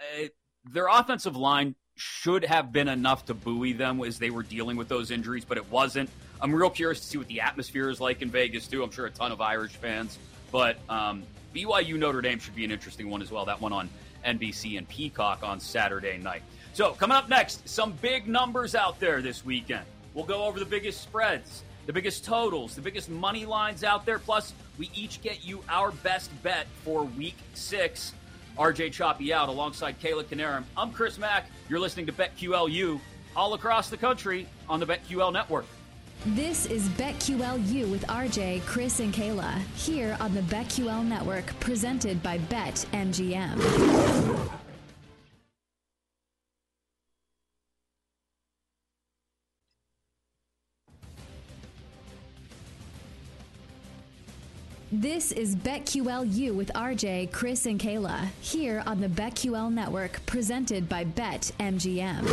uh, 0.00 0.26
their 0.70 0.88
offensive 0.88 1.36
line 1.36 1.74
should 1.96 2.44
have 2.44 2.72
been 2.72 2.88
enough 2.88 3.26
to 3.26 3.34
buoy 3.34 3.72
them 3.72 4.02
as 4.02 4.18
they 4.18 4.30
were 4.30 4.42
dealing 4.42 4.76
with 4.76 4.88
those 4.88 5.10
injuries, 5.10 5.44
but 5.44 5.56
it 5.56 5.70
wasn't. 5.70 6.10
I'm 6.40 6.54
real 6.54 6.70
curious 6.70 7.00
to 7.00 7.06
see 7.06 7.18
what 7.18 7.28
the 7.28 7.40
atmosphere 7.40 7.88
is 7.88 8.00
like 8.00 8.22
in 8.22 8.30
Vegas, 8.30 8.66
too. 8.66 8.82
I'm 8.82 8.90
sure 8.90 9.06
a 9.06 9.10
ton 9.10 9.32
of 9.32 9.40
Irish 9.40 9.72
fans. 9.72 10.18
But 10.50 10.78
um, 10.88 11.22
BYU 11.54 11.98
Notre 11.98 12.20
Dame 12.20 12.38
should 12.38 12.54
be 12.54 12.64
an 12.64 12.70
interesting 12.70 13.08
one 13.08 13.22
as 13.22 13.30
well. 13.30 13.44
That 13.44 13.60
one 13.60 13.72
on 13.72 13.88
NBC 14.24 14.78
and 14.78 14.88
Peacock 14.88 15.42
on 15.42 15.60
Saturday 15.60 16.18
night. 16.18 16.42
So, 16.74 16.92
coming 16.92 17.16
up 17.16 17.28
next, 17.28 17.68
some 17.68 17.92
big 17.92 18.26
numbers 18.26 18.74
out 18.74 18.98
there 18.98 19.20
this 19.20 19.44
weekend. 19.44 19.84
We'll 20.14 20.24
go 20.24 20.44
over 20.44 20.58
the 20.58 20.66
biggest 20.66 21.02
spreads, 21.02 21.64
the 21.86 21.92
biggest 21.92 22.24
totals, 22.24 22.74
the 22.74 22.80
biggest 22.80 23.08
money 23.08 23.44
lines 23.44 23.84
out 23.84 24.06
there. 24.06 24.18
Plus, 24.18 24.52
we 24.78 24.90
each 24.94 25.20
get 25.22 25.44
you 25.44 25.62
our 25.68 25.90
best 25.90 26.30
bet 26.42 26.66
for 26.84 27.04
week 27.04 27.36
six. 27.54 28.14
RJ 28.58 28.92
Choppy 28.92 29.32
out 29.32 29.48
alongside 29.48 29.98
Kayla 30.00 30.24
Canarum. 30.24 30.64
I'm 30.76 30.92
Chris 30.92 31.18
Mack. 31.18 31.46
You're 31.68 31.80
listening 31.80 32.06
to 32.06 32.12
BetQLU 32.12 33.00
all 33.34 33.54
across 33.54 33.88
the 33.88 33.96
country 33.96 34.46
on 34.68 34.78
the 34.78 34.86
BetQL 34.86 35.32
network. 35.32 35.64
This 36.26 36.66
is 36.66 36.88
BetQLU 36.90 37.90
with 37.90 38.06
RJ, 38.06 38.64
Chris, 38.64 39.00
and 39.00 39.12
Kayla 39.12 39.60
here 39.74 40.16
on 40.20 40.34
the 40.34 40.42
BetQL 40.42 41.04
network, 41.04 41.58
presented 41.58 42.22
by 42.22 42.38
BetMGM. 42.38 43.58
This 55.02 55.32
is 55.32 55.56
BetQLU 55.56 56.54
with 56.54 56.70
RJ, 56.74 57.32
Chris, 57.32 57.66
and 57.66 57.80
Kayla 57.80 58.28
here 58.40 58.84
on 58.86 59.00
the 59.00 59.08
BetQL 59.08 59.72
network, 59.72 60.24
presented 60.26 60.88
by 60.88 61.04
BetMGM. 61.04 62.24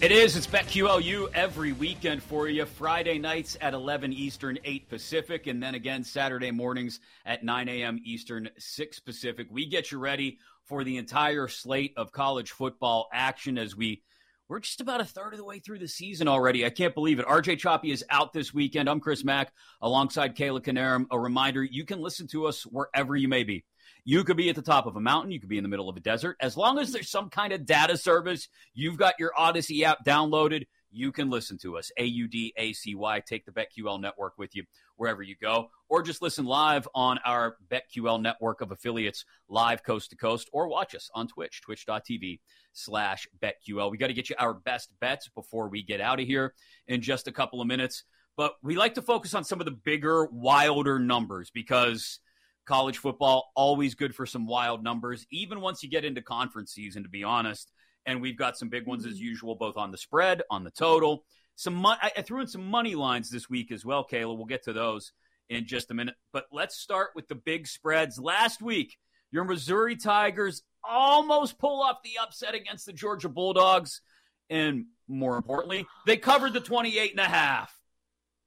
It 0.00 0.10
is. 0.10 0.34
It's 0.34 0.48
BetQLU 0.48 1.28
every 1.32 1.70
weekend 1.70 2.24
for 2.24 2.48
you. 2.48 2.64
Friday 2.64 3.20
nights 3.20 3.56
at 3.60 3.72
11 3.72 4.12
Eastern, 4.12 4.58
8 4.64 4.88
Pacific, 4.88 5.46
and 5.46 5.62
then 5.62 5.76
again 5.76 6.02
Saturday 6.02 6.50
mornings 6.50 6.98
at 7.24 7.44
9 7.44 7.68
a.m. 7.68 8.00
Eastern, 8.02 8.50
6 8.58 8.98
Pacific. 8.98 9.46
We 9.48 9.66
get 9.66 9.92
you 9.92 10.00
ready 10.00 10.40
for 10.64 10.82
the 10.82 10.96
entire 10.96 11.46
slate 11.46 11.94
of 11.96 12.10
college 12.10 12.50
football 12.50 13.08
action 13.12 13.58
as 13.58 13.76
we 13.76 14.02
we're 14.48 14.60
just 14.60 14.80
about 14.80 15.00
a 15.00 15.04
third 15.04 15.32
of 15.32 15.38
the 15.38 15.44
way 15.44 15.58
through 15.58 15.78
the 15.78 15.88
season 15.88 16.28
already. 16.28 16.64
I 16.64 16.70
can't 16.70 16.94
believe 16.94 17.18
it. 17.18 17.26
RJ 17.26 17.58
Choppy 17.58 17.90
is 17.90 18.04
out 18.10 18.32
this 18.32 18.54
weekend. 18.54 18.88
I'm 18.88 19.00
Chris 19.00 19.24
Mack 19.24 19.52
alongside 19.82 20.36
Kayla 20.36 20.60
Canarum. 20.60 21.06
A 21.10 21.18
reminder 21.18 21.64
you 21.64 21.84
can 21.84 22.00
listen 22.00 22.28
to 22.28 22.46
us 22.46 22.62
wherever 22.62 23.16
you 23.16 23.28
may 23.28 23.42
be. 23.42 23.64
You 24.04 24.22
could 24.22 24.36
be 24.36 24.48
at 24.48 24.54
the 24.54 24.62
top 24.62 24.86
of 24.86 24.94
a 24.94 25.00
mountain. 25.00 25.32
You 25.32 25.40
could 25.40 25.48
be 25.48 25.58
in 25.58 25.64
the 25.64 25.68
middle 25.68 25.88
of 25.88 25.96
a 25.96 26.00
desert. 26.00 26.36
As 26.40 26.56
long 26.56 26.78
as 26.78 26.92
there's 26.92 27.10
some 27.10 27.28
kind 27.28 27.52
of 27.52 27.66
data 27.66 27.96
service, 27.96 28.48
you've 28.72 28.96
got 28.96 29.14
your 29.18 29.32
Audacy 29.36 29.82
app 29.82 30.04
downloaded 30.04 30.66
you 30.96 31.12
can 31.12 31.28
listen 31.28 31.58
to 31.58 31.76
us. 31.76 31.90
A 31.98 32.04
U 32.04 32.26
D 32.26 32.52
A 32.56 32.72
C 32.72 32.94
Y. 32.94 33.20
Take 33.20 33.44
the 33.44 33.52
BetQL 33.52 34.00
network 34.00 34.38
with 34.38 34.56
you 34.56 34.64
wherever 34.96 35.22
you 35.22 35.36
go, 35.40 35.68
or 35.88 36.02
just 36.02 36.22
listen 36.22 36.46
live 36.46 36.88
on 36.94 37.18
our 37.24 37.56
BetQL 37.70 38.20
network 38.20 38.62
of 38.62 38.72
affiliates, 38.72 39.24
live 39.48 39.82
coast 39.82 40.10
to 40.10 40.16
coast, 40.16 40.48
or 40.52 40.68
watch 40.68 40.94
us 40.94 41.10
on 41.14 41.28
Twitch, 41.28 41.60
twitch.tv 41.62 42.40
slash 42.76 43.26
BetQL. 43.42 43.90
We 43.90 43.98
got 43.98 44.08
to 44.08 44.14
get 44.14 44.30
you 44.30 44.36
our 44.38 44.54
best 44.54 44.90
bets 45.00 45.28
before 45.28 45.68
we 45.68 45.82
get 45.82 46.00
out 46.00 46.20
of 46.20 46.26
here 46.26 46.54
in 46.86 47.00
just 47.02 47.28
a 47.28 47.32
couple 47.32 47.60
of 47.60 47.66
minutes. 47.66 48.04
But 48.36 48.54
we 48.62 48.76
like 48.76 48.94
to 48.94 49.02
focus 49.02 49.34
on 49.34 49.44
some 49.44 49.60
of 49.60 49.64
the 49.64 49.72
bigger, 49.72 50.26
wilder 50.26 50.98
numbers 50.98 51.50
because 51.50 52.20
college 52.66 52.98
football 52.98 53.50
always 53.54 53.94
good 53.94 54.14
for 54.14 54.26
some 54.26 54.44
wild 54.44 54.82
numbers 54.82 55.24
even 55.30 55.60
once 55.60 55.84
you 55.84 55.88
get 55.88 56.04
into 56.04 56.20
conference 56.20 56.72
season 56.72 57.04
to 57.04 57.08
be 57.08 57.22
honest 57.22 57.70
and 58.06 58.22
we've 58.22 58.38
got 58.38 58.56
some 58.56 58.68
big 58.68 58.86
ones 58.86 59.04
as 59.04 59.14
mm-hmm. 59.14 59.24
usual, 59.24 59.54
both 59.56 59.76
on 59.76 59.90
the 59.90 59.98
spread, 59.98 60.42
on 60.48 60.64
the 60.64 60.70
total. 60.70 61.24
Some 61.56 61.74
mo- 61.74 61.96
I 62.00 62.22
threw 62.22 62.40
in 62.40 62.46
some 62.46 62.66
money 62.66 62.94
lines 62.94 63.30
this 63.30 63.50
week 63.50 63.72
as 63.72 63.84
well, 63.84 64.06
Kayla. 64.06 64.36
We'll 64.36 64.46
get 64.46 64.64
to 64.64 64.72
those 64.72 65.12
in 65.48 65.66
just 65.66 65.90
a 65.90 65.94
minute. 65.94 66.14
But 66.32 66.44
let's 66.52 66.76
start 66.76 67.10
with 67.14 67.28
the 67.28 67.34
big 67.34 67.66
spreads. 67.66 68.18
Last 68.18 68.62
week, 68.62 68.96
your 69.32 69.44
Missouri 69.44 69.96
Tigers 69.96 70.62
almost 70.88 71.58
pull 71.58 71.82
off 71.82 72.02
the 72.02 72.18
upset 72.22 72.54
against 72.54 72.86
the 72.86 72.92
Georgia 72.92 73.28
Bulldogs. 73.28 74.00
And 74.48 74.86
more 75.08 75.36
importantly, 75.36 75.86
they 76.06 76.16
covered 76.16 76.52
the 76.52 76.60
28 76.60 77.10
and 77.12 77.20
a 77.20 77.24
half. 77.24 77.76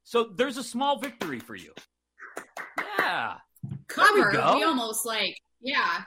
So 0.03 0.23
there's 0.35 0.57
a 0.57 0.63
small 0.63 0.99
victory 0.99 1.39
for 1.39 1.55
you. 1.55 1.73
Yeah. 2.99 3.35
Cover. 3.87 4.31
We, 4.31 4.37
we 4.37 4.63
almost 4.63 5.05
like, 5.05 5.35
yeah, 5.61 6.01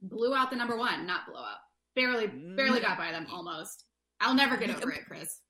blew 0.00 0.34
out 0.34 0.50
the 0.50 0.56
number 0.56 0.76
one, 0.76 1.06
not 1.06 1.26
blow 1.26 1.40
out. 1.40 1.58
Barely, 1.94 2.26
barely 2.26 2.80
got 2.80 2.96
by 2.98 3.10
them 3.10 3.26
almost. 3.30 3.84
I'll 4.20 4.34
never 4.34 4.56
get 4.56 4.70
over 4.70 4.90
it, 4.90 5.06
Chris. 5.06 5.40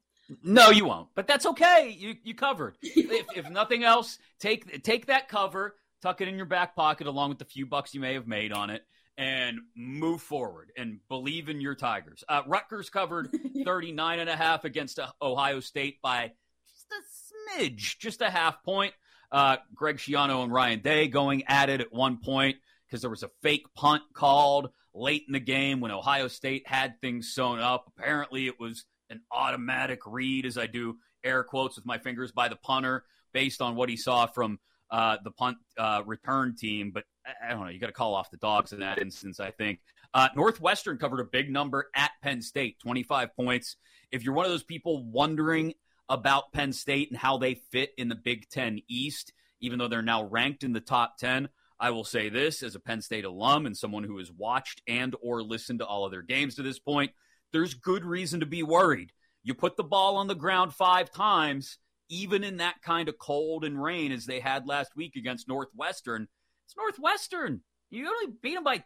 No, 0.43 0.71
you 0.71 0.87
won't. 0.87 1.09
But 1.15 1.27
that's 1.27 1.47
okay. 1.47 1.95
You 1.97 2.15
you 2.23 2.35
covered. 2.35 2.77
if, 2.83 3.27
if 3.37 3.51
nothing 3.51 3.85
else, 3.85 4.19
take 4.41 4.83
take 4.83 5.07
that 5.07 5.29
cover, 5.29 5.77
tuck 6.01 6.21
it 6.21 6.29
in 6.29 6.37
your 6.37 6.47
back 6.47 6.75
pocket 6.75 7.07
along 7.07 7.31
with 7.31 7.39
the 7.39 7.45
few 7.45 7.67
bucks 7.67 7.95
you 7.95 8.01
may 8.01 8.15
have 8.15 8.27
made 8.27 8.53
on 8.53 8.71
it, 8.71 8.83
and 9.19 9.59
move 9.77 10.23
forward 10.23 10.73
and 10.77 11.01
believe 11.09 11.49
in 11.49 11.61
your 11.61 11.75
Tigers. 11.75 12.25
Uh, 12.29 12.43
Rutgers 12.47 12.91
covered 12.91 13.31
39 13.65 14.19
and 14.21 14.31
a 14.31 14.37
half 14.37 14.65
against 14.65 14.99
uh, 14.99 15.09
Ohio 15.21 15.61
State 15.61 16.01
by 16.03 16.33
just 16.69 16.87
a 16.93 17.61
smidge, 17.61 17.99
just 17.99 18.23
a 18.23 18.31
half 18.31 18.63
point. 18.63 18.95
Uh, 19.31 19.57
Greg 19.75 19.97
Schiano 19.97 20.43
and 20.43 20.53
Ryan 20.53 20.81
Day 20.81 21.09
going 21.09 21.45
at 21.47 21.71
it 21.71 21.81
at 21.81 21.93
one 21.93 22.19
point 22.19 22.57
because 22.87 23.01
there 23.01 23.11
was 23.11 23.23
a 23.23 23.31
fake 23.43 23.67
punt 23.75 24.03
called 24.13 24.71
late 24.95 25.25
in 25.27 25.33
the 25.33 25.41
game 25.41 25.81
when 25.81 25.91
Ohio 25.91 26.29
State 26.29 26.67
had 26.67 27.01
things 27.01 27.33
sewn 27.33 27.59
up. 27.59 27.91
Apparently, 27.97 28.47
it 28.47 28.61
was 28.61 28.85
an 29.09 29.23
automatic 29.31 30.01
read, 30.07 30.45
as 30.45 30.59
I 30.59 30.67
do 30.67 30.99
air 31.25 31.45
quotes 31.45 31.77
with 31.77 31.87
my 31.87 31.99
fingers, 31.99 32.33
by 32.33 32.49
the 32.49 32.57
punter 32.57 33.05
based 33.33 33.63
on 33.63 33.77
what 33.77 33.89
he 33.89 33.97
saw 33.97 34.27
from 34.27 34.59
uh, 34.91 35.17
the 35.25 35.31
punt 35.31 35.57
uh, 35.79 36.03
return 36.05 36.55
team. 36.55 36.91
But 36.93 37.05
I 37.27 37.51
don't 37.51 37.61
know. 37.61 37.69
You 37.69 37.79
got 37.79 37.87
to 37.87 37.93
call 37.93 38.15
off 38.15 38.31
the 38.31 38.37
dogs 38.37 38.73
in 38.73 38.81
that 38.81 38.99
instance, 38.99 39.39
I 39.41 39.51
think. 39.51 39.81
Uh, 40.15 40.29
Northwestern 40.37 40.99
covered 40.99 41.21
a 41.21 41.25
big 41.25 41.51
number 41.51 41.89
at 41.95 42.11
Penn 42.23 42.43
State, 42.43 42.79
25 42.81 43.35
points. 43.37 43.77
If 44.11 44.25
you're 44.25 44.35
one 44.35 44.45
of 44.45 44.51
those 44.51 44.65
people 44.65 45.05
wondering 45.05 45.75
about 46.09 46.53
Penn 46.53 46.73
State 46.73 47.11
and 47.11 47.19
how 47.19 47.39
they 47.39 47.55
fit 47.55 47.91
in 47.97 48.09
the 48.09 48.15
Big 48.15 48.49
Ten 48.49 48.81
East, 48.89 49.33
even 49.61 49.79
though 49.79 49.89
they're 49.89 50.03
now 50.03 50.25
ranked 50.25 50.65
in 50.65 50.73
the 50.73 50.81
top 50.81 51.17
10, 51.19 51.49
I 51.81 51.91
will 51.91 52.05
say 52.05 52.29
this 52.29 52.63
as 52.63 52.75
a 52.75 52.81
Penn 52.81 53.01
State 53.01 53.25
alum 53.25 53.67
and 53.67 53.77
someone 53.77 54.05
who 54.05 54.19
has 54.19 54.31
watched 54.31 54.83
and 54.87 55.17
or 55.23 55.43
listened 55.43 55.79
to 55.79 55.87
all 55.87 56.05
of 56.05 56.13
their 56.13 56.23
games 56.23 56.57
to 56.57 56.63
this 56.63 56.79
point, 56.79 57.13
there's 57.53 57.75
good 57.75 58.05
reason 58.05 58.41
to 58.41 58.47
be 58.47 58.63
worried. 58.63 59.13
You 59.43 59.55
put 59.55 59.77
the 59.77 59.85
ball 59.85 60.17
on 60.17 60.29
the 60.29 60.35
ground 60.35 60.75
five 60.75 61.11
times, 61.11 61.79
even 62.09 62.45
in 62.45 62.59
that 62.59 62.83
kind 62.83 63.09
of 63.09 63.19
cold 63.19 63.65
and 63.65 63.83
rain 63.83 64.13
as 64.13 64.27
they 64.27 64.39
had 64.39 64.67
last 64.67 64.93
week 64.95 65.17
against 65.17 65.49
Northwestern. 65.49 66.29
It's 66.67 66.77
Northwestern. 66.77 67.61
You 67.91 68.09
only 68.09 68.35
beat 68.43 68.55
them 68.55 68.65
by 68.65 68.85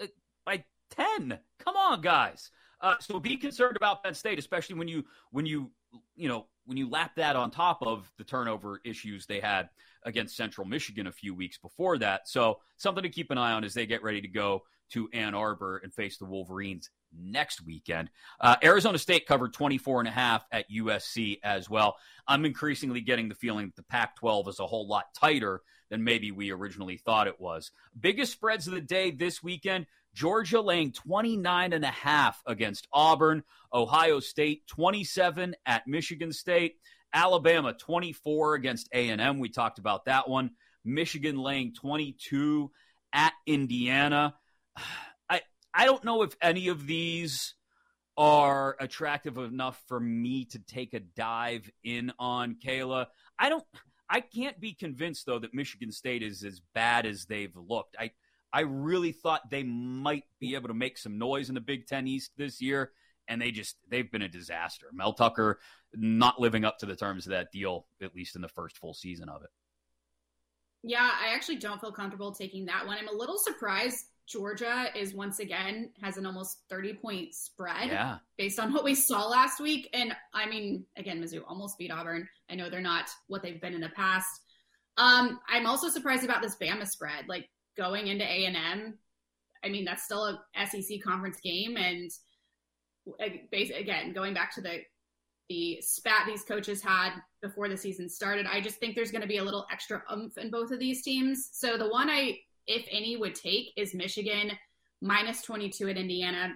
uh, 0.00 0.06
by 0.44 0.64
ten. 0.90 1.38
Come 1.58 1.76
on, 1.76 2.00
guys. 2.00 2.50
Uh, 2.80 2.96
so 2.98 3.20
be 3.20 3.36
concerned 3.36 3.76
about 3.76 4.02
Penn 4.02 4.14
State, 4.14 4.38
especially 4.38 4.76
when 4.76 4.88
you 4.88 5.04
when 5.30 5.46
you 5.46 5.70
you 6.16 6.28
know 6.28 6.46
when 6.64 6.76
you 6.76 6.88
lap 6.88 7.12
that 7.16 7.36
on 7.36 7.50
top 7.50 7.82
of 7.82 8.10
the 8.18 8.24
turnover 8.24 8.80
issues 8.84 9.26
they 9.26 9.40
had 9.40 9.68
against 10.04 10.36
Central 10.36 10.66
Michigan 10.66 11.06
a 11.06 11.12
few 11.12 11.34
weeks 11.34 11.58
before 11.58 11.98
that. 11.98 12.28
So 12.28 12.58
something 12.76 13.02
to 13.02 13.08
keep 13.08 13.30
an 13.30 13.38
eye 13.38 13.52
on 13.52 13.64
as 13.64 13.74
they 13.74 13.86
get 13.86 14.02
ready 14.02 14.20
to 14.20 14.28
go 14.28 14.62
to 14.92 15.08
Ann 15.12 15.34
Arbor 15.34 15.78
and 15.82 15.92
face 15.92 16.18
the 16.18 16.26
Wolverines 16.26 16.90
next 17.16 17.64
weekend. 17.64 18.10
Uh, 18.40 18.56
Arizona 18.62 18.98
State 18.98 19.26
covered 19.26 19.52
24 19.52 20.00
and 20.00 20.08
a 20.08 20.12
half 20.12 20.44
at 20.52 20.70
USC 20.70 21.38
as 21.42 21.68
well. 21.68 21.96
I'm 22.26 22.44
increasingly 22.44 23.00
getting 23.00 23.28
the 23.28 23.34
feeling 23.34 23.66
that 23.66 23.76
the 23.76 23.84
Pac 23.84 24.16
12 24.16 24.48
is 24.48 24.60
a 24.60 24.66
whole 24.66 24.86
lot 24.86 25.06
tighter 25.18 25.62
than 25.92 26.02
maybe 26.02 26.32
we 26.32 26.50
originally 26.50 26.96
thought 26.96 27.26
it 27.26 27.38
was. 27.38 27.70
Biggest 28.00 28.32
spreads 28.32 28.66
of 28.66 28.72
the 28.72 28.80
day 28.80 29.10
this 29.10 29.42
weekend. 29.42 29.84
Georgia 30.14 30.62
laying 30.62 30.90
29 30.90 31.74
and 31.74 31.84
a 31.84 31.88
half 31.88 32.42
against 32.46 32.88
Auburn, 32.94 33.44
Ohio 33.74 34.18
State 34.18 34.66
27 34.68 35.54
at 35.66 35.86
Michigan 35.86 36.32
State, 36.32 36.76
Alabama 37.12 37.74
24 37.74 38.54
against 38.54 38.88
A&M. 38.94 39.38
We 39.38 39.50
talked 39.50 39.78
about 39.78 40.06
that 40.06 40.30
one. 40.30 40.52
Michigan 40.82 41.36
laying 41.36 41.74
22 41.74 42.70
at 43.12 43.34
Indiana. 43.46 44.34
I 45.28 45.42
I 45.74 45.84
don't 45.84 46.04
know 46.04 46.22
if 46.22 46.34
any 46.40 46.68
of 46.68 46.86
these 46.86 47.54
are 48.16 48.76
attractive 48.80 49.36
enough 49.36 49.82
for 49.88 50.00
me 50.00 50.46
to 50.46 50.58
take 50.58 50.94
a 50.94 51.00
dive 51.00 51.70
in 51.84 52.14
on 52.18 52.56
Kayla. 52.64 53.08
I 53.38 53.50
don't 53.50 53.64
I 54.12 54.20
can't 54.20 54.60
be 54.60 54.74
convinced 54.74 55.24
though 55.24 55.38
that 55.38 55.54
Michigan 55.54 55.90
State 55.90 56.22
is 56.22 56.44
as 56.44 56.60
bad 56.74 57.06
as 57.06 57.24
they've 57.24 57.56
looked. 57.56 57.96
I 57.98 58.10
I 58.52 58.60
really 58.60 59.12
thought 59.12 59.48
they 59.50 59.62
might 59.62 60.24
be 60.38 60.54
able 60.54 60.68
to 60.68 60.74
make 60.74 60.98
some 60.98 61.18
noise 61.18 61.48
in 61.48 61.54
the 61.54 61.62
Big 61.62 61.86
Ten 61.86 62.06
East 62.06 62.32
this 62.36 62.60
year, 62.60 62.92
and 63.26 63.40
they 63.40 63.50
just 63.50 63.76
they've 63.88 64.12
been 64.12 64.20
a 64.20 64.28
disaster. 64.28 64.88
Mel 64.92 65.14
Tucker 65.14 65.60
not 65.94 66.38
living 66.38 66.62
up 66.62 66.78
to 66.78 66.86
the 66.86 66.94
terms 66.94 67.26
of 67.26 67.30
that 67.30 67.52
deal, 67.52 67.86
at 68.02 68.14
least 68.14 68.36
in 68.36 68.42
the 68.42 68.48
first 68.48 68.76
full 68.76 68.92
season 68.92 69.30
of 69.30 69.42
it. 69.42 69.50
Yeah, 70.82 71.10
I 71.18 71.32
actually 71.34 71.56
don't 71.56 71.80
feel 71.80 71.92
comfortable 71.92 72.32
taking 72.32 72.66
that 72.66 72.86
one. 72.86 72.98
I'm 72.98 73.08
a 73.08 73.18
little 73.18 73.38
surprised 73.38 74.08
Georgia 74.28 74.86
is 74.96 75.14
once 75.14 75.40
again 75.40 75.90
has 76.00 76.16
an 76.16 76.26
almost 76.26 76.62
30 76.70 76.94
point 76.94 77.34
spread 77.34 77.88
yeah. 77.88 78.18
based 78.38 78.58
on 78.58 78.72
what 78.72 78.84
we 78.84 78.94
saw 78.94 79.26
last 79.26 79.60
week. 79.60 79.88
And 79.92 80.14
I 80.32 80.46
mean, 80.46 80.86
again, 80.96 81.20
Mizzou 81.20 81.42
almost 81.46 81.78
beat 81.78 81.90
Auburn. 81.90 82.28
I 82.50 82.54
know 82.54 82.70
they're 82.70 82.80
not 82.80 83.08
what 83.26 83.42
they've 83.42 83.60
been 83.60 83.74
in 83.74 83.80
the 83.80 83.90
past. 83.90 84.28
Um, 84.96 85.40
I'm 85.48 85.66
also 85.66 85.88
surprised 85.88 86.24
about 86.24 86.42
this 86.42 86.56
Bama 86.56 86.86
spread. 86.86 87.28
Like 87.28 87.48
going 87.76 88.06
into 88.06 88.24
A 88.24 88.46
and 88.46 88.56
M, 88.56 88.98
I 89.64 89.68
mean 89.68 89.84
that's 89.84 90.04
still 90.04 90.24
a 90.24 90.66
SEC 90.66 91.02
conference 91.02 91.38
game, 91.40 91.76
and 91.76 92.10
again 93.18 94.12
going 94.12 94.34
back 94.34 94.54
to 94.54 94.60
the 94.60 94.80
the 95.48 95.78
spat 95.82 96.26
these 96.26 96.42
coaches 96.44 96.82
had 96.82 97.10
before 97.42 97.68
the 97.68 97.76
season 97.76 98.08
started, 98.08 98.46
I 98.46 98.60
just 98.60 98.76
think 98.76 98.94
there's 98.94 99.10
going 99.10 99.22
to 99.22 99.28
be 99.28 99.38
a 99.38 99.44
little 99.44 99.66
extra 99.70 100.02
oomph 100.10 100.38
in 100.38 100.50
both 100.50 100.70
of 100.70 100.78
these 100.78 101.02
teams. 101.02 101.50
So 101.52 101.76
the 101.76 101.88
one 101.88 102.08
I, 102.08 102.38
if 102.66 102.86
any, 102.90 103.16
would 103.16 103.34
take 103.34 103.72
is 103.76 103.94
Michigan 103.94 104.52
minus 105.00 105.42
22 105.42 105.88
at 105.88 105.96
Indiana. 105.96 106.54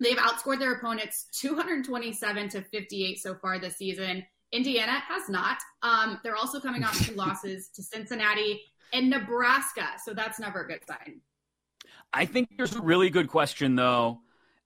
They've 0.00 0.16
outscored 0.16 0.58
their 0.58 0.74
opponents 0.74 1.26
227 1.40 2.48
to 2.50 2.62
58 2.62 3.18
so 3.20 3.34
far 3.34 3.58
this 3.58 3.76
season. 3.76 4.24
Indiana 4.52 5.02
has 5.08 5.28
not. 5.28 5.58
Um, 5.82 6.20
they're 6.22 6.36
also 6.36 6.60
coming 6.60 6.84
off 6.84 7.06
two 7.06 7.14
losses 7.16 7.68
to 7.74 7.82
Cincinnati 7.82 8.60
and 8.92 9.08
Nebraska. 9.08 9.86
So 10.04 10.12
that's 10.12 10.38
never 10.38 10.64
a 10.64 10.68
good 10.68 10.80
sign. 10.86 11.20
I 12.12 12.26
think 12.26 12.50
there's 12.56 12.74
a 12.74 12.82
really 12.82 13.10
good 13.10 13.28
question, 13.28 13.74
though, 13.74 14.20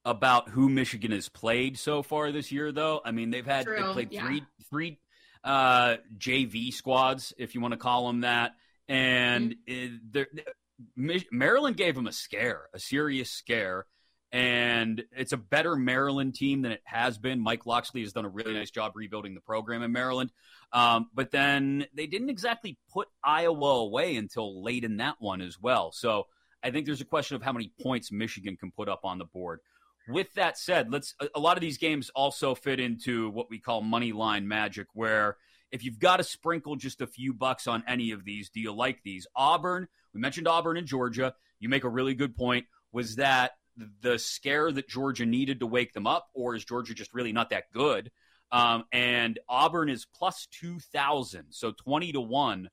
about 0.04 0.48
who 0.48 0.68
Michigan 0.68 1.12
has 1.12 1.28
played 1.28 1.78
so 1.78 2.02
far 2.02 2.32
this 2.32 2.50
year, 2.50 2.72
though. 2.72 3.00
I 3.04 3.12
mean, 3.12 3.30
they've 3.30 3.46
had 3.46 3.66
they 3.66 3.82
played 3.92 4.12
yeah. 4.12 4.26
three 4.26 4.42
three 4.68 4.98
uh, 5.44 5.96
JV 6.18 6.72
squads, 6.72 7.32
if 7.38 7.54
you 7.54 7.60
want 7.60 7.72
to 7.72 7.78
call 7.78 8.08
them 8.08 8.22
that, 8.22 8.56
and 8.88 9.56
mm-hmm. 9.68 10.18
it, 10.18 10.48
Maryland 10.96 11.76
gave 11.76 11.94
them 11.94 12.06
a 12.06 12.12
scare, 12.12 12.68
a 12.74 12.78
serious 12.78 13.30
scare. 13.30 13.86
And 14.32 15.04
it's 15.16 15.32
a 15.32 15.36
better 15.36 15.76
Maryland 15.76 16.34
team 16.34 16.62
than 16.62 16.72
it 16.72 16.82
has 16.84 17.16
been. 17.16 17.40
Mike 17.40 17.64
Locksley 17.64 18.02
has 18.02 18.12
done 18.12 18.24
a 18.24 18.28
really 18.28 18.54
nice 18.54 18.70
job 18.70 18.92
rebuilding 18.94 19.34
the 19.34 19.40
program 19.40 19.82
in 19.82 19.92
Maryland. 19.92 20.32
Um, 20.72 21.08
but 21.14 21.30
then 21.30 21.86
they 21.94 22.06
didn't 22.06 22.28
exactly 22.28 22.76
put 22.92 23.08
Iowa 23.22 23.80
away 23.80 24.16
until 24.16 24.62
late 24.62 24.84
in 24.84 24.96
that 24.98 25.14
one 25.20 25.40
as 25.40 25.60
well. 25.60 25.92
So 25.92 26.26
I 26.62 26.70
think 26.70 26.86
there's 26.86 27.00
a 27.00 27.06
question 27.06 27.36
of 27.36 27.42
how 27.42 27.52
many 27.52 27.72
points 27.80 28.10
Michigan 28.10 28.56
can 28.56 28.72
put 28.72 28.88
up 28.88 29.04
on 29.04 29.18
the 29.18 29.24
board. 29.24 29.60
With 30.08 30.34
that 30.34 30.58
said, 30.58 30.92
let's 30.92 31.14
a 31.34 31.40
lot 31.40 31.56
of 31.56 31.60
these 31.60 31.78
games 31.78 32.10
also 32.14 32.54
fit 32.54 32.80
into 32.80 33.30
what 33.30 33.48
we 33.48 33.58
call 33.58 33.80
money 33.80 34.12
line 34.12 34.46
magic, 34.46 34.88
where 34.92 35.36
if 35.70 35.84
you've 35.84 35.98
got 35.98 36.18
to 36.18 36.24
sprinkle 36.24 36.76
just 36.76 37.00
a 37.00 37.06
few 37.06 37.32
bucks 37.32 37.66
on 37.66 37.82
any 37.86 38.12
of 38.12 38.24
these, 38.24 38.50
do 38.50 38.60
you 38.60 38.72
like 38.72 39.02
these? 39.02 39.26
Auburn, 39.34 39.88
we 40.14 40.20
mentioned 40.20 40.48
Auburn 40.48 40.76
and 40.76 40.86
Georgia. 40.86 41.34
You 41.58 41.68
make 41.68 41.84
a 41.84 41.88
really 41.88 42.14
good 42.14 42.36
point. 42.36 42.66
Was 42.92 43.16
that 43.16 43.52
the 44.00 44.18
scare 44.18 44.70
that 44.72 44.88
Georgia 44.88 45.26
needed 45.26 45.60
to 45.60 45.66
wake 45.66 45.92
them 45.92 46.06
up, 46.06 46.28
or 46.34 46.54
is 46.54 46.64
Georgia 46.64 46.94
just 46.94 47.12
really 47.12 47.32
not 47.32 47.50
that 47.50 47.64
good? 47.72 48.10
Um, 48.52 48.84
and 48.92 49.38
Auburn 49.48 49.88
is 49.88 50.06
plus 50.14 50.46
2,000, 50.60 51.46
so 51.50 51.72
20 51.72 52.12
to 52.12 52.20
1 52.20 52.70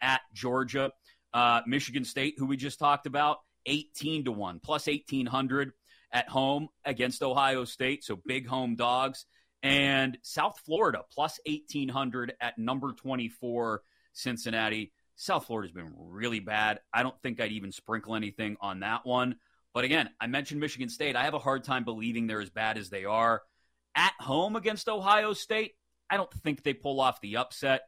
at 0.00 0.20
Georgia. 0.34 0.90
Uh, 1.32 1.62
Michigan 1.66 2.04
State, 2.04 2.34
who 2.36 2.46
we 2.46 2.56
just 2.56 2.78
talked 2.78 3.06
about, 3.06 3.38
18 3.66 4.24
to 4.24 4.32
1, 4.32 4.60
plus 4.62 4.86
1,800 4.86 5.72
at 6.12 6.28
home 6.28 6.68
against 6.84 7.22
Ohio 7.22 7.64
State, 7.64 8.04
so 8.04 8.16
big 8.26 8.46
home 8.46 8.74
dogs. 8.76 9.24
And 9.62 10.18
South 10.22 10.60
Florida, 10.64 11.02
plus 11.12 11.38
1,800 11.46 12.34
at 12.40 12.58
number 12.58 12.92
24, 12.92 13.82
Cincinnati. 14.12 14.92
South 15.14 15.46
Florida's 15.46 15.72
been 15.72 15.92
really 15.96 16.40
bad. 16.40 16.80
I 16.92 17.02
don't 17.02 17.20
think 17.22 17.40
I'd 17.40 17.52
even 17.52 17.70
sprinkle 17.70 18.16
anything 18.16 18.56
on 18.60 18.80
that 18.80 19.06
one. 19.06 19.36
But 19.72 19.84
again, 19.84 20.10
I 20.20 20.26
mentioned 20.26 20.60
Michigan 20.60 20.88
State. 20.88 21.16
I 21.16 21.24
have 21.24 21.34
a 21.34 21.38
hard 21.38 21.64
time 21.64 21.84
believing 21.84 22.26
they're 22.26 22.40
as 22.40 22.50
bad 22.50 22.76
as 22.76 22.90
they 22.90 23.04
are. 23.04 23.42
At 23.94 24.14
home 24.18 24.56
against 24.56 24.88
Ohio 24.88 25.32
State, 25.32 25.74
I 26.10 26.16
don't 26.16 26.32
think 26.32 26.62
they 26.62 26.74
pull 26.74 27.00
off 27.00 27.20
the 27.20 27.36
upset. 27.36 27.82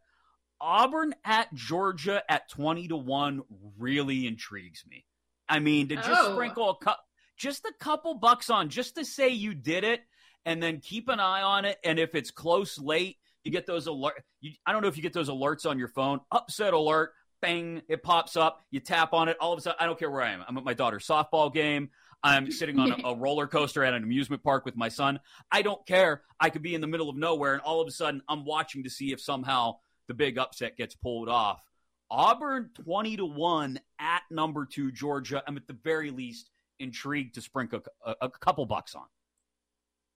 Auburn 0.61 1.15
at 1.25 1.53
Georgia 1.55 2.23
at 2.29 2.49
20 2.51 2.89
to 2.89 2.97
1 2.97 3.43
really 3.79 4.27
intrigues 4.27 4.85
me. 4.89 5.05
I 5.49 5.59
mean, 5.59 5.89
to 5.89 5.97
just 5.97 6.09
oh. 6.11 6.33
sprinkle 6.33 6.71
a 6.71 6.77
cup, 6.79 7.01
just 7.37 7.65
a 7.65 7.73
couple 7.81 8.15
bucks 8.15 8.49
on 8.49 8.69
just 8.69 8.95
to 8.97 9.05
say 9.05 9.29
you 9.29 9.55
did 9.55 9.85
it 9.85 10.01
and 10.45 10.63
then 10.63 10.81
keep 10.81 11.09
an 11.09 11.21
eye 11.21 11.43
on 11.43 11.65
it. 11.65 11.79
And 11.85 11.99
if 11.99 12.15
it's 12.15 12.31
close 12.31 12.79
late, 12.79 13.19
you 13.43 13.51
get 13.51 13.67
those 13.67 13.87
alert. 13.87 14.23
You, 14.41 14.53
I 14.67 14.73
don't 14.73 14.83
know 14.83 14.89
if 14.89 14.97
you 14.97 15.03
get 15.03 15.13
those 15.13 15.29
alerts 15.29 15.69
on 15.69 15.79
your 15.79 15.89
phone. 15.89 16.21
Upset 16.31 16.75
alert, 16.75 17.13
bang, 17.41 17.83
it 17.89 18.03
pops 18.03 18.37
up. 18.37 18.63
You 18.71 18.81
tap 18.81 19.13
on 19.13 19.29
it. 19.29 19.37
All 19.41 19.53
of 19.53 19.59
a 19.59 19.63
sudden, 19.63 19.77
I 19.81 19.87
don't 19.87 19.99
care 19.99 20.11
where 20.11 20.23
I 20.23 20.33
am. 20.33 20.45
I'm 20.47 20.57
at 20.57 20.65
my 20.65 20.75
daughter's 20.75 21.07
softball 21.07 21.53
game. 21.53 21.91
I'm 22.23 22.51
sitting 22.51 22.79
on 22.79 22.91
a, 22.91 23.09
a, 23.09 23.15
roller 23.15 23.47
coaster 23.47 23.85
at 23.85 23.93
an 23.93 24.03
amusement 24.03 24.43
park 24.43 24.65
with 24.65 24.77
my 24.77 24.89
son. 24.89 25.21
I 25.53 25.61
don't 25.61 25.85
care. 25.87 26.23
I 26.41 26.49
could 26.49 26.63
be 26.63 26.75
in 26.75 26.81
the 26.81 26.87
middle 26.87 27.11
of 27.11 27.17
nowhere, 27.17 27.53
and 27.53 27.61
all 27.61 27.83
of 27.83 27.87
a 27.87 27.91
sudden, 27.91 28.23
I'm 28.31 28.47
watching 28.47 28.85
to 28.85 28.91
see 28.91 29.13
if 29.13 29.21
somehow 29.21 29.77
the 30.09 30.15
big 30.15 30.39
upset 30.39 30.79
gets 30.79 30.95
pulled 30.95 31.29
off. 31.29 31.63
Auburn 32.11 32.71
20 32.83 33.19
to 33.19 33.27
1 33.27 33.79
at 33.99 34.23
number 34.31 34.65
two, 34.65 34.91
Georgia. 34.91 35.43
I'm 35.47 35.59
at 35.59 35.67
the 35.67 35.77
very 35.85 36.11
least 36.11 36.49
intrigued 36.79 37.35
to 37.35 37.43
sprinkle 37.43 37.83
a, 38.05 38.15
a 38.23 38.31
couple 38.31 38.65
bucks 38.65 38.95
on. 38.95 39.05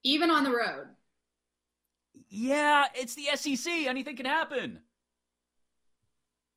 Even 0.04 0.30
on 0.30 0.44
the 0.44 0.50
road. 0.50 0.86
Yeah, 2.28 2.84
it's 2.94 3.14
the 3.14 3.28
SEC. 3.34 3.72
Anything 3.86 4.16
can 4.16 4.26
happen. 4.26 4.80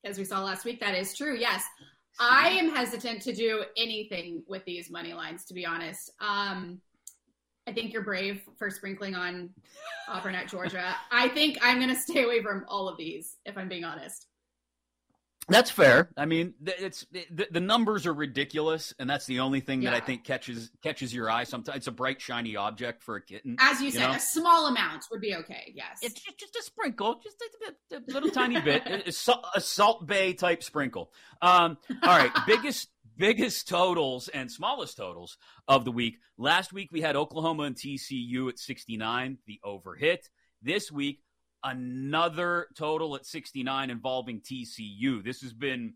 As 0.03 0.17
we 0.17 0.25
saw 0.25 0.43
last 0.43 0.65
week, 0.65 0.79
that 0.79 0.95
is 0.95 1.15
true. 1.15 1.37
Yes. 1.37 1.63
I 2.19 2.49
am 2.49 2.75
hesitant 2.75 3.21
to 3.23 3.33
do 3.33 3.63
anything 3.77 4.43
with 4.47 4.65
these 4.65 4.89
money 4.89 5.13
lines, 5.13 5.45
to 5.45 5.53
be 5.53 5.65
honest. 5.65 6.11
Um, 6.19 6.81
I 7.67 7.71
think 7.71 7.93
you're 7.93 8.03
brave 8.03 8.41
for 8.57 8.69
sprinkling 8.69 9.15
on 9.15 9.49
Auburn 10.09 10.35
at 10.35 10.47
Georgia. 10.47 10.95
I 11.11 11.29
think 11.29 11.57
I'm 11.61 11.77
going 11.77 11.93
to 11.93 11.99
stay 11.99 12.23
away 12.23 12.41
from 12.41 12.65
all 12.67 12.89
of 12.89 12.97
these, 12.97 13.37
if 13.45 13.57
I'm 13.57 13.69
being 13.69 13.83
honest. 13.83 14.27
That's 15.47 15.71
fair. 15.71 16.09
I 16.15 16.25
mean, 16.25 16.53
it's 16.65 17.05
the, 17.11 17.47
the 17.49 17.59
numbers 17.59 18.05
are 18.05 18.13
ridiculous, 18.13 18.93
and 18.99 19.09
that's 19.09 19.25
the 19.25 19.39
only 19.39 19.59
thing 19.59 19.81
that 19.81 19.93
I 19.93 19.99
think 19.99 20.23
catches 20.23 20.69
catches 20.81 21.13
your 21.13 21.29
eye. 21.29 21.43
Sometimes 21.43 21.77
it's 21.77 21.87
a 21.87 21.91
bright, 21.91 22.21
shiny 22.21 22.55
object 22.55 23.03
for 23.03 23.15
a 23.15 23.21
kitten. 23.21 23.57
As 23.59 23.79
you, 23.79 23.87
you 23.87 23.91
said, 23.91 24.07
know? 24.07 24.15
a 24.15 24.19
small 24.19 24.67
amount 24.67 25.05
would 25.11 25.19
be 25.19 25.35
okay. 25.35 25.73
Yes, 25.75 25.99
it's 26.01 26.21
just, 26.21 26.39
just 26.39 26.55
a 26.55 26.63
sprinkle, 26.63 27.19
just 27.23 27.37
a, 27.91 27.97
a 27.97 28.01
little 28.13 28.29
tiny 28.29 28.61
bit, 28.61 28.83
a, 28.87 29.11
Salt 29.61 30.07
Bae 30.07 30.33
type 30.33 30.63
sprinkle. 30.63 31.11
Um, 31.41 31.77
all 32.03 32.17
right, 32.17 32.31
biggest 32.47 32.89
biggest 33.17 33.67
totals 33.67 34.29
and 34.29 34.51
smallest 34.51 34.97
totals 34.97 35.37
of 35.67 35.85
the 35.85 35.91
week. 35.91 36.17
Last 36.37 36.71
week 36.71 36.89
we 36.91 37.01
had 37.01 37.15
Oklahoma 37.15 37.63
and 37.63 37.75
TCU 37.75 38.49
at 38.49 38.57
69, 38.57 39.37
the 39.47 39.59
over 39.63 39.95
hit. 39.95 40.29
This 40.61 40.91
week 40.91 41.19
another 41.63 42.67
total 42.75 43.15
at 43.15 43.25
69 43.25 43.89
involving 43.89 44.41
TCU. 44.41 45.23
This 45.23 45.41
has 45.41 45.53
been 45.53 45.93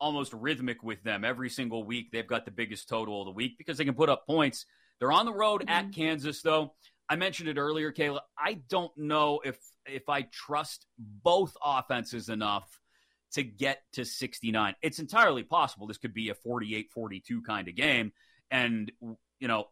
almost 0.00 0.32
rhythmic 0.32 0.82
with 0.82 1.02
them. 1.02 1.24
Every 1.24 1.50
single 1.50 1.84
week, 1.84 2.10
they've 2.12 2.26
got 2.26 2.44
the 2.44 2.50
biggest 2.50 2.88
total 2.88 3.20
of 3.20 3.26
the 3.26 3.32
week 3.32 3.58
because 3.58 3.78
they 3.78 3.84
can 3.84 3.94
put 3.94 4.08
up 4.08 4.26
points. 4.26 4.66
They're 4.98 5.12
on 5.12 5.26
the 5.26 5.34
road 5.34 5.62
mm-hmm. 5.62 5.70
at 5.70 5.92
Kansas, 5.92 6.42
though. 6.42 6.74
I 7.08 7.16
mentioned 7.16 7.48
it 7.48 7.58
earlier, 7.58 7.92
Kayla. 7.92 8.20
I 8.38 8.54
don't 8.68 8.96
know 8.96 9.40
if 9.44 9.58
if 9.86 10.08
I 10.08 10.22
trust 10.22 10.86
both 10.98 11.56
offenses 11.64 12.28
enough 12.28 12.80
to 13.32 13.42
get 13.42 13.82
to 13.94 14.04
69. 14.04 14.74
It's 14.82 14.98
entirely 14.98 15.42
possible 15.42 15.86
this 15.86 15.98
could 15.98 16.14
be 16.14 16.30
a 16.30 16.34
48-42 16.34 17.44
kind 17.44 17.68
of 17.68 17.74
game 17.74 18.12
and 18.50 18.90
you 19.40 19.48
know, 19.48 19.68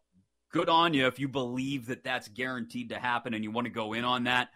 good 0.52 0.68
on 0.68 0.94
you 0.94 1.06
if 1.06 1.18
you 1.18 1.28
believe 1.28 1.86
that 1.86 2.02
that's 2.02 2.28
guaranteed 2.28 2.88
to 2.88 2.98
happen 2.98 3.34
and 3.34 3.44
you 3.44 3.50
want 3.50 3.66
to 3.66 3.72
go 3.72 3.92
in 3.92 4.04
on 4.04 4.24
that. 4.24 4.48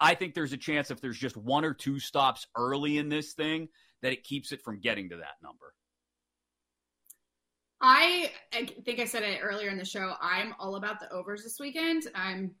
I 0.00 0.14
think 0.14 0.34
there's 0.34 0.52
a 0.52 0.56
chance 0.56 0.90
if 0.90 1.00
there's 1.00 1.18
just 1.18 1.36
one 1.36 1.64
or 1.64 1.74
two 1.74 1.98
stops 1.98 2.46
early 2.56 2.98
in 2.98 3.08
this 3.08 3.34
thing 3.34 3.68
that 4.02 4.12
it 4.12 4.24
keeps 4.24 4.50
it 4.52 4.62
from 4.62 4.80
getting 4.80 5.10
to 5.10 5.16
that 5.16 5.34
number. 5.42 5.74
I, 7.82 8.30
I 8.52 8.68
think 8.84 9.00
I 9.00 9.04
said 9.04 9.22
it 9.22 9.40
earlier 9.42 9.70
in 9.70 9.78
the 9.78 9.84
show. 9.84 10.14
I'm 10.20 10.54
all 10.58 10.76
about 10.76 11.00
the 11.00 11.10
overs 11.12 11.42
this 11.42 11.58
weekend. 11.60 12.04
I'm 12.14 12.52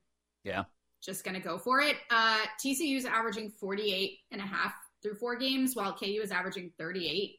yeah 0.44 0.64
just 1.02 1.24
going 1.24 1.34
to 1.34 1.40
go 1.40 1.58
for 1.58 1.80
it. 1.80 1.96
Uh, 2.10 2.40
TCU 2.62 2.96
is 2.96 3.04
averaging 3.04 3.50
48 3.50 4.18
and 4.32 4.40
a 4.40 4.44
half 4.44 4.74
through 5.02 5.14
four 5.14 5.36
games, 5.36 5.74
while 5.74 5.94
KU 5.94 6.20
is 6.22 6.30
averaging 6.30 6.72
38. 6.78 7.36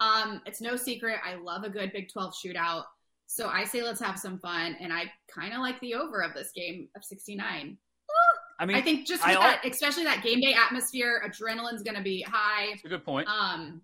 Um, 0.00 0.40
it's 0.46 0.60
no 0.60 0.76
secret. 0.76 1.18
I 1.24 1.36
love 1.36 1.62
a 1.64 1.70
good 1.70 1.92
Big 1.92 2.12
12 2.12 2.34
shootout. 2.34 2.84
So 3.26 3.48
I 3.48 3.64
say 3.64 3.82
let's 3.82 4.00
have 4.00 4.18
some 4.18 4.38
fun. 4.40 4.76
And 4.80 4.92
I 4.92 5.04
kind 5.32 5.54
of 5.54 5.60
like 5.60 5.80
the 5.80 5.94
over 5.94 6.22
of 6.22 6.34
this 6.34 6.50
game 6.54 6.88
of 6.96 7.04
69. 7.04 7.78
I 8.64 8.66
mean, 8.66 8.76
I 8.78 8.80
think 8.80 9.06
just 9.06 9.26
with 9.26 9.36
I, 9.36 9.40
that, 9.40 9.64
especially 9.66 10.04
that 10.04 10.22
game 10.22 10.40
day 10.40 10.54
atmosphere, 10.54 11.22
adrenaline's 11.22 11.82
going 11.82 11.96
to 11.96 12.02
be 12.02 12.22
high. 12.26 12.68
That's 12.70 12.84
a 12.86 12.88
good 12.88 13.04
point. 13.04 13.28
Um, 13.28 13.82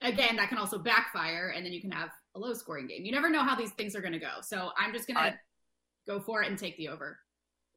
again, 0.00 0.34
that 0.34 0.48
can 0.48 0.58
also 0.58 0.78
backfire, 0.78 1.52
and 1.54 1.64
then 1.64 1.72
you 1.72 1.80
can 1.80 1.92
have 1.92 2.10
a 2.34 2.40
low 2.40 2.54
scoring 2.54 2.88
game. 2.88 3.04
You 3.04 3.12
never 3.12 3.30
know 3.30 3.44
how 3.44 3.54
these 3.54 3.70
things 3.70 3.94
are 3.94 4.00
going 4.00 4.14
to 4.14 4.18
go. 4.18 4.40
So 4.42 4.70
I'm 4.76 4.92
just 4.92 5.06
going 5.06 5.16
to 5.16 5.38
go 6.08 6.18
for 6.18 6.42
it 6.42 6.48
and 6.48 6.58
take 6.58 6.76
the 6.76 6.88
over. 6.88 7.20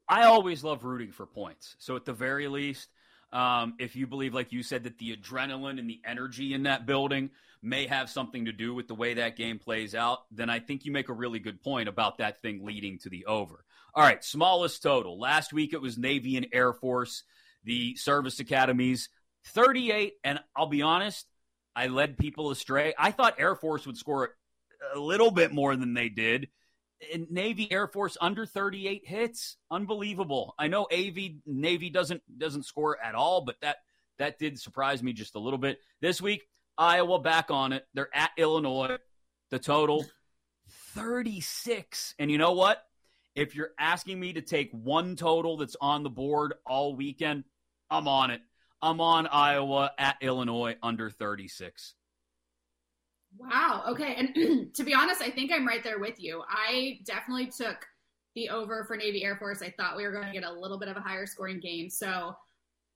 I 0.08 0.24
always 0.24 0.64
love 0.64 0.84
rooting 0.84 1.12
for 1.12 1.24
points. 1.24 1.76
So 1.78 1.94
at 1.94 2.04
the 2.04 2.12
very 2.12 2.48
least, 2.48 2.88
um, 3.36 3.74
if 3.78 3.94
you 3.94 4.06
believe, 4.06 4.32
like 4.32 4.50
you 4.50 4.62
said, 4.62 4.84
that 4.84 4.96
the 4.96 5.14
adrenaline 5.14 5.78
and 5.78 5.90
the 5.90 6.00
energy 6.06 6.54
in 6.54 6.62
that 6.62 6.86
building 6.86 7.28
may 7.62 7.86
have 7.86 8.08
something 8.08 8.46
to 8.46 8.52
do 8.52 8.74
with 8.74 8.88
the 8.88 8.94
way 8.94 9.12
that 9.12 9.36
game 9.36 9.58
plays 9.58 9.94
out, 9.94 10.20
then 10.30 10.48
I 10.48 10.58
think 10.58 10.86
you 10.86 10.90
make 10.92 11.10
a 11.10 11.12
really 11.12 11.38
good 11.38 11.62
point 11.62 11.86
about 11.86 12.16
that 12.16 12.40
thing 12.40 12.64
leading 12.64 12.98
to 13.00 13.10
the 13.10 13.26
over. 13.26 13.62
All 13.94 14.02
right, 14.02 14.24
smallest 14.24 14.82
total. 14.82 15.20
Last 15.20 15.52
week 15.52 15.74
it 15.74 15.82
was 15.82 15.98
Navy 15.98 16.38
and 16.38 16.46
Air 16.50 16.72
Force, 16.72 17.24
the 17.62 17.94
service 17.96 18.40
academies, 18.40 19.10
38. 19.48 20.14
And 20.24 20.40
I'll 20.56 20.66
be 20.66 20.80
honest, 20.80 21.26
I 21.74 21.88
led 21.88 22.16
people 22.16 22.50
astray. 22.50 22.94
I 22.98 23.10
thought 23.10 23.38
Air 23.38 23.54
Force 23.54 23.86
would 23.86 23.98
score 23.98 24.34
a 24.94 24.98
little 24.98 25.30
bit 25.30 25.52
more 25.52 25.76
than 25.76 25.92
they 25.92 26.08
did. 26.08 26.48
Navy 27.30 27.70
Air 27.70 27.86
Force 27.86 28.16
under 28.20 28.46
38 28.46 29.06
hits. 29.06 29.56
Unbelievable. 29.70 30.54
I 30.58 30.68
know 30.68 30.86
AV 30.92 31.16
Navy 31.44 31.90
doesn't 31.90 32.22
doesn't 32.38 32.64
score 32.64 32.98
at 33.02 33.14
all, 33.14 33.42
but 33.42 33.56
that 33.60 33.76
that 34.18 34.38
did 34.38 34.58
surprise 34.58 35.02
me 35.02 35.12
just 35.12 35.34
a 35.34 35.38
little 35.38 35.58
bit. 35.58 35.80
This 36.00 36.20
week, 36.20 36.48
Iowa 36.78 37.18
back 37.18 37.50
on 37.50 37.72
it. 37.72 37.86
They're 37.94 38.14
at 38.14 38.30
Illinois. 38.36 38.98
The 39.50 39.58
total 39.58 40.04
36. 40.94 42.14
And 42.18 42.30
you 42.30 42.38
know 42.38 42.52
what? 42.52 42.82
If 43.34 43.54
you're 43.54 43.72
asking 43.78 44.18
me 44.18 44.32
to 44.32 44.40
take 44.40 44.70
one 44.72 45.14
total 45.14 45.58
that's 45.58 45.76
on 45.80 46.02
the 46.02 46.10
board 46.10 46.54
all 46.64 46.96
weekend, 46.96 47.44
I'm 47.90 48.08
on 48.08 48.30
it. 48.30 48.40
I'm 48.80 49.00
on 49.00 49.26
Iowa 49.26 49.92
at 49.98 50.16
Illinois 50.20 50.76
under 50.82 51.10
36. 51.10 51.94
Wow. 53.38 53.84
Okay. 53.88 54.14
And 54.14 54.74
to 54.74 54.84
be 54.84 54.94
honest, 54.94 55.22
I 55.22 55.30
think 55.30 55.52
I'm 55.52 55.66
right 55.66 55.82
there 55.82 55.98
with 55.98 56.20
you. 56.20 56.42
I 56.48 57.00
definitely 57.04 57.46
took 57.46 57.86
the 58.34 58.48
over 58.50 58.84
for 58.84 58.96
Navy 58.96 59.24
Air 59.24 59.36
Force. 59.36 59.62
I 59.62 59.74
thought 59.76 59.96
we 59.96 60.04
were 60.04 60.12
going 60.12 60.26
to 60.26 60.32
get 60.32 60.44
a 60.44 60.52
little 60.52 60.78
bit 60.78 60.88
of 60.88 60.96
a 60.96 61.00
higher 61.00 61.26
scoring 61.26 61.60
game. 61.60 61.88
So 61.90 62.36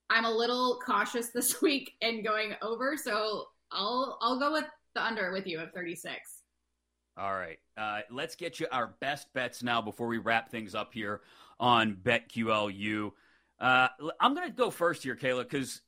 I'm 0.08 0.24
a 0.24 0.30
little 0.30 0.80
cautious 0.84 1.28
this 1.34 1.60
week 1.62 1.92
and 2.02 2.24
going 2.24 2.54
over. 2.62 2.96
So 2.96 3.46
I'll 3.72 4.18
I'll 4.20 4.38
go 4.38 4.52
with 4.52 4.66
the 4.94 5.04
under 5.04 5.32
with 5.32 5.46
you 5.46 5.60
at 5.60 5.74
36. 5.74 6.42
All 7.16 7.32
right. 7.32 7.58
Uh, 7.76 8.00
let's 8.10 8.34
get 8.34 8.60
you 8.60 8.66
our 8.72 8.94
best 9.00 9.32
bets 9.34 9.62
now 9.62 9.82
before 9.82 10.06
we 10.06 10.18
wrap 10.18 10.50
things 10.50 10.74
up 10.74 10.94
here 10.94 11.20
on 11.58 11.96
BetQLU. 12.02 13.12
Uh, 13.60 13.88
I'm 14.18 14.34
going 14.34 14.48
to 14.48 14.54
go 14.54 14.70
first 14.70 15.02
here, 15.02 15.14
Kayla, 15.14 15.42
because 15.42 15.82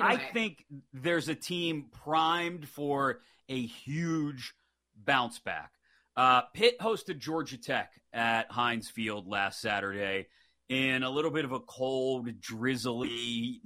I 0.00 0.16
think 0.32 0.64
there's 0.92 1.28
a 1.28 1.34
team 1.34 1.86
primed 2.04 2.68
for 2.68 3.20
a 3.48 3.66
huge 3.66 4.54
bounce 4.96 5.38
back. 5.38 5.72
Uh, 6.16 6.42
Pitt 6.54 6.78
hosted 6.78 7.18
Georgia 7.18 7.58
Tech 7.58 7.92
at 8.12 8.50
Heinz 8.50 8.88
Field 8.88 9.28
last 9.28 9.60
Saturday 9.60 10.28
in 10.68 11.02
a 11.02 11.10
little 11.10 11.30
bit 11.30 11.44
of 11.44 11.52
a 11.52 11.60
cold, 11.60 12.40
drizzly 12.40 13.60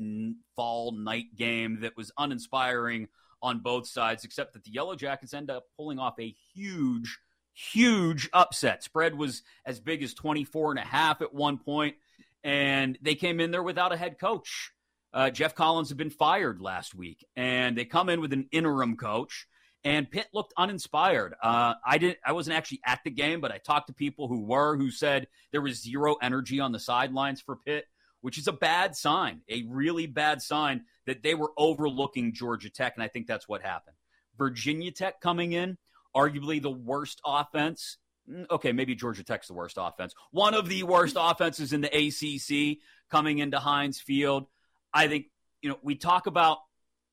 fall 0.57 0.93
night 0.93 1.35
game 1.37 1.81
that 1.83 1.97
was 1.97 2.13
uninspiring 2.19 3.09
on 3.43 3.61
both 3.61 3.87
sides, 3.87 4.25
except 4.25 4.53
that 4.53 4.65
the 4.65 4.71
Yellow 4.71 4.97
Jackets 4.97 5.33
end 5.33 5.51
up 5.51 5.65
pulling 5.77 5.99
off 5.99 6.19
a 6.21 6.35
huge, 6.53 7.19
huge 7.55 8.29
upset. 8.33 8.83
Spread 8.83 9.15
was 9.15 9.43
as 9.65 9.81
big 9.81 10.03
as 10.03 10.13
24 10.13 10.73
and 10.73 10.81
a 10.81 10.85
half 10.85 11.23
at 11.23 11.33
one 11.33 11.57
point, 11.57 11.97
and 12.45 12.99
they 13.01 13.15
came 13.15 13.41
in 13.41 13.51
there 13.51 13.63
without 13.63 13.93
a 13.93 13.97
head 13.97 14.19
coach. 14.19 14.73
Uh, 15.13 15.31
Geoff 15.31 15.55
Collins 15.55 15.89
had 15.89 15.99
been 15.99 16.11
fired 16.11 16.61
last 16.61 16.95
week, 16.95 17.27
and 17.37 17.77
they 17.77 17.85
come 17.85 18.09
in 18.09 18.21
with 18.21 18.33
an 18.33 18.49
interim 18.53 18.97
coach. 18.97 19.47
And 19.83 20.11
Pitt 20.11 20.27
looked 20.35 20.53
uninspired. 20.59 21.35
Uh, 21.43 21.73
I 21.87 21.97
didn't. 21.97 22.19
I 22.23 22.33
wasn't 22.33 22.59
actually 22.59 22.81
at 22.85 23.01
the 23.03 23.11
game, 23.11 23.41
but 23.41 23.51
I 23.51 23.57
talked 23.57 23.87
to 23.87 23.95
people 23.95 24.29
who 24.29 24.43
were, 24.43 24.77
who 24.77 24.91
said 24.91 25.27
there 25.53 25.63
was 25.63 25.83
zero 25.83 26.17
energy 26.21 26.61
on 26.61 26.73
the 26.73 26.79
sidelines 26.79 27.41
for 27.41 27.57
Pitt 27.57 27.87
which 28.21 28.39
is 28.39 28.49
a 28.49 28.53
bad 28.53 28.97
sign, 28.97 29.41
a 29.49 29.65
really 29.69 30.07
bad 30.07 30.43
sign 30.43 30.85
that 31.07 31.23
they 31.23 31.35
were 31.35 31.53
overlooking 31.57 32.35
Georgia 32.35 32.71
Tech. 32.71 32.95
And 32.97 33.03
I 33.03 33.09
think 33.09 33.27
that's 33.27 33.49
what 33.49 33.63
happened. 33.63 33.97
Virginia 34.37 34.91
Tech 34.91 35.21
coming 35.21 35.53
in, 35.53 35.79
arguably 36.15 36.61
the 36.61 36.71
worst 36.71 37.21
offense. 37.25 37.99
Mm, 38.31 38.47
okay, 38.51 38.73
maybe 38.73 38.95
Georgia 38.95 39.25
Tech's 39.25 39.49
the 39.49 39.55
worst 39.55 39.77
offense. 39.79 40.15
One 40.31 40.55
of 40.55 40.69
the 40.69 40.83
worst 40.83 41.17
offenses 41.19 41.73
in 41.73 41.81
the 41.81 41.89
ACC 41.89 42.79
coming 43.11 43.39
into 43.39 43.59
Heinz 43.59 44.01
Field. 44.01 44.47
I 44.93 45.09
think, 45.09 45.27
you 45.63 45.71
know, 45.71 45.79
we 45.83 45.95
talk 45.95 46.27
about 46.27 46.59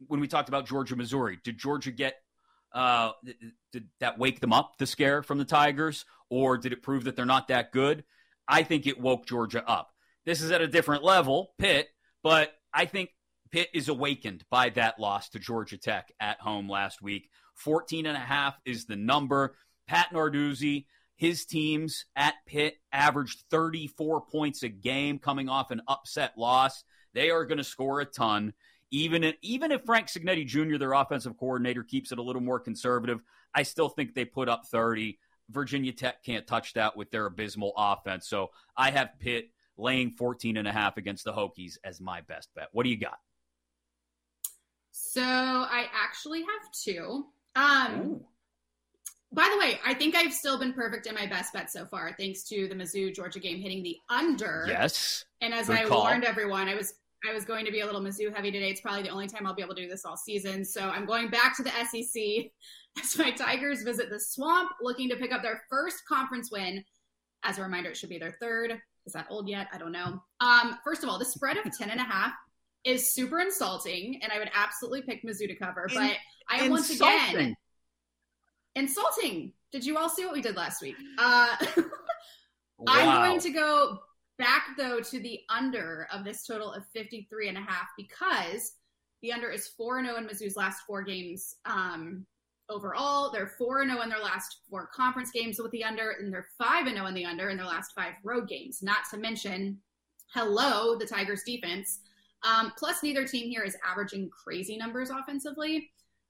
when 0.08 0.20
we 0.20 0.28
talked 0.28 0.50
about 0.50 0.68
Georgia, 0.68 0.96
Missouri, 0.96 1.40
did 1.44 1.58
Georgia 1.58 1.92
get 1.92 2.16
uh, 2.74 3.12
did 3.72 3.88
that 4.00 4.20
wake 4.20 4.40
them 4.40 4.54
up, 4.54 4.78
the 4.78 4.86
scare 4.86 5.24
from 5.24 5.38
the 5.38 5.46
Tigers, 5.46 6.06
or 6.30 6.58
did 6.58 6.74
it 6.74 6.84
prove 6.84 7.06
that 7.06 7.16
they're 7.16 7.26
not 7.26 7.48
that 7.48 7.72
good? 7.72 8.04
I 8.48 8.64
think 8.64 8.88
it 8.88 9.00
woke 9.00 9.26
Georgia 9.26 9.68
up. 9.68 9.90
This 10.26 10.42
is 10.42 10.52
at 10.52 10.62
a 10.62 10.68
different 10.68 11.04
level, 11.04 11.54
Pitt, 11.58 11.88
but 12.24 12.52
I 12.74 12.86
think 12.86 13.10
Pitt 13.52 13.70
is 13.74 13.90
awakened 13.90 14.44
by 14.50 14.70
that 14.72 15.00
loss 15.00 15.30
to 15.30 15.40
Georgia 15.40 15.78
Tech 15.78 16.12
at 16.20 16.40
home 16.40 16.70
last 16.70 17.02
week. 17.02 17.30
14 17.56 18.06
and 18.06 18.18
a 18.18 18.22
half 18.22 18.60
is 18.66 18.86
the 18.86 18.96
number. 18.96 19.56
Pat 19.88 20.10
Narduzzi, 20.14 20.86
his 21.16 21.46
teams 21.46 22.06
at 22.16 22.36
Pitt 22.46 22.76
averaged 22.92 23.44
34 23.50 24.22
points 24.22 24.64
a 24.64 24.70
game 24.70 25.18
coming 25.18 25.50
off 25.50 25.72
an 25.72 25.82
upset 25.88 26.34
loss. 26.38 26.84
They 27.18 27.32
are 27.32 27.46
going 27.46 27.58
to 27.58 27.64
score 27.64 28.00
a 28.00 28.06
ton. 28.06 28.54
Even 28.92 29.24
if, 29.24 29.36
even 29.42 29.72
if 29.72 29.84
Frank 29.86 30.06
Cignetti 30.06 30.46
Jr., 30.46 30.78
their 30.78 30.94
offensive 30.94 31.36
coordinator, 31.36 31.82
keeps 31.82 32.12
it 32.12 32.20
a 32.20 32.22
little 32.22 32.44
more 32.44 32.60
conservative, 32.60 33.24
I 33.56 33.64
still 33.64 33.90
think 33.90 34.14
they 34.14 34.24
put 34.24 34.48
up 34.48 34.68
30. 34.68 35.18
Virginia 35.50 35.92
Tech 35.94 36.24
can't 36.24 36.46
touch 36.46 36.74
that 36.74 36.96
with 36.96 37.10
their 37.10 37.26
abysmal 37.26 37.74
offense. 37.76 38.28
So 38.28 38.52
I 38.78 38.92
have 38.92 39.18
Pitt 39.18 39.50
laying 39.78 40.12
14 40.12 40.58
and 40.58 40.68
a 40.68 40.72
half 40.72 40.98
against 40.98 41.24
the 41.24 41.34
Hokies 41.34 41.80
as 41.84 42.00
my 42.00 42.22
best 42.22 42.50
bet. 42.54 42.68
What 42.72 42.84
do 42.84 42.92
you 42.92 43.00
got? 43.00 43.18
So 44.92 45.24
I 45.24 45.88
actually 45.92 46.42
have 46.42 46.72
two. 46.72 47.26
Um, 47.56 48.22
by 49.32 49.50
the 49.52 49.58
way, 49.58 49.80
I 49.84 49.96
think 49.96 50.16
I've 50.16 50.34
still 50.34 50.60
been 50.60 50.74
perfect 50.74 51.08
in 51.08 51.16
my 51.16 51.26
best 51.26 51.52
bet 51.52 51.72
so 51.72 51.86
far, 51.88 52.14
thanks 52.16 52.44
to 52.44 52.68
the 52.68 52.76
Mizzou 52.76 53.14
Georgia 53.14 53.40
game 53.40 53.60
hitting 53.60 53.82
the 53.82 53.98
under. 54.08 54.66
Yes. 54.68 55.26
And 55.42 55.52
as 55.54 55.66
Good 55.68 55.78
I 55.78 55.86
call. 55.86 56.04
warned 56.04 56.24
everyone, 56.24 56.68
I 56.68 56.76
was 56.76 56.94
I 57.26 57.34
was 57.34 57.46
going 57.46 57.66
to 57.66 57.72
be 57.72 57.80
a 57.82 57.86
little 57.86 58.02
Mizzou 58.02 58.34
heavy 58.34 58.52
today. 58.52 58.70
It's 58.70 58.82
probably 58.82 59.04
the 59.04 59.10
only 59.10 59.28
time 59.28 59.48
I'll 59.48 59.56
be 59.56 59.62
able 59.64 59.76
to 59.76 59.82
do 59.82 59.90
this 59.90 60.06
all 60.06 60.18
season. 60.18 60.64
So 60.64 60.82
I'm 60.82 61.06
going 61.06 61.30
back 61.30 61.56
to 61.58 61.64
the 61.64 61.72
SEC 61.72 62.52
as 63.04 63.18
my 63.18 63.32
Tigers 63.32 63.84
visit 63.84 64.10
the 64.10 64.20
Swamp, 64.20 64.72
looking 64.82 65.10
to 65.10 65.16
pick 65.16 65.32
up 65.34 65.42
their 65.42 65.64
first 65.70 66.06
conference 66.08 66.52
win. 66.52 66.84
As 67.44 67.58
a 67.58 67.64
reminder, 67.64 67.92
it 67.92 67.98
should 67.98 68.10
be 68.10 68.18
their 68.18 68.36
third. 68.40 68.80
Is 69.06 69.14
that 69.14 69.28
old 69.30 69.48
yet? 69.48 69.68
I 69.74 69.78
don't 69.78 69.92
know. 69.92 70.22
Um, 70.42 70.78
first 70.84 71.04
of 71.04 71.10
all, 71.10 71.18
the 71.18 71.26
spread 71.26 71.58
of 71.58 71.66
10 71.78 71.90
and 71.90 72.00
a 72.00 72.04
half 72.04 72.34
is 72.84 73.14
super 73.14 73.40
insulting, 73.40 74.20
and 74.22 74.32
I 74.32 74.40
would 74.40 74.50
absolutely 74.54 75.02
pick 75.02 75.24
Mizzou 75.24 75.48
to 75.48 75.56
cover. 75.56 75.88
But 75.94 76.16
I 76.50 76.58
am 76.60 76.72
once 76.72 76.90
again 76.90 77.20
Insulting. 77.30 77.56
insulting. 78.76 79.54
Did 79.72 79.86
you 79.86 79.98
all 79.98 80.10
see 80.10 80.24
what 80.24 80.34
we 80.34 80.42
did 80.42 80.56
last 80.56 80.82
week? 80.82 80.96
Uh, 81.18 81.56
I'm 82.88 83.30
going 83.30 83.40
to 83.42 83.50
go 83.50 84.00
back 84.38 84.68
though 84.78 85.00
to 85.00 85.20
the 85.20 85.40
under 85.50 86.08
of 86.12 86.24
this 86.24 86.46
total 86.46 86.72
of 86.72 86.84
53 86.94 87.50
and 87.50 87.58
a 87.58 87.62
half 87.62 87.88
because 87.98 88.74
the 89.22 89.32
under 89.32 89.50
is 89.50 89.68
4 89.70 90.04
0 90.04 90.18
in 90.18 90.28
Mizzou's 90.28 90.56
last 90.56 90.82
four 90.86 91.02
games 91.04 91.56
um, 91.66 92.26
overall. 92.70 93.32
They're 93.32 93.54
4 93.58 93.88
0 93.88 94.02
in 94.02 94.10
their 94.10 94.20
last 94.20 94.58
four 94.70 94.90
conference 94.94 95.32
games 95.32 95.60
with 95.60 95.72
the 95.72 95.84
under, 95.84 96.12
and 96.12 96.32
they're 96.32 96.50
5 96.58 96.88
0 96.88 97.06
in 97.06 97.14
the 97.14 97.26
under 97.26 97.50
in 97.50 97.58
their 97.58 97.66
last 97.66 97.94
five 97.94 98.14
road 98.24 98.48
games. 98.48 98.84
Not 98.84 99.00
to 99.12 99.18
mention, 99.18 99.80
hello, 100.34 100.98
the 100.98 101.06
Tigers 101.06 101.44
defense. 101.44 102.00
Um, 102.44 102.72
plus, 102.78 103.02
neither 103.02 103.28
team 103.28 103.50
here 103.50 103.64
is 103.64 103.76
averaging 103.86 104.30
crazy 104.30 104.78
numbers 104.78 105.10
offensively. 105.10 105.90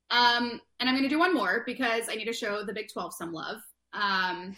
Um, 0.09 0.61
and 0.79 0.87
I'm 0.87 0.95
going 0.95 1.03
to 1.03 1.09
do 1.09 1.19
one 1.19 1.33
more 1.33 1.63
because 1.65 2.07
I 2.09 2.15
need 2.15 2.25
to 2.25 2.33
show 2.33 2.63
the 2.63 2.73
Big 2.73 2.91
12 2.91 3.13
some 3.13 3.33
love. 3.33 3.57
Um, 3.93 4.55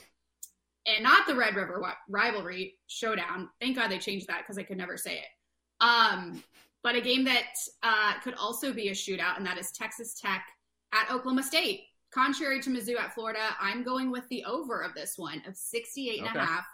and 0.85 1.03
not 1.03 1.27
the 1.27 1.35
Red 1.35 1.55
River 1.55 1.83
rivalry 2.07 2.77
showdown. 2.87 3.49
Thank 3.59 3.75
God 3.75 3.89
they 3.89 3.99
changed 3.99 4.27
that 4.27 4.39
because 4.39 4.57
I 4.57 4.63
could 4.63 4.77
never 4.77 4.97
say 4.97 5.15
it. 5.15 5.27
Um, 5.81 6.43
but 6.83 6.95
a 6.95 7.01
game 7.01 7.23
that 7.25 7.53
uh, 7.83 8.19
could 8.23 8.35
also 8.35 8.73
be 8.73 8.89
a 8.89 8.93
shootout, 8.93 9.37
and 9.37 9.45
that 9.45 9.57
is 9.57 9.71
Texas 9.71 10.19
Tech 10.19 10.45
at 10.93 11.11
Oklahoma 11.11 11.43
State. 11.43 11.81
Contrary 12.13 12.59
to 12.61 12.69
Mizzou 12.69 12.97
at 12.97 13.13
Florida, 13.13 13.55
I'm 13.59 13.83
going 13.83 14.09
with 14.09 14.27
the 14.29 14.43
over 14.45 14.81
of 14.81 14.95
this 14.95 15.13
one 15.17 15.41
of 15.47 15.55
68 15.55 16.19
and 16.19 16.35
a 16.35 16.39
half. 16.39 16.65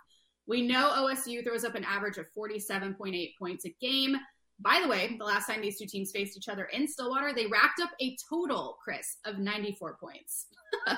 We 0.47 0.61
know 0.61 0.91
OSU 0.95 1.43
throws 1.43 1.65
up 1.65 1.75
an 1.75 1.83
average 1.83 2.17
of 2.17 2.27
47.8 2.37 3.31
points 3.37 3.65
a 3.65 3.75
game. 3.81 4.15
By 4.59 4.79
the 4.81 4.87
way, 4.87 5.15
the 5.17 5.25
last 5.25 5.47
time 5.47 5.61
these 5.61 5.77
two 5.77 5.87
teams 5.87 6.11
faced 6.11 6.37
each 6.37 6.47
other 6.47 6.65
in 6.65 6.87
Stillwater, 6.87 7.33
they 7.33 7.47
racked 7.47 7.81
up 7.81 7.89
a 7.99 8.15
total, 8.29 8.77
Chris, 8.81 9.17
of 9.25 9.39
94 9.39 9.97
points. 9.99 10.45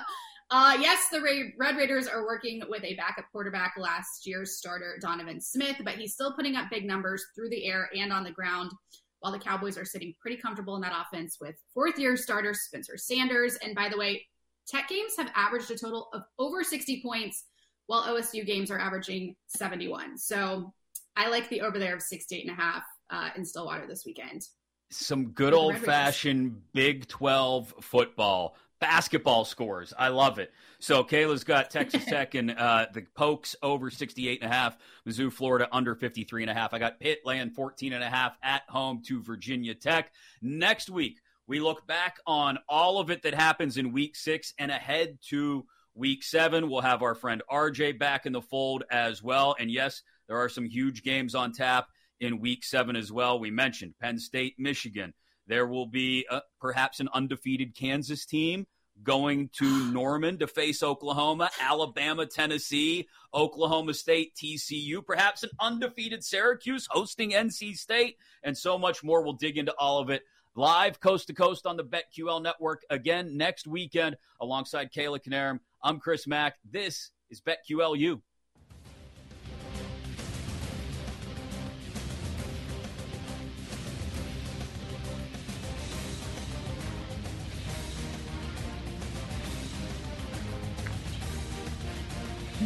uh, 0.50 0.78
yes, 0.80 1.10
the 1.12 1.22
Red 1.58 1.76
Raiders 1.76 2.08
are 2.08 2.24
working 2.24 2.62
with 2.70 2.84
a 2.84 2.96
backup 2.96 3.26
quarterback, 3.32 3.74
last 3.78 4.26
year's 4.26 4.58
starter, 4.58 4.98
Donovan 5.02 5.42
Smith, 5.42 5.76
but 5.84 5.96
he's 5.96 6.14
still 6.14 6.34
putting 6.34 6.56
up 6.56 6.70
big 6.70 6.86
numbers 6.86 7.26
through 7.36 7.50
the 7.50 7.66
air 7.66 7.90
and 7.98 8.14
on 8.14 8.24
the 8.24 8.32
ground, 8.32 8.72
while 9.20 9.34
the 9.34 9.40
Cowboys 9.40 9.78
are 9.78 9.84
sitting 9.86 10.14
pretty 10.22 10.38
comfortable 10.38 10.76
in 10.76 10.82
that 10.82 10.94
offense 10.96 11.38
with 11.42 11.56
fourth 11.74 12.00
year 12.00 12.16
starter 12.16 12.54
Spencer 12.54 12.98
Sanders. 12.98 13.56
And 13.58 13.76
by 13.76 13.90
the 13.90 13.98
way, 13.98 14.26
Tech 14.68 14.90
games 14.90 15.14
have 15.18 15.32
averaged 15.34 15.72
a 15.72 15.78
total 15.78 16.10
of 16.14 16.24
over 16.38 16.64
60 16.64 17.02
points, 17.02 17.46
while 17.88 18.04
OSU 18.04 18.46
games 18.46 18.70
are 18.70 18.80
averaging 18.80 19.36
71. 19.48 20.18
So 20.18 20.74
I 21.16 21.30
like 21.30 21.50
the 21.50 21.62
over 21.62 21.80
there 21.80 21.96
of 21.96 22.02
68 22.02 22.48
and 22.48 22.58
a 22.58 22.62
half 22.62 22.84
uh, 23.10 23.30
in 23.36 23.46
Stillwater 23.46 23.88
this 23.88 24.06
weekend. 24.06 24.44
Some 24.92 25.30
good 25.32 25.54
old 25.54 25.78
fashioned 25.78 26.62
Big 26.74 27.08
12 27.08 27.74
football, 27.82 28.56
basketball 28.80 29.46
scores. 29.46 29.94
I 29.98 30.10
love 30.10 30.40
it. 30.40 30.52
So 30.80 31.04
Kayla's 31.04 31.44
got 31.44 31.70
Texas 31.70 32.06
Tech 32.06 32.36
and 32.36 32.52
uh, 32.52 32.88
the 32.94 33.06
Pokes 33.16 33.56
over 33.62 33.90
68 33.90 34.42
and 34.42 34.52
a 34.52 34.54
half, 34.54 34.78
Mizzou, 35.08 35.32
Florida 35.32 35.68
under 35.72 35.96
53 35.96 36.44
and 36.44 36.52
a 36.52 36.54
half. 36.54 36.74
I 36.74 36.80
got 36.80 37.00
Pitt 37.00 37.20
laying 37.26 37.50
14 37.50 37.94
and 37.94 38.04
a 38.04 38.10
half 38.10 38.38
at 38.44 38.64
home 38.70 39.02
to 39.08 39.22
Virginia 39.22 39.74
Tech. 39.74 40.12
Next 40.42 40.90
week, 40.90 41.20
we 41.48 41.60
look 41.60 41.88
back 41.88 42.18
on 42.28 42.60
all 42.68 43.00
of 43.00 43.10
it 43.10 43.24
that 43.24 43.34
happens 43.34 43.78
in 43.78 43.94
week 43.94 44.16
six 44.16 44.54
and 44.60 44.70
ahead 44.70 45.18
to 45.30 45.66
week 45.96 46.24
seven. 46.24 46.70
We'll 46.70 46.82
have 46.82 47.02
our 47.02 47.16
friend 47.16 47.42
RJ 47.52 47.98
back 47.98 48.26
in 48.26 48.34
the 48.34 48.42
fold 48.42 48.84
as 48.92 49.24
well. 49.24 49.56
And 49.60 49.72
yes, 49.72 50.04
there 50.28 50.38
are 50.38 50.50
some 50.50 50.66
huge 50.66 51.04
games 51.04 51.36
on 51.36 51.54
tap 51.54 51.88
in 52.20 52.40
week 52.40 52.64
seven 52.64 52.96
as 52.96 53.12
well. 53.12 53.40
We 53.40 53.50
mentioned 53.52 53.96
Penn 54.00 54.20
State, 54.20 54.56
Michigan. 54.58 55.14
There 55.48 55.66
will 55.66 55.86
be 55.88 56.26
uh, 56.30 56.42
perhaps 56.60 57.00
an 57.00 57.10
undefeated 57.14 57.76
Kansas 57.76 58.26
team 58.26 58.68
going 59.04 59.50
to 59.54 59.92
Norman 59.92 60.38
to 60.40 60.48
face 60.48 60.84
Oklahoma, 60.84 61.50
Alabama, 61.62 62.26
Tennessee, 62.26 63.08
Oklahoma 63.34 63.94
State, 63.94 64.36
TCU, 64.36 65.06
perhaps 65.06 65.44
an 65.44 65.50
undefeated 65.60 66.24
Syracuse 66.24 66.88
hosting 66.90 67.32
NC 67.32 67.78
State, 67.78 68.18
and 68.44 68.58
so 68.58 68.78
much 68.78 69.04
more. 69.04 69.24
We'll 69.24 69.34
dig 69.34 69.58
into 69.58 69.74
all 69.78 70.00
of 70.00 70.10
it 70.10 70.24
live 70.56 71.00
coast 71.00 71.28
to 71.28 71.34
coast 71.34 71.68
on 71.68 71.78
the 71.78 71.84
BetQL 71.84 72.42
network 72.42 72.82
again 72.90 73.38
next 73.38 73.68
weekend 73.68 74.18
alongside 74.42 74.92
Kayla 74.92 75.20
Canarum. 75.24 75.60
I'm 75.84 76.00
Chris 76.00 76.26
Mack. 76.26 76.58
This 76.70 77.12
is 77.30 77.42
BetQLU. 77.42 78.22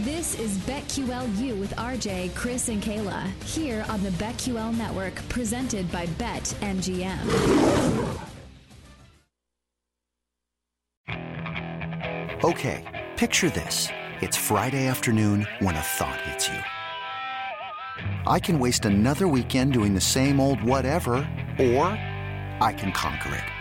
This 0.04 0.40
is 0.40 0.58
BetQLU 0.58 1.60
with 1.60 1.76
RJ, 1.76 2.34
Chris, 2.34 2.70
and 2.70 2.82
Kayla 2.82 3.30
here 3.44 3.86
on 3.88 4.02
the 4.02 4.10
BetQL 4.10 4.76
network, 4.76 5.14
presented 5.30 5.92
by 5.92 6.08
BetMGM. 6.18 7.20
Okay, 12.44 13.08
picture 13.16 13.52
this. 13.52 13.90
It's 14.22 14.36
Friday 14.36 14.88
afternoon 14.88 15.48
when 15.60 15.76
a 15.76 15.82
thought 15.82 16.20
hits 16.22 16.48
you. 16.48 16.58
I 18.26 18.40
can 18.40 18.58
waste 18.58 18.86
another 18.86 19.28
weekend 19.28 19.74
doing 19.74 19.94
the 19.94 20.02
same 20.02 20.40
old 20.40 20.64
whatever, 20.64 21.14
or 21.60 21.86
I 22.60 22.74
can 22.76 22.92
conquer 22.92 23.36
it. 23.36 23.61